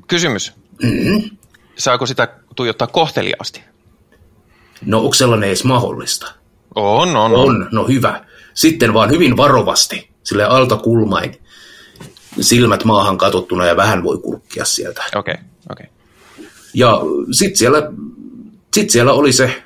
Kysymys. 0.08 0.54
Mm-hmm. 0.84 1.38
Saako 1.78 2.06
sitä 2.06 2.28
tuijottaa 2.56 2.88
kohteliaasti? 2.88 3.62
No 4.86 5.00
onko 5.00 5.14
sellainen 5.14 5.48
edes 5.48 5.64
mahdollista? 5.64 6.34
On, 6.76 7.16
on, 7.16 7.32
on. 7.32 7.34
On, 7.34 7.70
no 7.72 7.88
hyvä. 7.88 8.26
Sitten 8.54 8.94
vaan 8.94 9.10
hyvin 9.10 9.38
varovasti, 9.38 10.10
sille 10.24 10.44
alta 10.44 10.76
kulmain, 10.78 11.36
silmät 12.42 12.84
maahan 12.84 13.18
katottuna 13.18 13.66
ja 13.66 13.76
vähän 13.76 14.04
voi 14.04 14.18
kurkkia 14.18 14.66
sieltä. 14.66 15.04
Okei, 15.16 15.34
okay, 15.34 15.46
okei. 15.72 15.86
Okay. 15.86 16.46
Ja 16.74 17.02
sitten 17.32 17.58
siellä, 17.58 17.92
sit 18.76 18.90
siellä 18.90 19.14
oli 19.14 19.34
se 19.34 19.64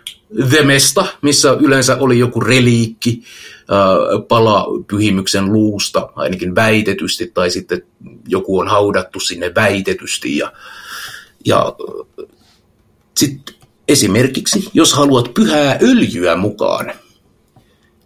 Vemesta, 0.51 1.05
missä 1.21 1.57
yleensä 1.59 1.97
oli 1.99 2.19
joku 2.19 2.39
reliikki, 2.39 3.23
pala 4.27 4.65
pyhimyksen 4.87 5.53
luusta, 5.53 6.09
ainakin 6.15 6.55
väitetysti, 6.55 7.31
tai 7.33 7.51
sitten 7.51 7.81
joku 8.27 8.59
on 8.59 8.67
haudattu 8.67 9.19
sinne 9.19 9.51
väitetysti. 9.55 10.37
Ja, 10.37 10.53
ja 11.45 11.75
sitten 13.17 13.55
esimerkiksi, 13.87 14.69
jos 14.73 14.93
haluat 14.93 15.33
pyhää 15.33 15.79
öljyä 15.81 16.35
mukaan, 16.35 16.93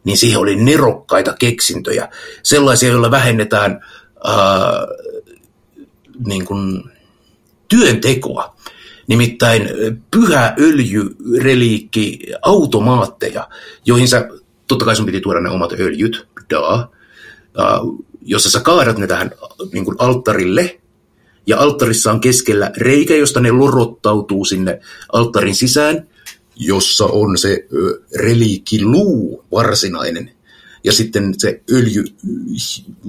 niin 0.04 0.18
siihen 0.18 0.40
oli 0.40 0.56
nerokkaita 0.56 1.36
keksintöjä, 1.40 2.10
sellaisia, 2.44 2.90
joilla 2.90 3.12
vähennetään 3.12 3.86
ää, 4.24 4.88
niin 6.26 6.46
kuin 6.46 6.84
työntekoa. 7.68 8.56
Nimittäin 9.12 9.70
pyhä 10.12 10.56
öljyreliikki 10.60 12.20
automaatteja, 12.42 13.50
joihin 13.86 14.08
sä, 14.08 14.30
totta 14.68 14.86
kai 14.86 14.96
sun 14.96 15.06
piti 15.06 15.22
tuoda 15.22 15.42
ne 15.42 15.50
omat 15.50 15.72
öljyt, 15.72 16.28
da, 16.50 16.90
uh, 17.60 18.06
jossa 18.22 18.52
sä 18.52 18.60
kaadat 18.60 18.98
ne 18.98 19.08
tähän 19.08 19.32
niin 19.74 19.86
kuin 19.86 19.96
alttarille, 20.00 20.80
ja 21.48 21.60
alttarissa 21.60 22.12
on 22.12 22.22
keskellä 22.22 22.72
reikä, 22.78 23.16
josta 23.16 23.40
ne 23.40 23.52
lorottautuu 23.52 24.46
sinne 24.46 24.80
alttarin 25.14 25.56
sisään, 25.56 26.08
jossa 26.56 27.06
on 27.06 27.38
se 27.38 27.68
reliikkiluu 28.16 29.46
varsinainen. 29.52 30.32
Ja 30.84 30.94
sitten 30.94 31.34
se 31.38 31.62
öljy 31.72 32.04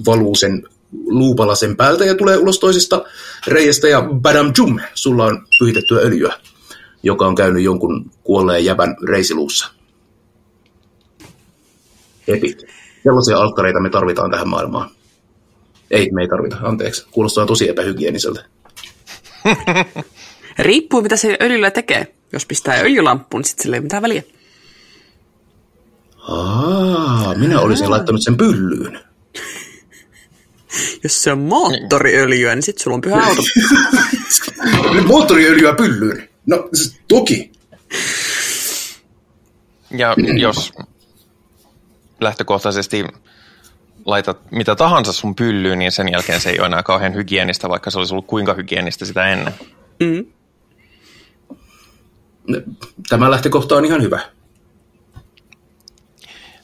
valuu 0.05 0.35
sen 0.35 0.63
luupalasen 1.05 1.77
päältä 1.77 2.05
ja 2.05 2.15
tulee 2.15 2.37
ulos 2.37 2.59
toisesta 2.59 3.05
reiästä 3.47 3.87
ja 3.87 4.01
badam 4.01 4.51
jum, 4.57 4.79
sulla 4.93 5.25
on 5.25 5.45
pyhitettyä 5.59 5.99
öljyä, 5.99 6.33
joka 7.03 7.27
on 7.27 7.35
käynyt 7.35 7.63
jonkun 7.63 8.11
kuolleen 8.23 8.65
jävän 8.65 8.95
reisiluussa. 9.07 9.73
Epic. 12.27 12.63
Sellaisia 13.03 13.37
alkkareita 13.37 13.79
me 13.79 13.89
tarvitaan 13.89 14.31
tähän 14.31 14.47
maailmaan. 14.47 14.89
Ei, 15.91 16.11
me 16.11 16.21
ei 16.21 16.27
tarvita, 16.27 16.57
anteeksi. 16.61 17.05
Kuulostaa 17.11 17.45
tosi 17.45 17.69
epähygieniseltä. 17.69 18.45
Riippuu, 20.59 21.01
mitä 21.01 21.15
se 21.15 21.37
öljyllä 21.41 21.71
tekee. 21.71 22.15
Jos 22.33 22.45
pistää 22.45 22.79
öljylamppuun, 22.79 23.41
niin 23.41 23.47
sitten 23.47 23.63
sillä 23.63 23.75
ei 23.75 23.79
ole 23.79 23.83
mitään 23.83 24.03
väliä. 24.03 24.23
Aa, 26.17 27.35
minä 27.35 27.59
olisin 27.59 27.89
laittanut 27.89 28.23
sen 28.23 28.37
pyllyyn. 28.37 28.99
Jos 31.03 31.23
se 31.23 31.31
on 31.31 31.39
moottoriöljyä, 31.39 32.55
niin 32.55 32.63
sitten 32.63 32.83
sulla 32.83 32.95
on 32.95 33.01
pyhä 33.01 33.23
auto. 33.25 33.41
moottoriöljyä 35.07 35.73
pyllyyn? 35.73 36.29
No, 36.45 36.69
toki. 37.07 37.51
Ja 39.91 40.15
jos 40.39 40.73
lähtökohtaisesti 42.21 43.05
laitat 44.05 44.51
mitä 44.51 44.75
tahansa 44.75 45.13
sun 45.13 45.35
pyllyyn, 45.35 45.79
niin 45.79 45.91
sen 45.91 46.11
jälkeen 46.11 46.41
se 46.41 46.49
ei 46.49 46.59
ole 46.59 46.65
enää 46.67 46.83
kauhean 46.83 47.13
hygienistä, 47.13 47.69
vaikka 47.69 47.91
se 47.91 47.97
olisi 47.97 48.13
ollut 48.13 48.27
kuinka 48.27 48.53
hygienistä 48.53 49.05
sitä 49.05 49.25
ennen. 49.25 49.53
Mm. 49.99 50.25
Tämä 53.09 53.31
lähtökohta 53.31 53.75
on 53.75 53.85
ihan 53.85 54.01
hyvä. 54.01 54.19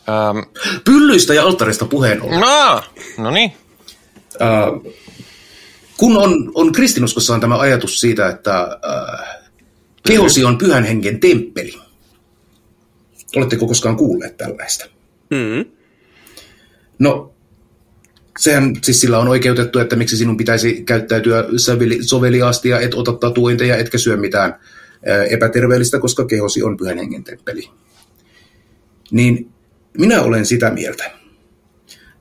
Ähm, 0.09 0.39
Pyllyistä 0.85 1.33
ja 1.33 1.43
alttarista 1.43 1.85
puheen 1.85 2.21
ollen. 2.21 2.39
no, 2.39 2.83
no 3.17 3.31
niin. 3.31 3.53
Äh, 4.41 4.93
kun 5.97 6.17
on, 6.17 6.51
on 6.55 6.71
kristinuskossa 6.71 7.33
on 7.33 7.41
tämä 7.41 7.57
ajatus 7.57 7.99
siitä, 7.99 8.29
että 8.29 8.59
äh, 8.61 9.39
kehosi 10.07 10.45
on 10.45 10.57
pyhän 10.57 10.83
hengen 10.83 11.19
temppeli. 11.19 11.73
Oletteko 13.35 13.67
koskaan 13.67 13.97
kuulleet 13.97 14.37
tällaista? 14.37 14.85
Mm. 15.29 15.65
No, 16.99 17.33
sehän 18.39 18.75
siis 18.83 19.01
sillä 19.01 19.19
on 19.19 19.27
oikeutettu, 19.27 19.79
että 19.79 19.95
miksi 19.95 20.17
sinun 20.17 20.37
pitäisi 20.37 20.83
käyttäytyä 20.83 21.43
soveli- 21.57 22.03
soveliaasti 22.03 22.69
ja 22.69 22.79
et 22.79 22.93
ota 22.93 23.13
tatuointeja, 23.13 23.77
etkä 23.77 23.97
syö 23.97 24.17
mitään 24.17 24.55
ää, 25.05 25.23
epäterveellistä, 25.23 25.99
koska 25.99 26.25
kehosi 26.25 26.63
on 26.63 26.77
pyhän 26.77 26.97
hengen 26.97 27.23
temppeli. 27.23 27.69
Niin 29.11 29.51
minä 29.97 30.21
olen 30.21 30.45
sitä 30.45 30.71
mieltä, 30.71 31.11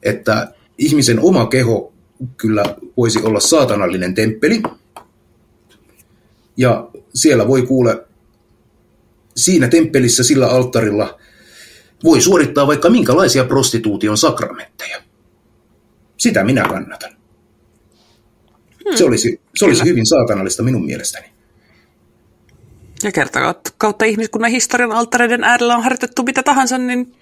että 0.03 0.53
ihmisen 0.79 1.21
oma 1.21 1.47
keho 1.47 1.93
kyllä 2.37 2.64
voisi 2.97 3.23
olla 3.23 3.41
saatanallinen 3.41 4.14
temppeli, 4.14 4.62
ja 6.57 6.89
siellä 7.14 7.49
voi 7.49 7.62
kuule, 7.62 8.07
siinä 9.37 9.69
temppelissä, 9.69 10.25
sillä 10.25 10.47
alttarilla, 10.47 11.19
voi 12.05 12.21
suorittaa 12.21 12.66
vaikka 12.66 12.91
minkälaisia 12.91 13.45
prostituution 13.45 14.19
sakramentteja. 14.19 15.03
Sitä 16.16 16.45
minä 16.45 16.69
kannatan. 16.69 17.16
Se 18.95 19.05
olisi, 19.05 19.41
se 19.57 19.64
olisi 19.64 19.85
hyvin 19.85 20.07
saatanallista 20.07 20.62
minun 20.62 20.87
mielestäni. 20.87 21.27
Ja 23.03 23.12
kerta 23.12 23.55
kautta 23.79 24.05
ihmiskunnan 24.05 24.51
historian 24.51 24.93
alttareiden 24.93 25.45
äärellä 25.45 25.77
on 25.77 25.83
harjoitettu 25.83 26.23
mitä 26.23 26.43
tahansa, 26.43 26.79
niin 26.79 27.14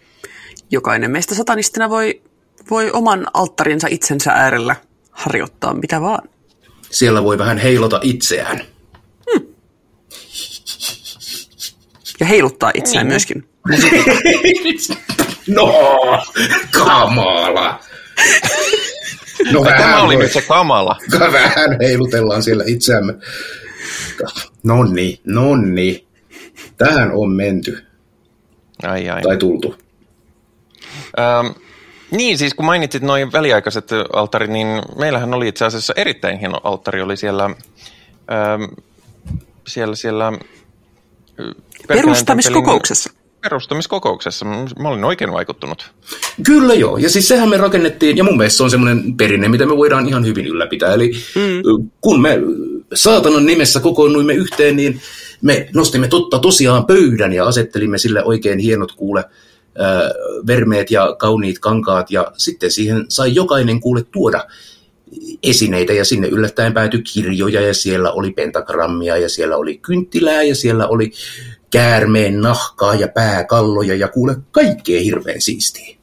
jokainen 0.71 1.11
meistä 1.11 1.35
satanistina 1.35 1.91
voi, 1.91 2.23
voi 2.71 2.91
oman 2.93 3.27
alttarinsa 3.35 3.87
itsensä 3.91 4.33
äärellä 4.33 4.77
harjoittaa 5.11 5.75
mitä 5.75 6.01
vaan. 6.01 6.29
Siellä 6.91 7.25
voi 7.25 7.39
vähän 7.39 7.59
heilota 7.59 8.01
itseään. 8.03 8.61
Ja 12.21 12.27
heiluttaa 12.27 12.71
itseään 12.75 13.07
myöskin. 13.07 13.49
No, 15.49 15.73
kamala. 16.71 17.81
No 19.53 19.65
Tämä 19.65 20.03
oli 20.03 20.15
voi- 20.15 20.23
nyt 20.23 20.33
se 20.33 20.43
kamala. 20.43 20.97
Vähän 21.33 21.77
heilutellaan 21.83 22.43
siellä 22.43 22.65
itseämme. 22.67 23.15
Nonni, 24.63 25.21
nonni. 25.25 26.07
Tähän 26.77 27.11
on 27.15 27.31
menty 27.33 27.85
Ai 28.83 29.09
ai. 29.11 29.23
tai 29.23 29.37
tultu. 29.37 29.75
Ähm, 31.19 31.47
niin, 32.11 32.39
siis 32.39 32.55
kun 32.55 32.67
mainitsit 32.67 33.03
noin 33.03 33.33
väliaikaiset 33.33 33.89
alttarit, 34.13 34.51
niin 34.51 34.83
meillähän 34.99 35.35
oli 35.35 35.49
itse 35.49 35.65
asiassa 35.65 35.93
erittäin 35.97 36.39
hieno 36.39 36.61
alttari, 36.65 37.03
oli 37.03 37.17
siellä, 37.17 37.45
ähm, 38.33 38.63
siellä, 39.67 39.97
siellä 39.97 40.33
Perustamiskokouksessa. 41.89 43.11
Perustamiskokouksessa. 43.43 44.45
Mä 44.79 44.89
olin 44.89 45.05
oikein 45.05 45.33
vaikuttunut. 45.33 45.91
Kyllä 46.47 46.75
joo, 46.75 46.97
ja 46.97 47.11
siis 47.11 47.29
sehän 47.29 47.49
me 47.49 47.57
rakennettiin, 47.57 48.17
ja 48.17 48.25
mun 48.25 48.37
mielestä 48.37 48.57
se 48.57 48.63
on 48.63 48.71
semmoinen 48.71 49.17
perinne, 49.17 49.49
mitä 49.49 49.67
me 49.67 49.77
voidaan 49.77 50.09
ihan 50.09 50.27
hyvin 50.27 50.47
ylläpitää. 50.47 50.95
Eli 50.95 51.13
mm. 51.35 51.91
kun 52.01 52.23
me 52.23 52.39
saatanan 52.95 53.47
nimessä 53.47 53.81
kokoonnuimme 53.81 54.35
yhteen, 54.35 54.77
niin 54.77 55.01
me 55.43 55.69
nostimme 55.75 56.09
totta 56.09 56.39
tosiaan 56.39 56.87
pöydän 56.87 57.33
ja 57.33 57.47
asettelimme 57.47 57.99
sille 57.99 58.25
oikein 58.25 58.59
hienot 58.59 58.93
kuule 58.93 59.25
vermeet 60.47 60.91
ja 60.91 61.17
kauniit 61.19 61.59
kankaat, 61.59 62.11
ja 62.11 62.33
sitten 62.37 62.71
siihen 62.71 63.05
sai 63.09 63.35
jokainen 63.35 63.81
kuule 63.81 64.03
tuoda 64.03 64.45
esineitä, 65.43 65.93
ja 65.93 66.05
sinne 66.05 66.29
yllättäen 66.29 66.75
päätyi 66.75 67.03
kirjoja, 67.03 67.61
ja 67.61 67.75
siellä 67.75 68.13
oli 68.13 68.31
pentagrammia, 68.31 69.17
ja 69.17 69.29
siellä 69.29 69.57
oli 69.57 69.79
kynttilää, 69.79 70.43
ja 70.43 70.55
siellä 70.55 70.89
oli 70.89 71.13
käärmeen 71.71 72.41
nahkaa 72.41 72.95
ja 72.95 73.09
pääkalloja, 73.09 73.95
ja 73.95 74.09
kuule 74.09 74.37
kaikkea 74.51 75.01
hirveän 75.01 75.41
siistiä. 75.41 75.97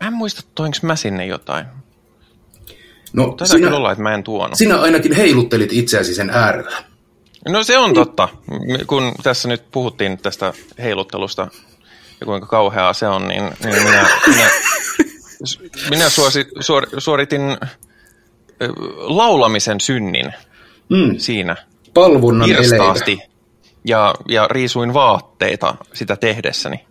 Mä 0.00 0.06
en 0.06 0.12
muista, 0.12 0.42
toinko 0.54 0.78
mä 0.82 0.96
sinne 0.96 1.26
jotain. 1.26 1.66
No, 3.12 3.24
Taitaa 3.24 3.46
sinä, 3.46 3.76
olla, 3.76 3.92
että 3.92 4.02
mä 4.02 4.14
en 4.14 4.22
tuonut. 4.22 4.56
sinä 4.58 4.80
ainakin 4.80 5.12
heiluttelit 5.12 5.72
itseäsi 5.72 6.14
sen 6.14 6.30
äärellä. 6.30 6.84
No 7.48 7.62
se 7.62 7.78
on 7.78 7.94
totta. 7.94 8.28
Kun 8.86 9.12
tässä 9.22 9.48
nyt 9.48 9.62
puhuttiin 9.72 10.18
tästä 10.18 10.52
heiluttelusta 10.78 11.48
ja 12.20 12.26
kuinka 12.26 12.46
kauheaa 12.46 12.92
se 12.92 13.06
on, 13.08 13.28
niin, 13.28 13.42
niin 13.64 13.82
minä, 13.82 14.08
minä, 14.26 14.50
minä 15.90 16.08
suosi, 16.08 16.46
suor, 16.60 16.86
suoritin 16.98 17.40
laulamisen 18.96 19.80
synnin 19.80 20.32
Mm, 20.88 21.18
siinä 21.18 21.56
palvonnan 21.94 22.50
eleitä. 22.50 22.76
irstaasti 22.76 23.18
ja, 23.84 24.14
ja 24.28 24.48
riisuin 24.48 24.94
vaatteita 24.94 25.74
sitä 25.92 26.16
tehdessäni. 26.16 26.86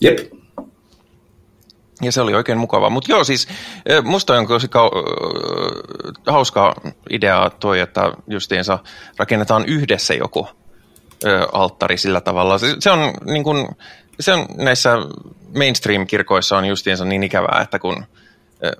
Jep. 0.00 0.18
Ja 2.02 2.12
se 2.12 2.20
oli 2.20 2.34
oikein 2.34 2.58
mukavaa. 2.58 2.90
Mutta 2.90 3.12
joo, 3.12 3.24
siis 3.24 3.48
musta 4.04 4.34
on 4.38 4.48
tosi 4.48 4.66
kau- 4.66 6.22
hauska 6.26 6.74
idea 7.10 7.50
toi, 7.60 7.80
että 7.80 8.12
justiinsa 8.28 8.78
rakennetaan 9.18 9.64
yhdessä 9.66 10.14
joku 10.14 10.48
ö, 11.24 11.48
alttari 11.52 11.98
sillä 11.98 12.20
tavalla. 12.20 12.58
Se, 12.58 12.76
se 12.78 12.90
on 12.90 12.98
niin 13.24 13.44
kun, 13.44 13.68
se 14.20 14.32
on 14.32 14.46
näissä 14.56 14.96
mainstream-kirkoissa 15.58 16.56
on 16.56 16.64
justiinsa 16.64 17.04
niin 17.04 17.22
ikävää, 17.22 17.60
että 17.62 17.78
kun 17.78 18.04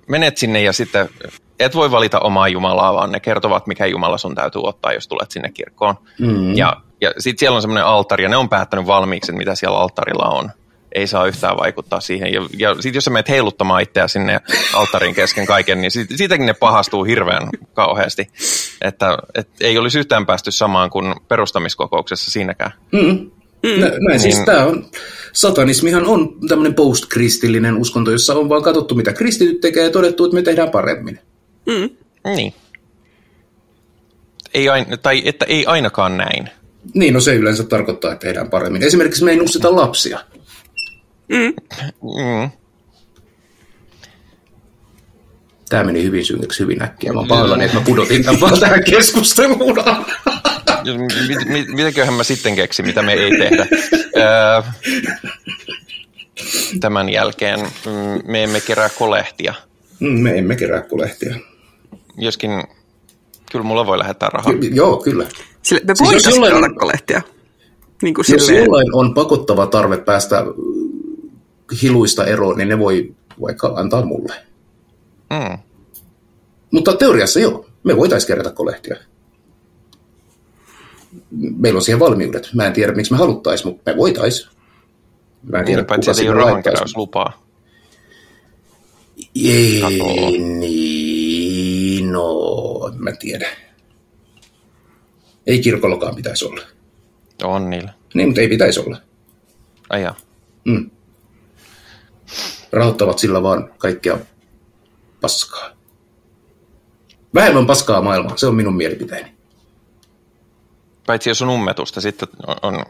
menet 0.09 0.37
sinne 0.37 0.63
ja 0.63 0.73
sitten 0.73 1.09
et 1.61 1.75
voi 1.75 1.91
valita 1.91 2.21
omaa 2.21 2.49
Jumalaa, 2.49 2.95
vaan 2.95 3.13
ne 3.13 3.21
kertovat, 3.21 3.67
mikä 3.67 3.87
Jumala 3.87 4.19
sun 4.19 4.35
täytyy 4.35 4.63
ottaa, 4.65 4.93
jos 4.93 5.09
tulet 5.09 5.31
sinne 5.31 5.51
kirkkoon. 5.51 5.95
Mm. 6.19 6.57
Ja, 6.57 6.77
ja 7.01 7.13
sitten 7.19 7.39
siellä 7.39 7.57
on 7.57 7.63
semmoinen 7.63 7.85
alttari, 7.85 8.25
ja 8.25 8.29
ne 8.29 8.37
on 8.37 8.49
päättänyt 8.49 8.87
valmiiksi, 8.87 9.33
mitä 9.33 9.55
siellä 9.55 9.79
alttarilla 9.79 10.29
on. 10.29 10.51
Ei 10.97 11.07
saa 11.07 11.27
yhtään 11.27 11.57
vaikuttaa 11.57 12.01
siihen. 12.01 12.33
Ja, 12.33 12.41
ja 12.59 12.75
sitten 12.75 12.95
jos 12.95 13.05
sä 13.05 13.11
menet 13.11 13.29
heiluttamaan 13.29 13.83
itseä 13.83 14.09
sinne 14.09 14.41
alttarin 14.75 15.15
kesken 15.15 15.47
kaiken, 15.47 15.81
niin 15.81 15.91
sit, 15.91 16.09
siitäkin 16.17 16.47
ne 16.47 16.55
pahastuu 16.55 17.05
hirveän 17.05 17.49
kauheasti. 17.75 18.29
Että 18.83 19.19
et 19.35 19.49
ei 19.61 19.79
olisi 19.79 19.99
yhtään 19.99 20.27
päästy 20.27 20.51
samaan 20.51 20.91
kuin 20.91 21.15
perustamiskokouksessa 21.29 22.31
siinäkään. 22.31 22.73
Mm. 22.93 23.31
Mm. 23.63 23.81
Nä, 23.81 23.91
näin 24.09 24.21
siis 24.21 24.35
Niin. 24.35 24.47
tämä 24.47 24.65
on, 24.65 24.87
satanismihan 25.33 26.07
on 26.07 26.35
tämmöinen 26.49 26.75
post-kristillinen 26.75 27.77
uskonto, 27.77 28.11
jossa 28.11 28.35
on 28.35 28.49
vaan 28.49 28.63
katsottu, 28.63 28.95
mitä 28.95 29.13
kristityt 29.13 29.61
tekee 29.61 29.85
ja 29.85 29.91
todettu, 29.91 30.25
että 30.25 30.35
me 30.35 30.43
tehdään 30.43 30.71
paremmin. 30.71 31.19
Niin. 32.37 32.55
Ei 34.55 34.69
aina, 34.69 34.97
tai 34.97 35.23
että 35.25 35.45
ei 35.45 35.67
ainakaan 35.67 36.17
näin. 36.17 36.51
Niin, 36.95 37.15
no 37.15 37.21
se 37.21 37.35
yleensä 37.35 37.65
tarkoittaa, 37.65 38.13
että 38.13 38.27
tehdään 38.27 38.51
paremmin. 38.51 38.83
Esimerkiksi 38.83 39.25
me 39.25 39.31
ei 39.31 39.37
nussita 39.37 39.77
lapsia. 39.77 40.21
Mm. 41.29 41.55
Tämä 45.69 45.85
meni 45.85 46.03
hyvin 46.03 46.25
synkäksi 46.25 46.61
hyvin 46.61 46.83
äkkiä. 46.83 47.13
Mä 47.13 47.19
oon 47.19 47.29
pahoillani, 47.29 47.65
että 47.65 47.77
mä 47.79 47.85
pudotin 47.85 48.25
tämän 48.25 48.41
vaan 48.41 48.61
tähän 48.61 48.85
keskusteluun. 48.91 49.77
Mit, 51.29 51.49
mit, 51.49 51.69
mitäköhän 51.69 52.15
mä 52.15 52.23
sitten 52.25 52.55
keksin, 52.57 52.87
mitä 52.87 53.03
me 53.03 53.13
ei 53.13 53.31
tehdä. 53.39 53.67
Öö, 54.17 54.63
tämän 56.81 57.09
jälkeen 57.09 57.61
mm, 57.61 58.23
me 58.33 58.45
emme 58.45 58.61
kerää 58.61 58.89
kolehtia. 58.99 59.55
Mm, 60.01 60.21
me 60.21 60.39
emme 60.39 60.57
kerää 60.57 60.83
kolehtia. 60.83 61.35
Joskin 62.19 62.51
kyllä 63.53 63.65
mulla 63.65 63.87
voi 63.87 63.99
lähettää 63.99 64.29
rahaa. 64.33 64.53
Ky- 64.55 64.67
joo, 64.67 64.97
kyllä. 64.97 65.27
Sille, 65.63 65.81
me 65.87 65.95
Siis 65.97 66.13
jos 66.13 66.25
jollain- 66.35 66.53
jollain... 66.53 66.75
kolehtia. 66.79 67.23
Niin 68.03 68.15
kuin 68.15 68.25
Jos 68.29 68.47
silleen, 68.47 68.65
jollain 68.65 68.95
on 68.95 69.15
pakottava 69.15 69.67
tarve 69.67 69.97
päästä 69.99 70.45
hiluista 71.83 72.27
eroon, 72.27 72.59
niin 72.59 72.69
ne 72.69 72.79
voi 72.79 73.15
vaikka 73.41 73.73
antaa 73.77 74.05
mulle. 74.05 74.35
Mm. 75.31 75.59
Mutta 76.71 76.97
teoriassa 76.97 77.41
joo, 77.41 77.67
me 77.83 77.97
voitaisiin 77.97 78.29
kerätä 78.29 78.51
kolehtia. 78.51 78.97
Meillä 81.31 81.79
on 81.79 81.83
siihen 81.83 82.01
valmiudet. 82.01 82.49
Mä 82.55 82.67
en 82.67 82.73
tiedä, 82.73 82.93
miksi 82.93 83.13
me 83.13 83.19
haluttaisiin, 83.19 83.69
mutta 83.69 83.91
me 83.91 83.97
voitaisiin. 83.97 84.49
Mä 85.43 85.59
en 85.59 85.65
tiedä, 85.65 85.81
Niin, 85.81 85.87
paitsi 85.87 86.11
kuka 86.11 86.23
ei 86.23 86.29
ole 86.29 86.37
rahankeräyslupaa. 86.45 87.47
Ei, 89.35 90.39
niin, 90.39 92.13
no, 92.13 92.91
en 92.95 93.03
mä 93.03 93.13
tiedä. 93.13 93.49
Ei 95.47 95.61
kirkollakaan 95.61 96.15
pitäisi 96.15 96.45
olla. 96.45 96.61
On 97.45 97.71
niillä. 97.71 97.93
Niin, 98.15 98.29
mutta 98.29 98.41
ei 98.41 98.49
pitäisi 98.49 98.81
olla. 98.81 98.99
Ai 99.91 100.03
jaa. 100.03 100.17
Mm. 100.65 100.91
Rahoittavat 102.73 103.19
sillä 103.19 103.43
vaan 103.43 103.71
kaikkea 103.79 104.19
paskaa. 105.21 105.69
Vähemmän 107.35 107.67
paskaa 107.67 108.03
maailmaa, 108.03 108.37
se 108.37 108.47
on 108.47 108.55
minun 108.55 108.77
mielipiteeni. 108.77 109.37
Paitsi 111.07 111.31
jos 111.31 111.43
on 111.43 111.49
ummetusta, 111.49 112.01
sitten 112.01 112.29
on 112.63 112.85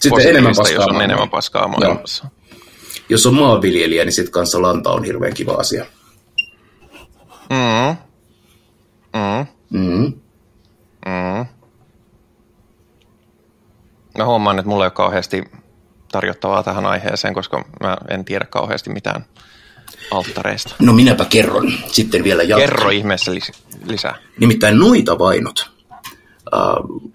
sitten 0.00 0.28
enemmän 0.28 0.54
paskaa 0.56 0.74
jos 0.74 0.86
on 0.86 1.02
enemmän 1.02 1.30
paskaa 1.30 1.68
maailmassa. 1.68 2.24
Joo. 2.24 2.58
Jos 3.08 3.26
on 3.26 3.34
maanviljelijä, 3.34 4.04
niin 4.04 4.12
sitten 4.12 4.32
kanssa 4.32 4.62
lanta 4.62 4.90
on 4.90 5.04
hirveän 5.04 5.34
kiva 5.34 5.52
asia. 5.52 5.86
Mm. 7.50 7.96
Mm. 9.14 9.46
Mm. 9.70 10.12
Mm. 11.06 11.46
Mä 14.18 14.24
huomaan, 14.24 14.58
että 14.58 14.68
mulla 14.68 14.84
ei 14.84 14.86
ole 14.86 14.90
kauheasti 14.90 15.44
tarjottavaa 16.12 16.62
tähän 16.62 16.86
aiheeseen, 16.86 17.34
koska 17.34 17.64
mä 17.80 17.96
en 18.10 18.24
tiedä 18.24 18.44
kauheasti 18.44 18.90
mitään 18.90 19.24
alttareista. 20.10 20.74
No 20.78 20.92
minäpä 20.92 21.24
kerron 21.24 21.72
sitten 21.86 22.24
vielä 22.24 22.42
jatkan. 22.42 22.68
Kerro 22.68 22.90
ihmeessä 22.90 23.32
lisää. 23.84 24.16
Nimittäin 24.40 24.78
noita 24.78 25.18
vainot 25.18 25.70
äh, 26.54 26.60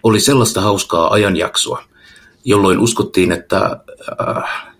oli 0.04 0.20
sellaista 0.20 0.62
hauskaa 0.62 1.14
ajanjaksoa, 1.14 1.84
jolloin 2.46 2.80
uskottiin, 2.80 3.32
että 3.32 3.80
äh, 4.22 4.74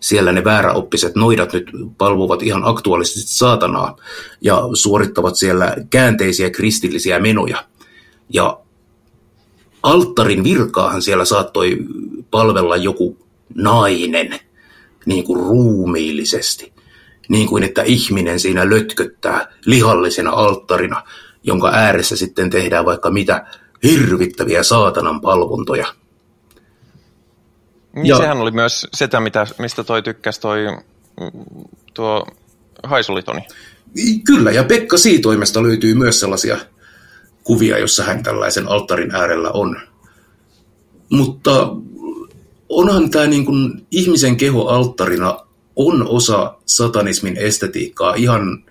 siellä 0.00 0.32
ne 0.32 0.44
vääräoppiset 0.44 1.14
noidat 1.14 1.52
nyt 1.52 1.70
palvovat 1.98 2.42
ihan 2.42 2.62
aktuaalisesti 2.64 3.34
saatanaa 3.34 3.96
ja 4.40 4.62
suorittavat 4.74 5.36
siellä 5.36 5.76
käänteisiä 5.90 6.50
kristillisiä 6.50 7.18
menoja. 7.18 7.64
Ja 8.28 8.58
alttarin 9.82 10.44
virkaahan 10.44 11.02
siellä 11.02 11.24
saattoi 11.24 11.78
palvella 12.30 12.76
joku 12.76 13.16
nainen 13.54 14.40
niin 15.06 15.24
kuin 15.24 15.40
ruumiillisesti. 15.40 16.72
Niin 17.28 17.48
kuin 17.48 17.62
että 17.62 17.82
ihminen 17.82 18.40
siinä 18.40 18.70
lötköttää 18.70 19.52
lihallisena 19.66 20.30
alttarina, 20.30 21.02
jonka 21.42 21.70
ääressä 21.74 22.16
sitten 22.16 22.50
tehdään 22.50 22.84
vaikka 22.84 23.10
mitä 23.10 23.46
hirvittäviä 23.82 24.62
saatanan 24.62 25.20
palvontoja– 25.20 25.86
niin 27.92 28.06
ja, 28.06 28.16
sehän 28.16 28.38
oli 28.38 28.50
myös 28.50 28.86
sitä, 28.94 29.20
mitä, 29.20 29.46
mistä 29.58 29.84
toi 29.84 30.02
tykkäsi 30.02 30.40
toi 30.40 30.58
mm, 31.20 31.44
tuo 31.94 32.26
Haisulitoni. 32.82 33.40
Kyllä, 34.26 34.50
ja 34.50 34.64
Pekka 34.64 34.98
Siitoimesta 34.98 35.62
löytyy 35.62 35.94
myös 35.94 36.20
sellaisia 36.20 36.56
kuvia, 37.44 37.78
jossa 37.78 38.04
hän 38.04 38.22
tällaisen 38.22 38.68
alttarin 38.68 39.14
äärellä 39.14 39.50
on. 39.50 39.80
Mutta 41.10 41.68
onhan 42.72 43.10
tämä 43.10 43.26
niin 43.26 43.44
kuin 43.44 43.86
ihmisen 43.90 44.36
keho 44.36 44.66
alttarina 44.66 45.38
on 45.76 46.08
osa 46.08 46.58
satanismin 46.66 47.36
estetiikkaa. 47.36 48.14
Ihan 48.14 48.64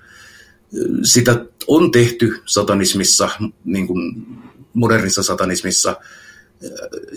sitä 1.03 1.45
on 1.67 1.91
tehty 1.91 2.41
satanismissa, 2.45 3.29
niin 3.65 3.87
kuin 3.87 4.27
modernissa 4.73 5.23
satanismissa, 5.23 5.95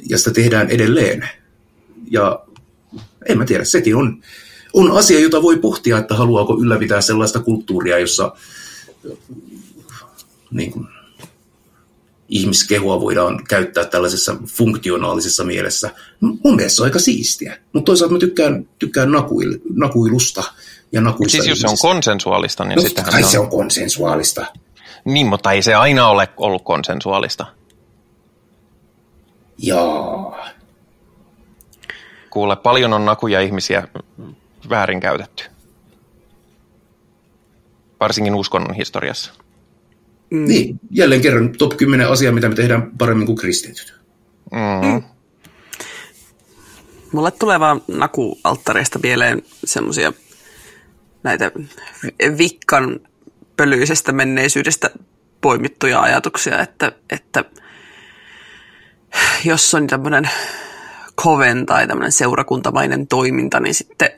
ja 0.09 0.19
sitä 0.19 0.31
tehdään 0.31 0.71
edelleen. 0.71 1.29
Ja 2.11 2.45
en 3.29 3.39
mä 3.39 3.45
tiedä, 3.45 3.65
sekin 3.65 3.97
on, 3.97 4.23
on 4.73 4.91
asia, 4.91 5.21
jota 5.21 5.43
voi 5.43 5.59
pohtia, 5.59 5.99
että 5.99 6.15
haluaako 6.15 6.59
ylläpitää 6.61 7.01
sellaista 7.01 7.41
kulttuuria, 7.41 7.99
jossa 7.99 8.33
niin 10.51 10.71
kuin, 10.73 10.87
ihmiskehoa 12.29 13.01
voidaan 13.01 13.45
käyttää 13.49 13.85
tällaisessa 13.85 14.37
funktionaalisessa 14.47 15.45
mielessä. 15.45 15.91
Mun 16.21 16.57
mielestä 16.57 16.77
se 16.77 16.83
on 16.83 16.87
aika 16.87 16.99
siistiä, 16.99 17.59
mutta 17.73 17.87
toisaalta 17.87 18.13
mä 18.13 18.19
tykkään, 18.19 18.69
tykkään 18.79 19.13
nakuil, 19.13 19.59
nakuilusta 19.75 20.43
ja 20.93 21.01
nakuista 21.01 21.33
Siis 21.33 21.47
jos 21.49 21.61
se 21.61 21.69
on 21.69 21.77
konsensuaalista, 21.83 22.65
niin 22.65 22.77
no, 22.77 22.83
sittenhän 22.83 23.13
kai 23.13 23.23
se 23.23 23.39
on... 23.39 23.51
konsensuaalista. 23.51 24.47
Niin, 25.05 25.27
mutta 25.27 25.53
ei 25.53 25.63
se 25.63 25.75
aina 25.75 26.09
ole 26.09 26.29
ollut 26.37 26.65
konsensuaalista. 26.65 27.47
Jaa. 29.59 30.49
Kuule, 32.31 32.57
paljon 32.57 32.93
on 32.93 33.05
nakuja 33.05 33.41
ihmisiä 33.41 33.89
väärinkäytetty. 34.69 35.45
Varsinkin 38.01 38.35
uskonnon 38.35 38.75
historiassa. 38.75 39.33
Mm. 40.31 40.45
Niin, 40.45 40.81
jälleen 40.91 41.21
kerran 41.21 41.53
top 41.59 41.77
10 41.77 42.09
asiaa, 42.09 42.33
mitä 42.33 42.49
me 42.49 42.55
tehdään 42.55 42.93
paremmin 42.99 43.27
kuin 43.27 43.39
kristityt. 43.39 43.95
Mm. 44.53 44.89
Mm. 44.89 45.03
Mulle 47.13 47.31
tulee 47.31 47.61
vaan 47.61 47.83
nakualttareista 47.89 48.99
mieleen 49.03 49.43
semmoisia 49.65 50.13
näitä 51.23 51.53
vikkan 52.39 53.01
pölyisestä 53.57 54.13
menneisyydestä 54.13 54.91
poimittuja 55.41 56.01
ajatuksia, 56.01 56.63
että, 56.63 56.93
että 57.11 57.45
jos 59.45 59.75
on 59.75 59.87
tämmöinen 59.87 60.31
koven 61.15 61.67
tai 61.67 61.87
tämmöinen 61.87 62.13
seurakuntamainen 62.13 63.07
toiminta, 63.07 63.61
niin 63.61 63.75
sitten 63.75 64.11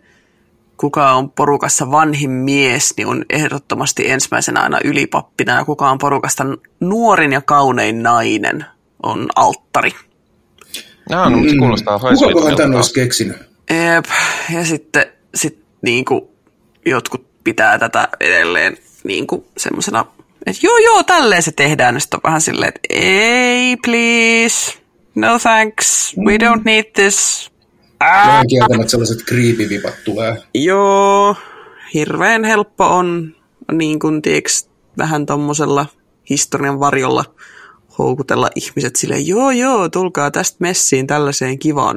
kuka 0.76 1.12
on 1.12 1.30
porukassa 1.30 1.90
vanhin 1.90 2.30
mies, 2.30 2.94
niin 2.96 3.08
on 3.08 3.24
ehdottomasti 3.30 4.10
ensimmäisenä 4.10 4.60
aina 4.60 4.78
ylipappina, 4.84 5.52
ja 5.52 5.64
kuka 5.64 5.90
on 5.90 5.98
porukasta 5.98 6.44
nuorin 6.80 7.32
ja 7.32 7.40
kaunein 7.40 8.02
nainen 8.02 8.64
on 9.02 9.26
alttari. 9.36 9.92
No, 11.10 11.28
no 11.28 11.36
mutta 11.36 11.50
se 11.50 11.56
kuulostaa 11.58 11.98
mm. 11.98 12.16
Kukakohan 12.18 12.56
tämän 12.56 12.76
olisi 12.76 12.94
keksinyt? 12.94 13.36
Eep, 13.68 14.04
ja 14.54 14.64
sitten 14.64 15.06
sit, 15.34 15.58
niin 15.82 16.04
kuin, 16.04 16.20
jotkut 16.86 17.26
pitää 17.44 17.78
tätä 17.78 18.08
edelleen 18.20 18.76
niin 19.04 19.26
kuin 19.26 19.44
semmoisena, 19.56 20.04
että 20.46 20.66
joo 20.66 20.78
joo, 20.78 21.02
tälleen 21.02 21.42
se 21.42 21.52
tehdään, 21.52 21.94
ja 21.94 22.00
sitten 22.00 22.18
on 22.18 22.22
vähän 22.24 22.40
silleen, 22.40 22.68
että 22.68 22.80
ei 22.90 23.76
please, 23.76 24.78
no 25.14 25.38
thanks, 25.38 26.14
we 26.26 26.36
don't 26.36 26.62
need 26.64 26.84
this. 26.94 27.50
Vähän 28.00 28.46
kieltämättä 28.48 28.90
sellaiset 28.90 29.22
kriipivivat 29.26 29.94
tulee. 30.04 30.36
Joo, 30.54 31.36
hirveän 31.94 32.44
helppo 32.44 32.84
on 32.84 33.34
niin 33.72 33.98
kuin, 33.98 34.22
tiiäks, 34.22 34.68
vähän 34.98 35.26
tommosella 35.26 35.86
historian 36.30 36.80
varjolla 36.80 37.24
houkutella 37.98 38.50
ihmiset 38.54 38.96
sille, 38.96 39.18
joo 39.18 39.50
joo, 39.50 39.88
tulkaa 39.88 40.30
tästä 40.30 40.56
messiin 40.60 41.06
tällaiseen 41.06 41.58
kivaan. 41.58 41.96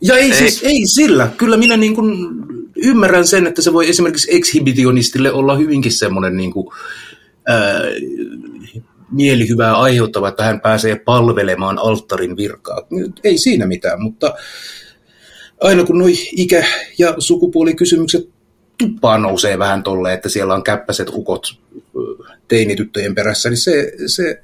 Ja 0.00 0.16
ei, 0.16 0.22
ei. 0.22 0.38
siis, 0.38 0.62
ei 0.62 0.86
sillä. 0.86 1.30
Kyllä 1.36 1.56
minä 1.56 1.76
niin 1.76 1.94
kuin 1.94 2.28
ymmärrän 2.76 3.26
sen, 3.26 3.46
että 3.46 3.62
se 3.62 3.72
voi 3.72 3.88
esimerkiksi 3.88 4.36
exhibitionistille 4.36 5.32
olla 5.32 5.56
hyvinkin 5.56 5.92
semmoinen 5.92 6.36
niin 6.36 6.52
kuin, 6.52 6.66
ää, 7.48 7.80
mielihyvää 9.10 9.76
aiheuttava, 9.76 10.28
että 10.28 10.44
hän 10.44 10.60
pääsee 10.60 10.96
palvelemaan 10.96 11.78
alttarin 11.78 12.36
virkaa. 12.36 12.82
Ei 13.24 13.38
siinä 13.38 13.66
mitään, 13.66 14.02
mutta 14.02 14.34
aina 15.60 15.84
kun 15.84 15.98
nuo 15.98 16.08
ikä- 16.36 16.66
ja 16.98 17.14
sukupuolikysymykset 17.18 18.28
tuppaan 18.78 19.22
nousee 19.22 19.58
vähän 19.58 19.82
tolle, 19.82 20.12
että 20.12 20.28
siellä 20.28 20.54
on 20.54 20.64
käppäiset 20.64 21.08
ukot 21.12 21.60
teinityttöjen 22.48 23.14
perässä, 23.14 23.48
niin 23.48 23.56
se, 23.56 23.92
se, 24.06 24.42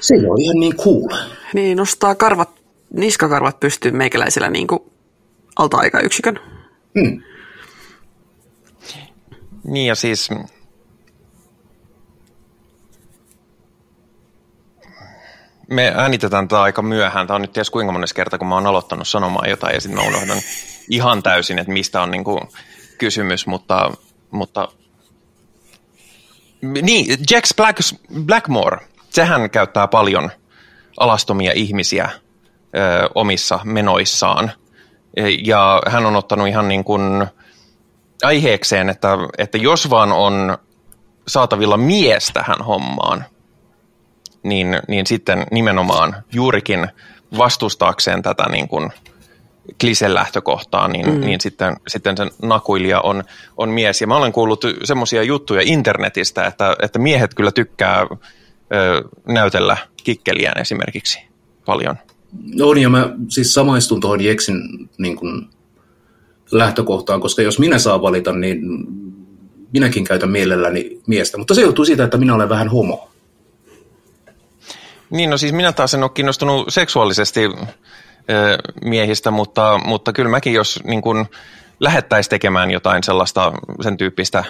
se 0.00 0.14
on 0.14 0.40
ihan 0.40 0.60
niin 0.60 0.76
cool. 0.76 1.08
Niin, 1.54 1.76
nostaa 1.76 2.14
karvat, 2.14 2.50
niskakarvat 2.94 3.60
pystyy 3.60 3.92
meikäläisellä 3.92 4.50
niin 4.50 4.66
kuin 4.66 4.80
alta-aikayksikön. 5.56 6.40
Hmm. 7.00 7.22
Niin 9.64 9.86
ja 9.86 9.94
siis 9.94 10.28
me 15.70 15.92
äänitetään 15.96 16.48
tätä 16.48 16.62
aika 16.62 16.82
myöhään. 16.82 17.26
Tämä 17.26 17.34
on 17.34 17.40
nyt 17.42 17.52
ties 17.52 17.70
kuinka 17.70 17.92
monessa 17.92 18.14
kerta, 18.14 18.38
kun 18.38 18.48
mä 18.48 18.54
oon 18.54 18.66
aloittanut 18.66 19.08
sanomaan 19.08 19.50
jotain 19.50 19.74
ja 19.74 19.80
sitten 19.80 20.00
mä 20.00 20.08
unohdan 20.08 20.38
ihan 20.88 21.22
täysin, 21.22 21.58
että 21.58 21.72
mistä 21.72 22.02
on 22.02 22.10
niin 22.10 22.24
kuin 22.24 22.40
kysymys, 22.98 23.46
mutta, 23.46 23.90
mutta 24.30 24.68
niin, 26.62 27.18
Jax 27.30 27.54
Black, 27.56 27.78
Blackmore, 28.26 28.78
sehän 29.10 29.50
käyttää 29.50 29.88
paljon 29.88 30.30
alastomia 31.00 31.52
ihmisiä 31.54 32.10
ö, 32.10 33.08
omissa 33.14 33.60
menoissaan. 33.64 34.52
Ja 35.44 35.82
hän 35.86 36.06
on 36.06 36.16
ottanut 36.16 36.48
ihan 36.48 36.68
niin 36.68 36.84
kuin 36.84 37.26
aiheekseen, 38.22 38.88
että, 38.88 39.08
että 39.38 39.58
jos 39.58 39.90
vaan 39.90 40.12
on 40.12 40.58
saatavilla 41.28 41.76
mies 41.76 42.30
tähän 42.34 42.62
hommaan, 42.66 43.24
niin, 44.42 44.78
niin 44.88 45.06
sitten 45.06 45.46
nimenomaan 45.50 46.16
juurikin 46.32 46.88
vastustaakseen 47.38 48.22
tätä 48.22 48.48
niin 48.48 48.68
kuin 48.68 48.90
kliselähtökohtaa, 49.80 50.88
niin, 50.88 51.06
mm. 51.06 51.20
niin 51.20 51.40
sitten, 51.40 51.76
sitten 51.88 52.16
sen 52.16 52.30
nakuilija 52.42 53.00
on, 53.00 53.24
on 53.56 53.68
mies. 53.68 54.00
Ja 54.00 54.06
mä 54.06 54.16
olen 54.16 54.32
kuullut 54.32 54.64
semmoisia 54.84 55.22
juttuja 55.22 55.62
internetistä, 55.64 56.46
että, 56.46 56.76
että 56.82 56.98
miehet 56.98 57.34
kyllä 57.34 57.52
tykkää 57.52 58.00
ö, 58.00 59.04
näytellä 59.28 59.76
kikkeliään 60.04 60.60
esimerkiksi 60.60 61.18
paljon. 61.64 61.96
On, 62.62 62.78
ja 62.78 62.88
mä 62.88 63.10
siis 63.28 63.54
samaistun 63.54 64.00
tuohon 64.00 64.20
Jeksin 64.20 64.56
niin 64.98 65.16
kuin, 65.16 65.48
lähtökohtaan, 66.52 67.20
koska 67.20 67.42
jos 67.42 67.58
minä 67.58 67.78
saan 67.78 68.02
valita, 68.02 68.32
niin 68.32 68.60
minäkin 69.72 70.04
käytän 70.04 70.30
mielelläni 70.30 71.00
miestä. 71.06 71.38
Mutta 71.38 71.54
se 71.54 71.60
johtuu 71.60 71.84
siitä, 71.84 72.04
että 72.04 72.18
minä 72.18 72.34
olen 72.34 72.48
vähän 72.48 72.68
homo. 72.68 73.11
Niin, 75.12 75.30
no 75.30 75.38
siis 75.38 75.52
minä 75.52 75.72
taas 75.72 75.94
en 75.94 76.02
ole 76.02 76.10
kiinnostunut 76.14 76.66
seksuaalisesti 76.68 77.50
miehistä, 78.84 79.30
mutta, 79.30 79.80
mutta 79.84 80.12
kyllä 80.12 80.30
mäkin, 80.30 80.52
jos 80.52 80.80
niin 80.84 81.02
kun 81.02 81.26
lähettäisiin 81.80 82.30
tekemään 82.30 82.70
jotain 82.70 83.02
sellaista, 83.02 83.52
sen 83.80 83.96
tyyppistä 83.96 84.44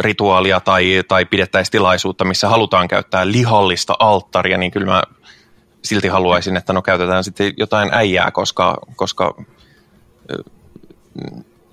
rituaalia 0.00 0.60
tai, 0.60 1.02
tai 1.08 1.24
pidettäisiin 1.24 1.72
tilaisuutta, 1.72 2.24
missä 2.24 2.48
halutaan 2.48 2.88
käyttää 2.88 3.26
lihallista 3.26 3.94
alttaria, 3.98 4.58
niin 4.58 4.70
kyllä 4.70 4.86
mä 4.86 5.02
silti 5.82 6.08
haluaisin, 6.08 6.56
että 6.56 6.72
no 6.72 6.82
käytetään 6.82 7.24
sitten 7.24 7.52
jotain 7.56 7.88
äijää, 7.92 8.30
koska, 8.30 8.78
koska 8.96 9.34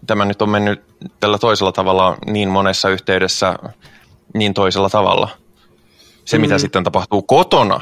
tämä 0.08 0.26
nyt 0.26 0.42
on 0.42 0.50
mennyt 0.50 0.84
tällä 1.20 1.38
toisella 1.38 1.72
tavalla 1.72 2.18
niin 2.26 2.50
monessa 2.50 2.90
yhteydessä 2.90 3.56
niin 4.34 4.54
toisella 4.54 4.90
tavalla. 4.90 5.41
Se, 6.32 6.38
mm. 6.38 6.42
mitä 6.42 6.58
sitten 6.58 6.84
tapahtuu 6.84 7.22
kotona, 7.22 7.82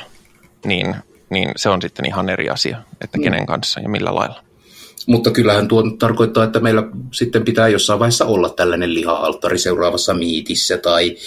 niin, 0.65 0.95
niin 1.29 1.51
se 1.55 1.69
on 1.69 1.81
sitten 1.81 2.05
ihan 2.05 2.29
eri 2.29 2.49
asia, 2.49 2.77
että 3.01 3.17
mm. 3.17 3.23
kenen 3.23 3.45
kanssa 3.45 3.79
ja 3.79 3.89
millä 3.89 4.15
lailla. 4.15 4.43
Mutta 5.07 5.31
kyllähän 5.31 5.67
tuo 5.67 5.83
tarkoittaa, 5.99 6.43
että 6.43 6.59
meillä 6.59 6.83
sitten 7.13 7.45
pitää 7.45 7.67
jossain 7.67 7.99
vaiheessa 7.99 8.25
olla 8.25 8.49
tällainen 8.49 8.93
liha-alttari 8.93 9.57
seuraavassa 9.57 10.13
miitissä 10.13 10.77
tai 10.77 11.17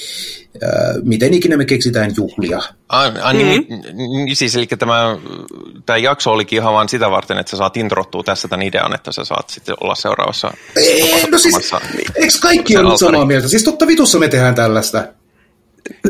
äh, 0.65 0.71
miten 1.03 1.35
ikinä 1.35 1.57
me 1.57 1.65
keksitään 1.65 2.13
juhlia. 2.17 2.63
Ah, 2.89 3.13
ah, 3.23 3.35
niin, 3.35 3.67
mm-hmm. 3.71 4.35
siis 4.35 4.57
eli 4.57 4.67
tämä, 4.67 5.19
tämä 5.87 5.97
jakso 5.97 6.33
olikin 6.33 6.57
ihan 6.57 6.75
vain 6.75 6.89
sitä 6.89 7.11
varten, 7.11 7.39
että 7.39 7.51
sä 7.51 7.57
saat 7.57 7.77
introttua 7.77 8.23
tässä 8.23 8.49
tämän 8.49 8.67
idean, 8.67 8.95
että 8.95 9.13
sä 9.13 9.25
saat 9.25 9.51
sitten 9.51 9.75
olla 9.81 9.95
seuraavassa. 9.95 10.55
Ei, 10.77 11.31
no 11.31 11.39
siis, 11.39 11.73
eikö 12.15 12.35
kaikki 12.43 12.77
ollut 12.77 12.99
samaa 12.99 13.25
mieltä? 13.25 13.49
Siis 13.49 13.65
totta 13.65 13.87
vitussa 13.87 14.19
me 14.19 14.29
tehdään 14.29 14.55
tällaista. 14.55 15.05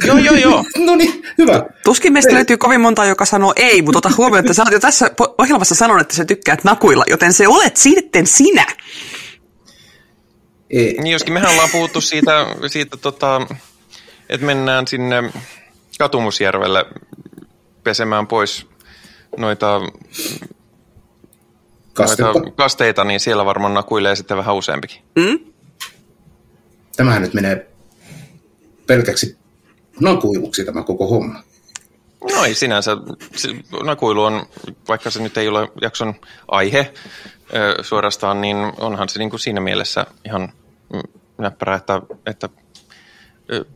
Joo, 0.06 0.18
joo, 0.18 0.34
joo. 0.34 0.64
no 0.86 0.96
niin, 0.96 1.22
hyvä. 1.38 1.64
Tuskin 1.84 2.12
meistä 2.12 2.34
löytyy 2.34 2.56
kovin 2.56 2.80
monta, 2.80 3.04
joka 3.04 3.24
sanoo 3.24 3.52
ei, 3.56 3.82
mutta 3.82 3.98
ota 3.98 4.10
huomioon, 4.16 4.40
että 4.40 4.54
sä 4.54 4.62
olet 4.62 4.72
jo 4.72 4.80
tässä 4.80 5.10
ohjelmassa 5.38 5.74
sanonut, 5.74 6.00
että 6.00 6.14
sä 6.14 6.24
tykkäät 6.24 6.64
nakuilla, 6.64 7.04
joten 7.06 7.32
se 7.32 7.48
olet 7.48 7.76
sitten 7.76 8.26
sinä. 8.26 8.66
Ei. 10.70 10.96
Niin 11.00 11.12
joskin 11.12 11.34
mehän 11.34 11.50
ollaan 11.50 11.70
puhuttu 11.72 12.00
siitä, 12.00 12.46
siitä 12.66 12.96
tota, 12.96 13.46
että 14.28 14.46
mennään 14.46 14.86
sinne 14.86 15.32
Katumusjärvelle 15.98 16.84
pesemään 17.84 18.26
pois 18.26 18.66
noita, 19.36 19.80
noita 21.98 22.32
kasteita, 22.56 23.04
niin 23.04 23.20
siellä 23.20 23.44
varmaan 23.44 23.74
nakuilee 23.74 24.16
sitten 24.16 24.36
vähän 24.36 24.54
useampikin. 24.54 25.02
Mm? 25.16 25.38
Tämähän 26.96 27.22
nyt 27.22 27.34
menee 27.34 27.70
pelkäksi 28.86 29.41
nakuiluksi 30.00 30.64
tämä 30.64 30.82
koko 30.82 31.06
homma. 31.06 31.42
No 32.34 32.44
ei 32.44 32.54
sinänsä. 32.54 32.96
Nakuilu 33.84 34.22
on, 34.22 34.46
vaikka 34.88 35.10
se 35.10 35.22
nyt 35.22 35.36
ei 35.36 35.48
ole 35.48 35.68
jakson 35.80 36.14
aihe 36.48 36.92
suorastaan, 37.82 38.40
niin 38.40 38.56
onhan 38.80 39.08
se 39.08 39.18
niin 39.18 39.30
kuin 39.30 39.40
siinä 39.40 39.60
mielessä 39.60 40.06
ihan 40.24 40.52
näppärä, 41.38 41.74
että, 41.74 42.02
että 42.26 42.48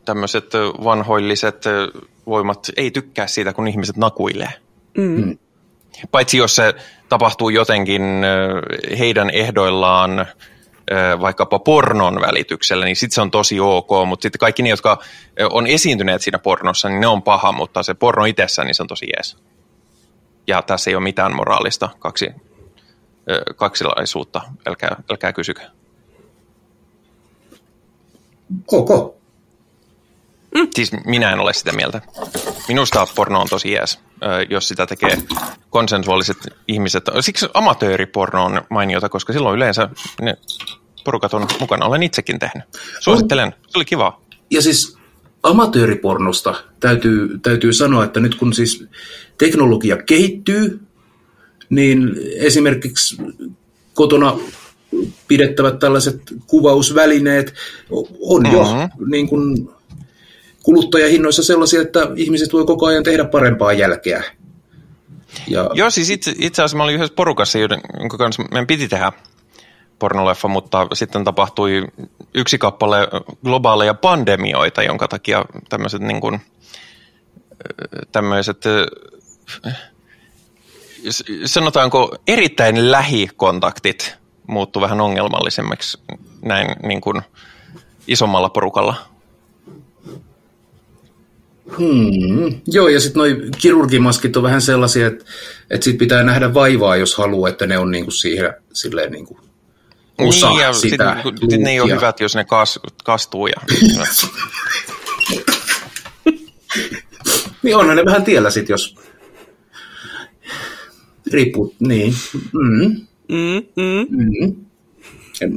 tämmöiset 0.05 0.53
vanhoilliset 0.85 1.65
voimat 2.27 2.71
ei 2.77 2.91
tykkää 2.91 3.27
siitä, 3.27 3.53
kun 3.53 3.69
ihmiset 3.69 3.97
nakuilee. 3.97 4.53
Mm. 4.99 5.39
Paitsi 6.11 6.39
jos 6.39 6.57
se 6.57 6.75
tapahtuu 7.09 7.49
jotenkin 7.49 8.03
heidän 8.99 9.31
ehdoillaan 9.31 10.27
vaikkapa 11.21 11.59
pornon 11.59 12.21
välityksellä, 12.21 12.85
niin 12.85 12.97
sitten 12.97 13.15
se 13.15 13.21
on 13.21 13.31
tosi 13.31 13.61
ok, 13.61 13.89
mutta 14.07 14.23
sitten 14.23 14.39
kaikki 14.39 14.63
ne, 14.63 14.69
jotka 14.69 14.99
on 15.51 15.67
esiintyneet 15.67 16.23
siinä 16.23 16.39
pornossa, 16.39 16.89
niin 16.89 17.01
ne 17.01 17.07
on 17.07 17.23
paha, 17.23 17.53
mutta 17.53 17.83
se 17.83 17.95
porno 17.95 18.25
itsessään, 18.25 18.67
niin 18.67 18.75
se 18.75 18.83
on 18.83 18.89
tosi 18.89 19.07
jees. 19.17 19.37
Ja 20.47 20.63
tässä 20.63 20.91
ei 20.91 20.95
ole 20.97 21.03
mitään 21.03 21.37
moraalista 21.37 21.89
kaksi, 21.99 22.31
kaksilaisuutta, 23.57 24.41
älkää, 24.67 24.97
älkää 25.11 25.33
kysykö. 25.33 25.63
Ok. 28.73 29.17
Mm. 30.55 30.69
Siis 30.75 30.93
minä 31.05 31.33
en 31.33 31.41
ole 31.41 31.53
sitä 31.53 31.73
mieltä. 31.73 32.01
Minusta 32.69 33.07
porno 33.15 33.41
on 33.41 33.49
tosi 33.51 33.73
jees, 33.73 34.01
jos 34.51 34.69
sitä 34.69 34.87
tekee 34.87 35.19
konsensuaaliset 35.71 36.37
ihmiset. 36.69 37.05
Siksi 37.21 37.47
amatööriporno 37.55 38.45
on 38.45 38.63
mainiota, 38.71 39.09
koska 39.09 39.33
silloin 39.33 39.57
yleensä 39.57 39.89
ne 40.21 40.37
porukat 41.05 41.35
on 41.35 41.47
mukana. 41.61 41.87
Olen 41.87 42.03
itsekin 42.03 42.39
tehnyt. 42.39 42.65
Suosittelen. 43.01 43.55
Se 43.69 43.79
oli 43.79 43.85
kiva. 43.85 44.21
Ja 44.51 44.63
siis 44.63 44.99
amatööripornosta 45.43 46.55
täytyy, 46.81 47.39
täytyy 47.39 47.73
sanoa, 47.73 48.05
että 48.05 48.21
nyt 48.21 48.35
kun 48.35 48.53
siis 48.55 48.87
teknologia 49.39 50.03
kehittyy, 50.03 50.81
niin 51.71 52.15
esimerkiksi 52.37 53.17
kotona 53.95 54.39
pidettävät 55.29 55.79
tällaiset 55.79 56.21
kuvausvälineet 56.47 57.55
on 58.21 58.53
jo 58.53 58.65
mm-hmm. 58.65 59.11
niin 59.11 59.29
kuin 59.29 59.69
kuluttajahinnoissa 60.67 61.43
sellaisia, 61.43 61.83
että 61.83 62.01
ihmiset 62.17 62.53
voi 62.53 62.65
koko 62.65 62.87
ajan 62.87 63.03
tehdä 63.03 63.25
parempaa 63.25 63.73
jälkeä. 63.73 64.25
Ja... 65.49 65.71
Joo, 65.75 65.91
siis 65.91 66.11
itse, 66.11 66.35
itse 66.39 66.63
asiassa 66.63 66.77
mä 66.77 66.83
olin 66.83 66.95
yhdessä 66.95 67.15
porukassa, 67.15 67.59
jonka 67.99 68.19
kanssa 68.19 68.43
meidän 68.43 68.67
piti 68.67 68.89
tehdä 68.89 69.13
pornoleffa, 69.99 70.49
mutta 70.49 70.87
sitten 70.93 71.25
tapahtui 71.25 71.87
yksi 72.35 72.59
kappale 72.59 73.09
globaaleja 73.45 73.95
pandemioita, 73.95 74.83
jonka 74.83 75.09
takia 75.09 75.45
tämmöiset 75.69 76.03
niin 76.03 76.21
kuin, 76.21 76.41
tämmöiset 78.13 78.65
sanotaanko 81.45 82.17
erittäin 82.27 82.91
lähikontaktit 82.93 84.17
muuttu 84.47 84.81
vähän 84.81 85.01
ongelmallisemmiksi 85.01 85.99
näin 86.43 86.67
niin 86.83 87.01
kuin 87.01 87.23
isommalla 88.07 88.49
porukalla. 88.49 88.95
Hmm. 91.79 92.61
Joo, 92.67 92.89
ja 92.89 93.01
sitten 93.01 93.21
noi 93.21 93.43
kirurgimaskit 93.59 94.37
on 94.37 94.43
vähän 94.43 94.63
sellaisia, 94.63 95.07
että, 95.07 95.25
että 95.71 95.85
sit 95.85 95.99
pitää 95.99 96.23
nähdä 96.23 96.55
vaivaa, 96.55 96.97
jos 96.97 97.17
haluaa, 97.17 97.49
että 97.49 97.67
ne 97.67 97.79
on 97.79 97.91
niinku 97.91 98.11
siihen 98.11 98.55
silleen 98.73 99.13
niinku 99.13 99.39
osa 100.19 100.49
niin, 100.49 100.61
ja 100.61 100.73
sitä 100.73 101.17
sit, 101.25 101.51
sit 101.51 101.61
ne 101.61 101.71
ei 101.71 101.81
ole 101.81 101.95
hyvät, 101.95 102.21
jos 102.21 102.35
ne 102.35 102.45
kas, 102.45 102.79
kastuu. 103.05 103.47
Ja, 103.47 103.61
niin 107.63 107.77
onhan 107.77 107.97
ne 107.97 108.05
vähän 108.05 108.25
tiellä 108.25 108.51
sitten, 108.51 108.75
jos 108.75 108.97
riippuu, 111.33 111.75
niin. 111.79 112.15
Mm. 112.53 113.07
Mm, 113.29 113.63
mm. 113.77 114.07
Mm. 114.09 114.55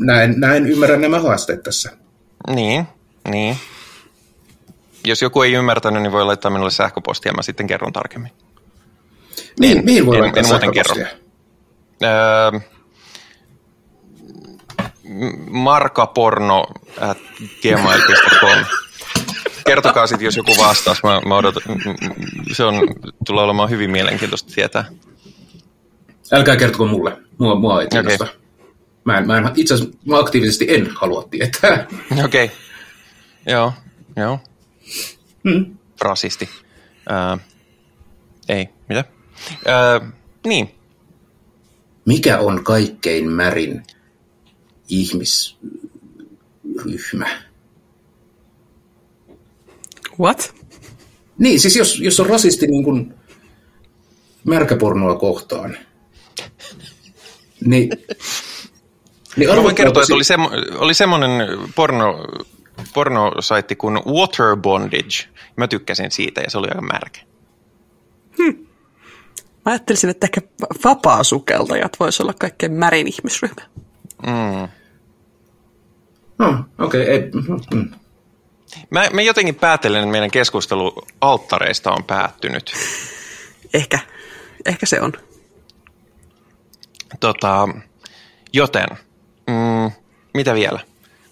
Näin, 0.05 0.39
näin 0.39 0.65
ymmärrän 0.65 1.01
nämä 1.01 1.19
haasteet 1.19 1.63
tässä. 1.63 1.91
Niin, 2.55 2.85
niin. 3.31 3.57
Jos 5.05 5.21
joku 5.21 5.41
ei 5.41 5.53
ymmärtänyt, 5.53 6.01
niin 6.01 6.11
voi 6.11 6.25
laittaa 6.25 6.51
minulle 6.51 6.71
sähköpostia 6.71 7.29
ja 7.29 7.33
mä 7.33 7.41
sitten 7.41 7.67
kerron 7.67 7.93
tarkemmin. 7.93 8.31
Niin, 9.59 9.77
en, 9.77 9.85
mihin 9.85 10.05
voi 10.05 10.15
en, 10.15 10.21
laittaa 10.21 10.41
en 10.41 10.47
muuten 10.47 10.71
kerro. 10.71 10.95
Öö, 12.03 12.59
markaporno 15.49 16.65
at 16.99 17.17
gmail.com. 17.61 18.65
Kertokaa 19.65 20.07
sitten, 20.07 20.25
jos 20.25 20.37
joku 20.37 20.51
vastaisi. 20.57 21.01
Mä, 21.03 21.21
mä 21.27 21.35
odotan. 21.35 21.63
Se 22.51 22.63
on, 22.63 22.75
tulee 23.25 23.43
olemaan 23.43 23.69
hyvin 23.69 23.91
mielenkiintoista 23.91 24.53
tietää. 24.55 24.85
Älkää 26.31 26.55
kertoko 26.55 26.85
mulle. 26.85 27.17
Mua, 27.37 27.55
mua 27.55 27.81
ei 27.81 27.87
Okay. 27.87 28.27
Mä, 29.03 29.17
en, 29.17 29.27
mä 29.27 29.37
en, 29.37 29.51
itse 29.55 29.73
asiassa 29.73 29.97
mä 30.05 30.19
aktiivisesti 30.19 30.65
en 30.69 30.89
halua 30.95 31.23
tietää. 31.31 31.87
Okei. 32.25 32.45
Okay. 32.45 32.57
Joo, 33.47 33.73
joo. 34.15 34.39
Hmm. 35.49 35.77
Rasisti. 36.01 36.49
Uh, 37.09 37.39
ei, 38.49 38.69
mitä? 38.89 39.03
Uh, 39.51 40.07
niin. 40.45 40.75
Mikä 42.05 42.39
on 42.39 42.63
kaikkein 42.63 43.29
märin 43.29 43.83
ihmisryhmä? 44.89 47.29
What? 50.19 50.55
Niin, 51.37 51.59
siis 51.59 51.75
jos, 51.75 51.99
jos 51.99 52.19
on 52.19 52.25
rasisti 52.25 52.67
niin 52.67 52.83
kuin 52.83 53.13
märkäpornoa 54.43 55.15
kohtaan, 55.15 55.77
niin, 57.65 57.89
niin 59.35 59.49
Mä 59.49 59.63
voin 59.63 59.75
kertoa, 59.75 60.03
että 60.03 60.15
oli, 60.15 60.23
semmo, 60.23 60.51
oli 60.77 60.93
semmoinen 60.93 61.31
porno, 61.75 62.25
pornosaitti 62.93 63.75
kuin 63.75 63.95
Water 63.95 64.57
Bondage. 64.57 65.29
Mä 65.55 65.67
tykkäsin 65.67 66.11
siitä 66.11 66.41
ja 66.41 66.49
se 66.49 66.57
oli 66.57 66.67
aika 66.67 66.81
märkä. 66.81 67.21
Hmm. 68.37 68.67
Mä 69.65 69.71
ajattelisin, 69.71 70.09
että 70.09 70.27
ehkä 70.27 70.41
vapaa-sukeltajat 70.85 71.99
voisi 71.99 72.23
olla 72.23 72.33
kaikkein 72.33 72.71
märin 72.71 73.07
ihmisryhmä. 73.07 73.61
Mm. 74.27 74.67
No, 76.39 76.65
okei. 76.79 77.17
Okay, 77.17 77.31
mm. 77.73 77.89
Mä, 78.89 79.09
mä 79.13 79.21
jotenkin 79.21 79.55
päätelen, 79.55 79.99
että 79.99 80.11
meidän 80.11 80.31
keskustelu 80.31 81.05
alttareista 81.21 81.91
on 81.91 82.03
päättynyt. 82.03 82.73
Ehkä. 83.73 83.99
Ehkä 84.65 84.85
se 84.85 85.01
on. 85.01 85.13
Tota, 87.19 87.69
joten, 88.53 88.87
mm, 89.47 89.91
mitä 90.33 90.53
vielä? 90.53 90.79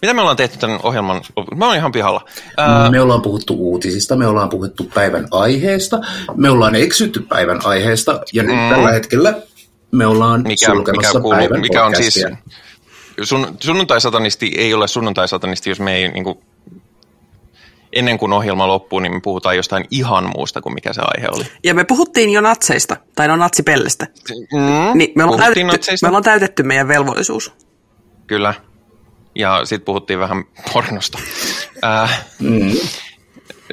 Mitä 0.01 0.13
me 0.13 0.21
ollaan 0.21 0.37
tehty 0.37 0.57
tämän 0.57 0.79
ohjelman? 0.83 1.21
Mä 1.55 1.65
oon 1.65 1.75
ihan 1.75 1.91
pihalla. 1.91 2.25
Ää... 2.57 2.91
Me 2.91 3.01
ollaan 3.01 3.21
puhuttu 3.21 3.53
uutisista, 3.53 4.15
me 4.15 4.27
ollaan 4.27 4.49
puhuttu 4.49 4.91
päivän 4.93 5.27
aiheesta, 5.31 5.99
me 6.35 6.49
ollaan 6.49 6.75
eksytty 6.75 7.19
päivän 7.19 7.59
aiheesta, 7.63 8.19
ja 8.33 8.43
nyt 8.43 8.55
mm. 8.55 8.69
tällä 8.69 8.91
hetkellä 8.91 9.33
me 9.91 10.05
ollaan 10.05 10.41
mikä, 10.41 10.65
sulkemassa 10.65 11.09
mikä 11.09 11.21
kuuluu, 11.21 11.39
päivän 11.39 11.61
mikä 11.61 11.85
on 11.85 11.95
siis 11.95 12.25
sun, 13.23 13.57
sunnuntai-satanisti 13.59 14.51
ei 14.57 14.73
ole 14.73 14.87
sunnuntai-satanisti, 14.87 15.69
jos 15.69 15.79
me 15.79 15.95
ei 15.95 16.09
niin 16.09 16.23
kuin, 16.23 16.39
ennen 17.93 18.17
kuin 18.17 18.33
ohjelma 18.33 18.67
loppuu, 18.67 18.99
niin 18.99 19.13
me 19.13 19.19
puhutaan 19.23 19.55
jostain 19.55 19.85
ihan 19.91 20.29
muusta 20.35 20.61
kuin 20.61 20.73
mikä 20.73 20.93
se 20.93 21.01
aihe 21.03 21.27
oli. 21.31 21.45
Ja 21.63 21.73
me 21.73 21.83
puhuttiin 21.83 22.29
jo 22.29 22.41
natseista, 22.41 22.97
tai 23.15 23.27
no 23.27 23.35
natsipellestä. 23.35 24.07
Mm, 24.53 24.97
niin 24.97 25.11
me, 25.15 25.23
ollaan 25.23 25.39
täytetty, 25.39 25.91
me 26.01 26.07
ollaan 26.07 26.23
täytetty 26.23 26.63
meidän 26.63 26.87
velvollisuus. 26.87 27.53
Kyllä. 28.27 28.53
Ja 29.37 29.65
sitten 29.65 29.85
puhuttiin 29.85 30.19
vähän 30.19 30.43
pornosta. 30.73 31.19
Äh, 31.85 32.25
mm. 32.39 32.71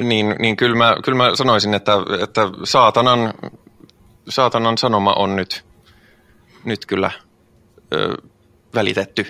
niin, 0.00 0.36
niin 0.38 0.56
kyllä, 0.56 0.76
mä, 0.76 0.96
kyllä 1.04 1.16
mä 1.16 1.36
sanoisin, 1.36 1.74
että, 1.74 1.92
että 2.22 2.40
saatanan, 2.64 3.34
saatanan 4.28 4.78
sanoma 4.78 5.12
on 5.12 5.36
nyt, 5.36 5.64
nyt 6.64 6.86
kyllä 6.86 7.10
ö, 7.94 8.14
välitetty. 8.74 9.26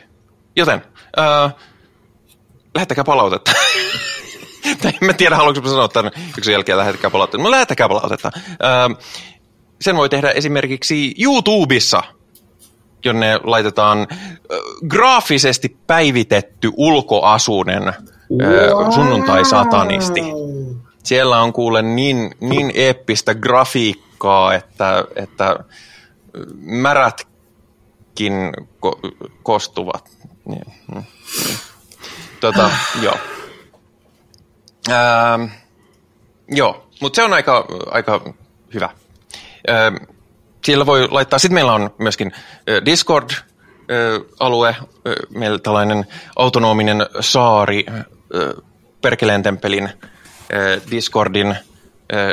Joten 0.56 0.82
äh, 1.18 1.54
lähettäkää 2.74 3.04
palautetta. 3.04 3.50
tai 4.82 4.92
en 5.02 5.06
mä 5.06 5.12
tiedä, 5.12 5.36
haluanko 5.36 5.60
mä 5.60 5.68
sanoa 5.68 5.88
tämän 5.88 6.12
yksin 6.38 6.52
jälkeen 6.52 6.78
lähettäkää 6.78 7.10
palautetta. 7.10 7.42
No 7.42 7.50
lähettäkää 7.50 7.88
palautetta. 7.88 8.30
Äh, 8.34 9.04
sen 9.80 9.96
voi 9.96 10.08
tehdä 10.08 10.30
esimerkiksi 10.30 11.14
YouTubessa, 11.18 12.02
jonne 13.04 13.40
laitetaan 13.44 14.06
graafisesti 14.88 15.76
päivitetty 15.86 16.70
ulkoasunen 16.76 17.92
wow. 18.42 18.92
sunnuntai-satanisti. 18.92 20.20
Siellä 21.02 21.40
on 21.40 21.52
kuule 21.52 21.82
niin, 21.82 22.34
niin 22.40 22.72
eeppistä 22.74 23.34
grafiikkaa, 23.34 24.54
että, 24.54 25.04
että 25.16 25.56
märätkin 26.60 28.52
ko- 28.86 29.30
kostuvat. 29.42 30.10
Niin, 30.44 30.72
niin. 30.94 31.06
Tota, 32.40 32.70
joo. 33.02 33.16
Ähm, 34.90 35.44
joo, 36.48 36.86
mutta 37.00 37.16
se 37.16 37.22
on 37.22 37.32
aika, 37.32 37.66
aika 37.90 38.34
hyvä. 38.74 38.88
Ähm, 39.70 39.96
siellä 40.64 40.86
voi 40.86 41.08
laittaa, 41.10 41.38
sitten 41.38 41.54
meillä 41.54 41.72
on 41.72 41.90
myöskin 41.98 42.32
Discord-alue, 42.84 44.76
meillä 45.30 45.58
tällainen 45.58 46.06
autonominen 46.36 47.06
saari 47.20 47.86
Perkeleen 49.02 49.42
temppelin 49.42 49.88
Discordin 50.90 51.56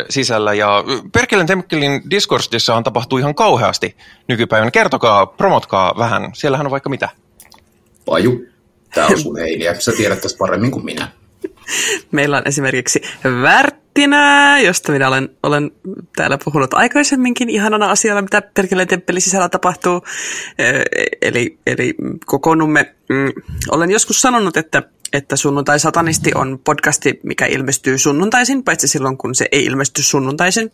sisällä. 0.09 0.53
Ja 0.53 0.83
Perkeleen 1.11 1.47
temppelin 1.47 2.01
Discordissahan 2.09 2.83
tapahtuu 2.83 3.17
ihan 3.17 3.35
kauheasti 3.35 3.97
nykypäivänä. 4.27 4.71
Kertokaa, 4.71 5.25
promotkaa 5.25 5.93
vähän. 5.97 6.31
Siellähän 6.33 6.67
on 6.67 6.71
vaikka 6.71 6.89
mitä. 6.89 7.09
Paju, 8.05 8.45
tämä 8.93 9.07
on 9.07 9.19
sun 9.19 9.39
heiliä. 9.39 9.79
Sä 9.79 9.91
tiedät 9.91 10.21
tästä 10.21 10.37
paremmin 10.37 10.71
kuin 10.71 10.85
minä. 10.85 11.07
Meillä 12.11 12.37
on 12.37 12.43
esimerkiksi 12.45 13.01
Värttinää, 13.41 14.59
josta 14.59 14.91
minä 14.91 15.07
olen, 15.07 15.29
olen 15.43 15.71
täällä 16.15 16.37
puhunut 16.45 16.73
aikaisemminkin 16.73 17.49
ihanana 17.49 17.91
asiana, 17.91 18.21
mitä 18.21 18.41
Perkeleen 18.41 18.87
temppelin 18.87 19.21
sisällä 19.21 19.49
tapahtuu. 19.49 20.01
Eli, 21.21 21.57
eli 21.67 21.93
kokoonnumme. 22.25 22.95
Mm, 23.09 23.31
olen 23.71 23.91
joskus 23.91 24.21
sanonut, 24.21 24.57
että 24.57 24.83
että 25.13 25.35
Sunnuntai 25.35 25.79
Satanisti 25.79 26.31
on 26.35 26.59
podcasti, 26.63 27.19
mikä 27.23 27.45
ilmestyy 27.45 27.97
sunnuntaisin, 27.97 28.63
paitsi 28.63 28.87
silloin 28.87 29.17
kun 29.17 29.35
se 29.35 29.45
ei 29.51 29.65
ilmesty 29.65 30.03
sunnuntaisin. 30.03 30.71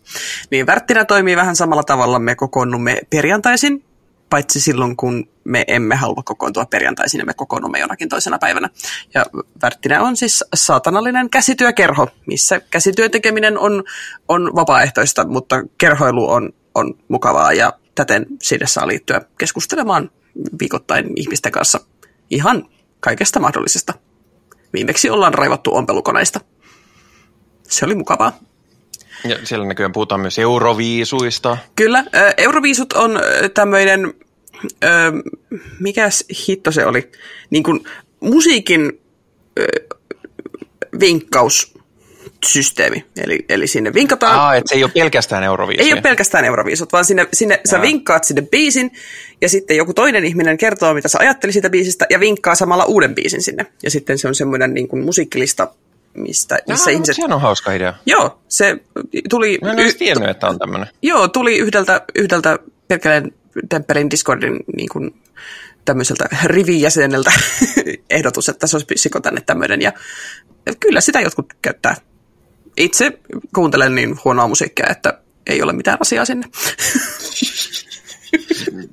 Niin 0.51 0.65
Värttinä 0.65 1.05
toimii 1.05 1.35
vähän 1.35 1.55
samalla 1.55 1.83
tavalla, 1.83 2.19
me 2.19 2.35
kokoonnumme 2.35 3.01
perjantaisin, 3.09 3.83
paitsi 4.29 4.59
silloin 4.59 4.97
kun 4.97 5.29
me 5.43 5.63
emme 5.67 5.95
halua 5.95 6.23
kokoontua 6.25 6.65
perjantaisin 6.65 7.19
ja 7.19 7.25
me 7.25 7.33
kokoonnumme 7.33 7.79
jonakin 7.79 8.09
toisena 8.09 8.39
päivänä. 8.39 8.69
Ja 9.13 9.25
Värttinä 9.61 10.01
on 10.01 10.17
siis 10.17 10.43
saatanallinen 10.53 11.29
käsityökerho, 11.29 12.07
missä 12.25 12.61
käsityön 12.69 13.11
tekeminen 13.11 13.57
on, 13.57 13.83
on 14.27 14.55
vapaaehtoista, 14.55 15.27
mutta 15.27 15.63
kerhoilu 15.77 16.29
on, 16.29 16.53
on 16.75 16.93
mukavaa 17.07 17.53
ja 17.53 17.73
täten 17.95 18.25
sinne 18.41 18.67
saa 18.67 18.87
liittyä 18.87 19.21
keskustelemaan 19.37 20.11
viikoittain 20.59 21.05
ihmisten 21.15 21.51
kanssa 21.51 21.79
ihan 22.29 22.69
kaikesta 22.99 23.39
mahdollisesta. 23.39 23.93
Viimeksi 24.73 25.09
ollaan 25.09 25.33
raivattu 25.33 25.75
ompelukoneista. 25.75 26.39
Se 27.63 27.85
oli 27.85 27.95
mukavaa. 27.95 28.39
Ja 29.23 29.37
siellä 29.43 29.65
näköjään 29.65 29.91
puhutaan 29.91 30.21
myös 30.21 30.39
euroviisuista. 30.39 31.57
Kyllä, 31.75 32.03
euroviisut 32.37 32.93
on 32.93 33.19
tämmöinen, 33.53 34.13
mikäs 35.79 36.25
hitto 36.47 36.71
se 36.71 36.85
oli, 36.85 37.11
niin 37.49 37.63
kuin 37.63 37.83
musiikin 38.19 39.01
vinkkaus 40.99 41.77
systeemi. 42.45 43.05
Eli, 43.23 43.45
eli 43.49 43.67
sinne 43.67 43.93
vinkataan. 43.93 44.39
Aa, 44.39 44.55
että 44.55 44.69
se 44.69 44.75
ei 44.75 44.83
ole 44.83 44.91
pelkästään 44.91 45.43
Euroviisut. 45.43 45.85
Ei 45.85 45.93
ole 45.93 46.01
pelkästään 46.01 46.45
Euroviisut, 46.45 46.93
vaan 46.93 47.05
sinne, 47.05 47.27
sinne 47.33 47.61
sä 47.69 47.81
vinkkaat 47.81 48.23
sinne 48.23 48.41
biisin, 48.41 48.91
ja 49.41 49.49
sitten 49.49 49.77
joku 49.77 49.93
toinen 49.93 50.25
ihminen 50.25 50.57
kertoo, 50.57 50.93
mitä 50.93 51.07
sä 51.07 51.17
ajattelit 51.21 51.53
siitä 51.53 51.69
biisistä, 51.69 52.05
ja 52.09 52.19
vinkkaa 52.19 52.55
samalla 52.55 52.85
uuden 52.85 53.15
biisin 53.15 53.41
sinne. 53.41 53.65
Ja 53.83 53.91
sitten 53.91 54.17
se 54.17 54.27
on 54.27 54.35
semmoinen 54.35 54.73
niin 54.73 54.87
kuin 54.87 55.03
musiikkilista, 55.03 55.73
mistä, 56.17 56.57
missä 56.67 56.91
Jaa, 56.91 56.95
ihmiset... 56.95 57.15
Se 57.15 57.25
on 57.25 57.41
hauska 57.41 57.73
idea. 57.73 57.93
Joo, 58.05 58.39
se 58.47 58.77
tuli... 59.29 59.57
Mä 59.63 59.71
en 59.71 59.79
y- 59.79 59.93
tiennyt, 59.93 60.29
että 60.29 60.47
on 60.47 60.59
tämmöinen. 60.59 60.87
Joo, 61.01 61.27
tuli 61.27 61.57
yhdeltä, 61.57 62.01
yhdeltä 62.15 62.59
Perkeleen 62.87 63.31
Temppelin 63.69 64.09
Discordin 64.09 64.59
niin 64.75 64.89
kuin, 64.89 65.21
tämmöiseltä 65.87 66.29
rivijäseneltä 66.43 67.31
ehdotus, 68.09 68.49
että 68.49 68.67
se 68.67 68.77
olisi 68.77 69.09
tänne 69.23 69.41
tämmöinen. 69.41 69.81
Ja 69.81 69.93
kyllä 70.79 71.01
sitä 71.01 71.21
jotkut 71.21 71.53
käyttää 71.61 71.95
itse 72.77 73.19
kuuntelen 73.55 73.95
niin 73.95 74.19
huonoa 74.25 74.47
musiikkia, 74.47 74.85
että 74.89 75.19
ei 75.47 75.61
ole 75.61 75.73
mitään 75.73 75.97
asiaa 76.01 76.25
sinne. 76.25 76.47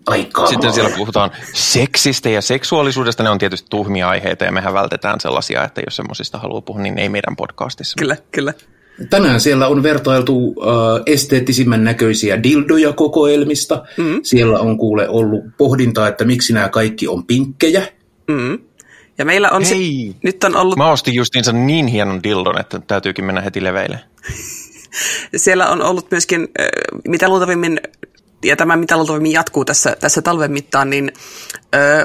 Aikaa. 0.06 0.46
Sitten 0.46 0.72
siellä 0.72 0.96
puhutaan 0.96 1.30
seksistä 1.52 2.28
ja 2.28 2.42
seksuaalisuudesta. 2.42 3.22
Ne 3.22 3.30
on 3.30 3.38
tietysti 3.38 3.66
tuhmia 3.70 4.08
aiheita 4.08 4.44
ja 4.44 4.52
mehän 4.52 4.74
vältetään 4.74 5.20
sellaisia, 5.20 5.64
että 5.64 5.82
jos 5.86 5.96
semmoisista 5.96 6.38
haluaa 6.38 6.60
puhua, 6.60 6.82
niin 6.82 6.98
ei 6.98 7.08
meidän 7.08 7.36
podcastissa. 7.36 7.94
Kyllä, 7.98 8.16
kyllä. 8.32 8.54
Tänään 9.10 9.40
siellä 9.40 9.68
on 9.68 9.82
vertailtu 9.82 10.36
uh, 10.36 10.54
esteettisimmän 11.06 11.84
näköisiä 11.84 12.42
dildoja 12.42 12.92
kokoelmista. 12.92 13.82
Mm-hmm. 13.96 14.20
Siellä 14.22 14.58
on 14.58 14.78
kuule 14.78 15.08
ollut 15.08 15.44
pohdintaa, 15.58 16.08
että 16.08 16.24
miksi 16.24 16.52
nämä 16.52 16.68
kaikki 16.68 17.08
on 17.08 17.26
pinkkejä. 17.26 17.82
Mm-hmm. 18.28 18.58
Ja 19.18 19.24
meillä 19.24 19.50
on 19.50 19.62
Hei, 19.62 20.10
se, 20.12 20.18
nyt 20.22 20.44
on 20.44 20.56
ollut... 20.56 20.76
Mä 20.76 20.90
ostin 20.90 21.14
justiinsa 21.14 21.52
niin 21.52 21.86
hienon 21.86 22.22
dildon, 22.22 22.60
että 22.60 22.80
täytyykin 22.86 23.24
mennä 23.24 23.40
heti 23.40 23.64
leveille. 23.64 24.00
Siellä 25.36 25.68
on 25.68 25.82
ollut 25.82 26.10
myöskin, 26.10 26.48
mitä 27.08 27.28
luultavimmin, 27.28 27.80
ja 28.44 28.56
tämä 28.56 28.76
mitä 28.76 28.96
luultavimmin 28.96 29.32
jatkuu 29.32 29.64
tässä, 29.64 29.96
tässä 30.00 30.22
talven 30.22 30.52
mittaan, 30.52 30.90
niin 30.90 31.12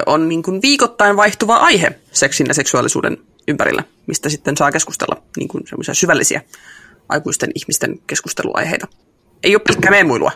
on 0.06 0.28
niin 0.28 0.42
kuin 0.42 0.62
viikoittain 0.62 1.16
vaihtuva 1.16 1.56
aihe 1.56 1.98
seksin 2.12 2.46
ja 2.48 2.54
seksuaalisuuden 2.54 3.18
ympärillä, 3.48 3.84
mistä 4.06 4.28
sitten 4.28 4.56
saa 4.56 4.72
keskustella 4.72 5.22
niin 5.36 5.48
kuin 5.48 5.64
syvällisiä 5.92 6.42
aikuisten 7.08 7.50
ihmisten 7.54 7.98
keskusteluaiheita. 8.06 8.88
Ei 9.42 9.54
ole 9.54 9.62
pelkkää 9.66 9.90
meemuilua. 9.90 10.32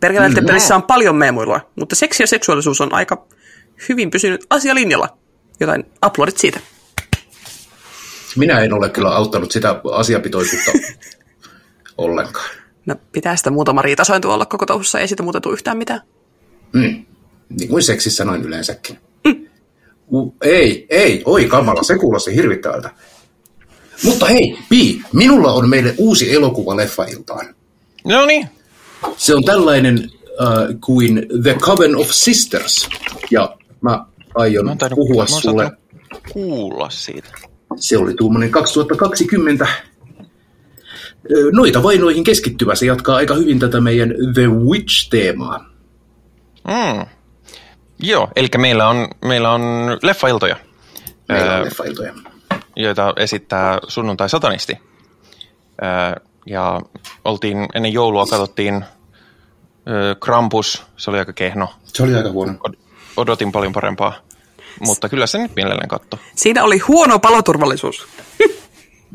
Perkeleen 0.00 0.46
pelissä 0.46 0.74
on 0.74 0.82
paljon 0.82 1.16
meemuilua, 1.16 1.60
mutta 1.76 1.96
seksi 1.96 2.22
ja 2.22 2.26
seksuaalisuus 2.26 2.80
on 2.80 2.94
aika 2.94 3.26
hyvin 3.88 4.10
pysynyt 4.10 4.46
asialinjalla 4.50 5.18
jotain 5.60 5.84
aplodit 6.00 6.38
siitä. 6.38 6.60
Minä 8.36 8.60
en 8.60 8.72
ole 8.72 8.88
kyllä 8.88 9.16
auttanut 9.16 9.50
sitä 9.50 9.80
asiapitoisuutta 9.92 10.72
ollenkaan. 11.98 12.50
No 12.88 12.96
pitää 13.12 13.36
sitä 13.36 13.50
muutama 13.50 13.82
riitasointu 13.82 14.30
olla 14.30 14.46
koko 14.46 14.66
touhussa, 14.66 15.00
ei 15.00 15.08
siitä 15.08 15.22
muuta 15.22 15.40
yhtään 15.52 15.78
mitään. 15.78 16.00
Mm. 16.72 17.04
Niin 17.48 17.68
kuin 17.68 17.82
seksissä 17.82 18.24
noin 18.24 18.42
yleensäkin. 18.42 18.98
Mm. 19.24 19.46
Uh, 20.06 20.34
ei, 20.42 20.86
ei, 20.90 21.22
oi 21.24 21.46
kamala, 21.46 21.82
se 21.82 21.98
kuulosti 21.98 22.34
hirvittävältä. 22.34 22.90
Mutta 24.04 24.26
hei, 24.26 24.58
Pi, 24.68 25.00
minulla 25.12 25.52
on 25.52 25.68
meille 25.68 25.94
uusi 25.98 26.34
elokuva 26.34 26.76
leffailtaan. 26.76 27.54
No 28.04 28.26
niin. 28.26 28.48
Se 29.16 29.34
on 29.34 29.44
tällainen 29.44 30.10
uh, 30.24 30.80
kuin 30.86 31.26
The 31.42 31.54
Coven 31.54 31.96
of 31.96 32.10
Sisters. 32.10 32.88
Ja 33.30 33.56
mä 33.80 34.06
aion 34.34 34.76
puhua 34.94 35.26
sulle. 35.26 35.70
kuulla 36.32 36.90
siitä. 36.90 37.28
Se 37.76 37.98
oli 37.98 38.14
tuommoinen 38.14 38.50
2020 38.50 39.66
noita 41.52 41.82
vainoihin 41.82 42.24
keskittyvä. 42.24 42.74
Se 42.74 42.86
jatkaa 42.86 43.16
aika 43.16 43.34
hyvin 43.34 43.58
tätä 43.58 43.80
meidän 43.80 44.14
The 44.34 44.46
Witch-teemaa. 44.46 45.64
Mm. 46.68 47.06
Joo, 48.00 48.28
eli 48.36 48.48
meillä 48.56 48.88
on, 48.88 49.08
meillä 49.24 49.50
on 49.50 49.62
leffailtoja. 50.02 50.56
Meillä 51.28 51.56
on 51.56 51.64
leffailtoja. 51.64 52.14
Joita 52.76 53.12
esittää 53.16 53.78
sunnuntai 53.88 54.28
satanisti. 54.28 54.78
Ja 56.46 56.80
oltiin 57.24 57.68
ennen 57.74 57.92
joulua, 57.92 58.26
katsottiin 58.26 58.84
Krampus, 60.20 60.82
se 60.96 61.10
oli 61.10 61.18
aika 61.18 61.32
kehno. 61.32 61.68
Se 61.84 62.02
oli 62.02 62.14
aika 62.14 62.30
huono. 62.30 62.52
Odotin 63.16 63.52
paljon 63.52 63.72
parempaa, 63.72 64.12
mutta 64.80 65.08
kyllä 65.08 65.26
se 65.26 65.38
nyt 65.38 65.52
mielelläni 65.56 65.88
katto. 65.88 66.18
Siinä 66.36 66.64
oli 66.64 66.78
huono 66.78 67.18
paloturvallisuus. 67.18 68.08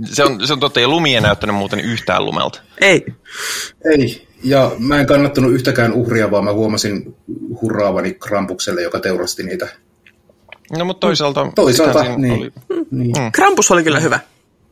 Se 0.05 0.23
on, 0.23 0.47
se 0.47 0.53
on 0.53 0.59
totta, 0.59 0.79
ja 0.79 0.87
lumi 0.87 1.15
ei 1.15 1.21
näyttänyt 1.21 1.55
muuten 1.55 1.79
yhtään 1.79 2.25
lumelta. 2.25 2.61
Ei. 2.81 3.05
Ei, 3.91 4.27
ja 4.43 4.71
mä 4.79 4.99
en 4.99 5.05
kannattanut 5.05 5.51
yhtäkään 5.51 5.93
uhria, 5.93 6.31
vaan 6.31 6.43
mä 6.43 6.53
huomasin 6.53 7.15
hurraavani 7.61 8.13
Krampukselle, 8.13 8.81
joka 8.81 8.99
teurasti 8.99 9.43
niitä. 9.43 9.67
No, 10.77 10.85
mutta 10.85 11.07
toisaalta... 11.07 11.51
Toisaalta, 11.55 12.17
niin. 12.17 12.33
Oli... 12.33 12.51
niin. 12.91 13.15
Mm. 13.17 13.31
Krampus 13.31 13.71
oli 13.71 13.83
kyllä 13.83 13.99
hyvä. 13.99 14.19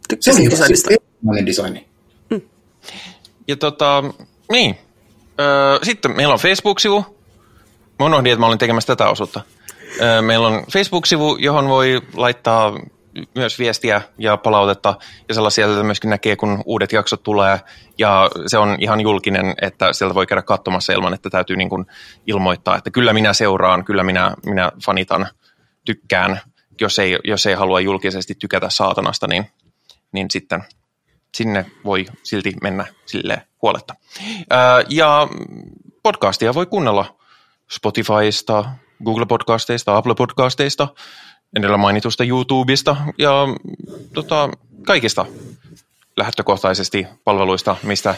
Tykkäsin 0.09 0.51
designista. 0.51 0.89
Se 0.89 1.45
designi. 1.45 1.87
Mm. 2.29 2.41
Ja 3.47 3.55
tota, 3.55 4.03
niin. 4.51 4.75
Öö, 5.39 5.79
sitten 5.83 6.15
meillä 6.15 6.33
on 6.33 6.39
Facebook-sivu. 6.39 7.05
Mä 7.99 8.05
unohdin, 8.05 8.31
että 8.31 8.39
mä 8.39 8.45
olin 8.45 8.59
tekemässä 8.59 8.87
tätä 8.87 9.09
osuutta. 9.09 9.41
Öö, 10.01 10.21
meillä 10.21 10.47
on 10.47 10.63
Facebook-sivu, 10.73 11.37
johon 11.39 11.67
voi 11.69 12.01
laittaa 12.13 12.79
myös 13.35 13.59
viestiä 13.59 14.01
ja 14.17 14.37
palautetta 14.37 14.95
ja 15.27 15.33
sellaisia, 15.33 15.67
joita 15.67 15.83
myöskin 15.83 16.09
näkee, 16.09 16.35
kun 16.35 16.61
uudet 16.65 16.91
jaksot 16.91 17.23
tulee. 17.23 17.59
Ja 17.97 18.29
se 18.47 18.57
on 18.57 18.77
ihan 18.79 19.01
julkinen, 19.01 19.55
että 19.61 19.93
sieltä 19.93 20.15
voi 20.15 20.27
käydä 20.27 20.41
katsomassa 20.41 20.93
ilman, 20.93 21.13
että 21.13 21.29
täytyy 21.29 21.55
niin 21.57 21.69
kuin 21.69 21.85
ilmoittaa, 22.27 22.77
että 22.77 22.91
kyllä 22.91 23.13
minä 23.13 23.33
seuraan, 23.33 23.85
kyllä 23.85 24.03
minä, 24.03 24.35
minä 24.45 24.71
fanitan, 24.85 25.27
tykkään. 25.85 26.39
Jos 26.81 26.99
ei, 26.99 27.19
jos 27.23 27.45
ei 27.45 27.53
halua 27.53 27.79
julkisesti 27.79 28.35
tykätä 28.35 28.69
saatanasta, 28.69 29.27
niin, 29.27 29.45
niin 30.11 30.31
sitten 30.31 30.63
sinne 31.35 31.65
voi 31.85 32.05
silti 32.23 32.53
mennä 32.61 32.85
sille 33.05 33.41
huoletta. 33.61 33.95
Ja 34.89 35.27
podcastia 36.03 36.53
voi 36.53 36.65
kuunnella 36.65 37.15
Spotifysta, 37.71 38.65
Google 39.05 39.25
Podcasteista, 39.25 39.97
Apple 39.97 40.15
Podcasteista, 40.15 40.87
edellä 41.57 41.77
mainitusta 41.77 42.23
YouTubesta 42.23 42.97
ja 43.17 43.31
tota, 44.13 44.49
kaikista 44.85 45.25
lähtökohtaisesti 46.17 47.07
palveluista, 47.23 47.75
mistä 47.83 48.15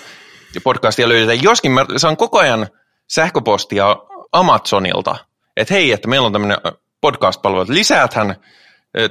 podcastia 0.63 1.09
löydetään. 1.09 1.43
Joskin 1.43 1.71
mä 1.71 1.85
saan 1.97 2.17
koko 2.17 2.39
ajan 2.39 2.67
sähköpostia 3.07 3.95
Amazonilta, 4.31 5.15
että 5.57 5.73
hei, 5.73 5.91
että 5.91 6.07
meillä 6.07 6.25
on 6.25 6.33
tämmöinen 6.33 6.57
podcast-palvelu, 7.01 7.61
että 7.61 7.73
lisääthän 7.73 8.35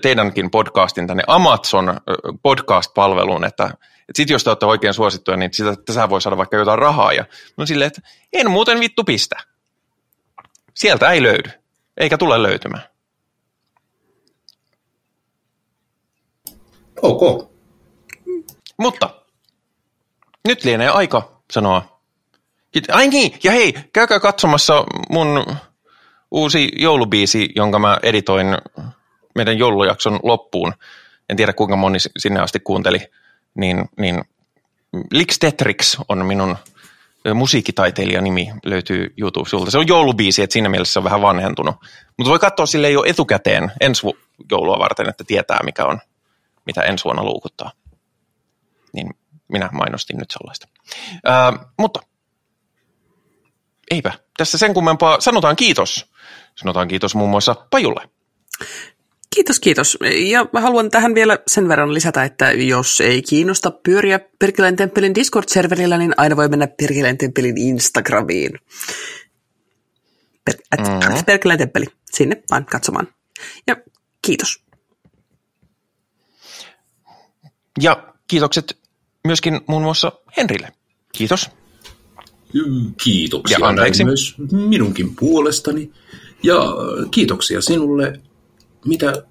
teidänkin 0.01 0.51
podcastin 0.51 1.07
tänne 1.07 1.23
Amazon 1.27 2.01
podcast-palveluun, 2.43 3.45
että, 3.45 3.65
että 3.65 4.17
sitten 4.17 4.35
jos 4.35 4.45
te 4.45 4.51
olette 4.51 4.67
oikein 4.67 4.95
suosittuja, 4.95 5.37
niin 5.37 5.55
sitä, 5.55 5.75
tässä 5.87 6.09
voi 6.09 6.23
saada 6.23 6.37
vaikka 6.37 6.57
jotain 6.57 6.79
rahaa. 6.79 7.13
Ja 7.13 7.25
no 7.57 7.67
silleen, 7.67 7.87
että 7.87 8.01
en 8.33 8.51
muuten 8.51 8.81
vittu 8.81 9.05
pistä. 9.05 9.37
Sieltä 10.75 11.11
ei 11.11 11.23
löydy, 11.23 11.51
eikä 11.97 12.19
tule 12.19 12.43
löytymään. 12.43 12.92
Ok. 17.03 17.51
Mutta 18.79 19.11
nyt 20.49 20.65
lienee 20.65 20.89
aika 20.89 21.41
sanoa. 21.53 22.01
Ai 22.93 23.09
niin, 23.09 23.39
ja 23.45 23.53
hei, 23.53 23.75
käykää 23.93 24.21
katsomassa 24.21 24.85
mun 25.11 25.45
uusi 26.31 26.73
joulubiisi, 26.77 27.49
jonka 27.57 27.79
mä 27.79 27.99
editoin 28.03 28.47
meidän 29.35 29.59
joulujakson 29.59 30.21
loppuun. 30.23 30.73
En 31.29 31.37
tiedä 31.37 31.53
kuinka 31.53 31.77
moni 31.77 31.99
sinne 32.19 32.41
asti 32.41 32.61
kuunteli. 32.61 32.99
Niin, 33.55 33.85
niin 33.99 34.25
Lix 35.11 35.39
Tetrix 35.39 35.99
on 36.09 36.27
minun 36.27 36.57
musiikkitaiteilijan 37.35 38.25
nimi, 38.25 38.53
löytyy 38.65 39.15
YouTube-sulta. 39.17 39.71
Se 39.71 39.79
on 39.79 39.89
joulubiisi, 39.89 40.43
että 40.43 40.53
siinä 40.53 40.69
mielessä 40.69 40.93
se 40.93 40.99
on 40.99 41.05
vähän 41.05 41.23
vanhentunut. 41.23 41.77
Mutta 42.19 42.31
voi 42.31 42.39
katsoa 42.39 42.67
sille 42.67 42.91
jo 42.91 43.05
etukäteen 43.07 43.73
ensi 43.81 44.07
joulua 44.51 44.79
varten, 44.79 45.09
että 45.09 45.25
tietää 45.27 45.61
mikä 45.65 45.85
on 45.85 46.01
mitä 46.67 46.83
ensi 46.83 47.05
vuonna 47.05 47.25
luukuttaa. 47.25 47.73
Niin 48.93 49.11
minä 49.49 49.69
mainostin 49.73 50.19
nyt 50.19 50.31
sellaista. 50.31 50.69
Ää, 51.25 51.53
mutta 51.79 52.01
eipä 53.91 54.13
tässä 54.37 54.59
sen 54.59 54.75
kummempaa. 54.75 55.21
Sanotaan 55.21 55.57
kiitos. 55.57 56.13
Sanotaan 56.55 56.89
kiitos 56.89 57.15
muun 57.15 57.31
muassa 57.31 57.55
Pajulle. 57.71 58.09
Kiitos, 59.35 59.61
kiitos. 59.61 59.99
Ja 60.31 60.47
mä 60.53 60.61
haluan 60.61 60.91
tähän 60.91 61.15
vielä 61.15 61.39
sen 61.47 61.69
verran 61.69 61.95
lisätä, 61.95 62.25
että 62.25 62.53
jos 62.53 63.01
ei 63.01 63.23
kiinnosta 63.23 63.71
pyöriä 63.71 64.21
Perkeleen 64.39 64.77
Temppelin 64.77 65.15
Discord-serverillä, 65.15 65.99
niin 65.99 66.15
aina 66.17 66.37
voi 66.37 66.49
mennä 66.49 66.67
Perkeleen 66.67 67.19
Temppelin 67.19 67.59
Instagramiin. 67.59 68.51
Per- 70.45 70.57
mm-hmm. 70.79 71.25
Perkeleen 71.27 71.59
Temppeli. 71.59 71.87
Sinne 72.11 72.43
vaan 72.51 72.67
katsomaan. 72.67 73.09
Ja 73.67 73.77
kiitos. 74.27 74.65
Ja 77.81 78.15
kiitokset 78.29 78.79
myöskin 79.27 79.61
muun 79.67 79.83
muassa 79.83 80.13
Henrille. 80.37 80.73
Kiitos. 81.13 81.51
Kiitoksia 83.05 83.59
ja 83.59 84.05
myös 84.05 84.35
minunkin 84.53 85.17
puolestani. 85.17 85.91
Ja 86.43 86.59
kiitoksia 87.11 87.61
sinulle, 87.61 88.21
mitä 88.85 89.23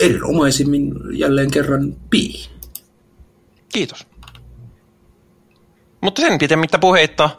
erinomaisimmin 0.00 0.94
jälleen 1.12 1.50
kerran 1.50 1.96
Pi. 2.10 2.50
Kiitos. 3.72 4.06
Mutta 6.00 6.22
sen 6.22 6.38
pitemmittä 6.38 6.78
puheitta 6.78 7.30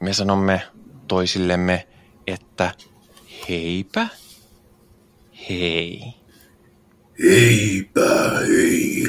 me 0.00 0.12
sanomme 0.12 0.62
toisillemme, 1.08 1.88
että 2.26 2.74
heipä, 3.48 4.08
hei. 5.48 6.23
Eibahel 7.18 9.04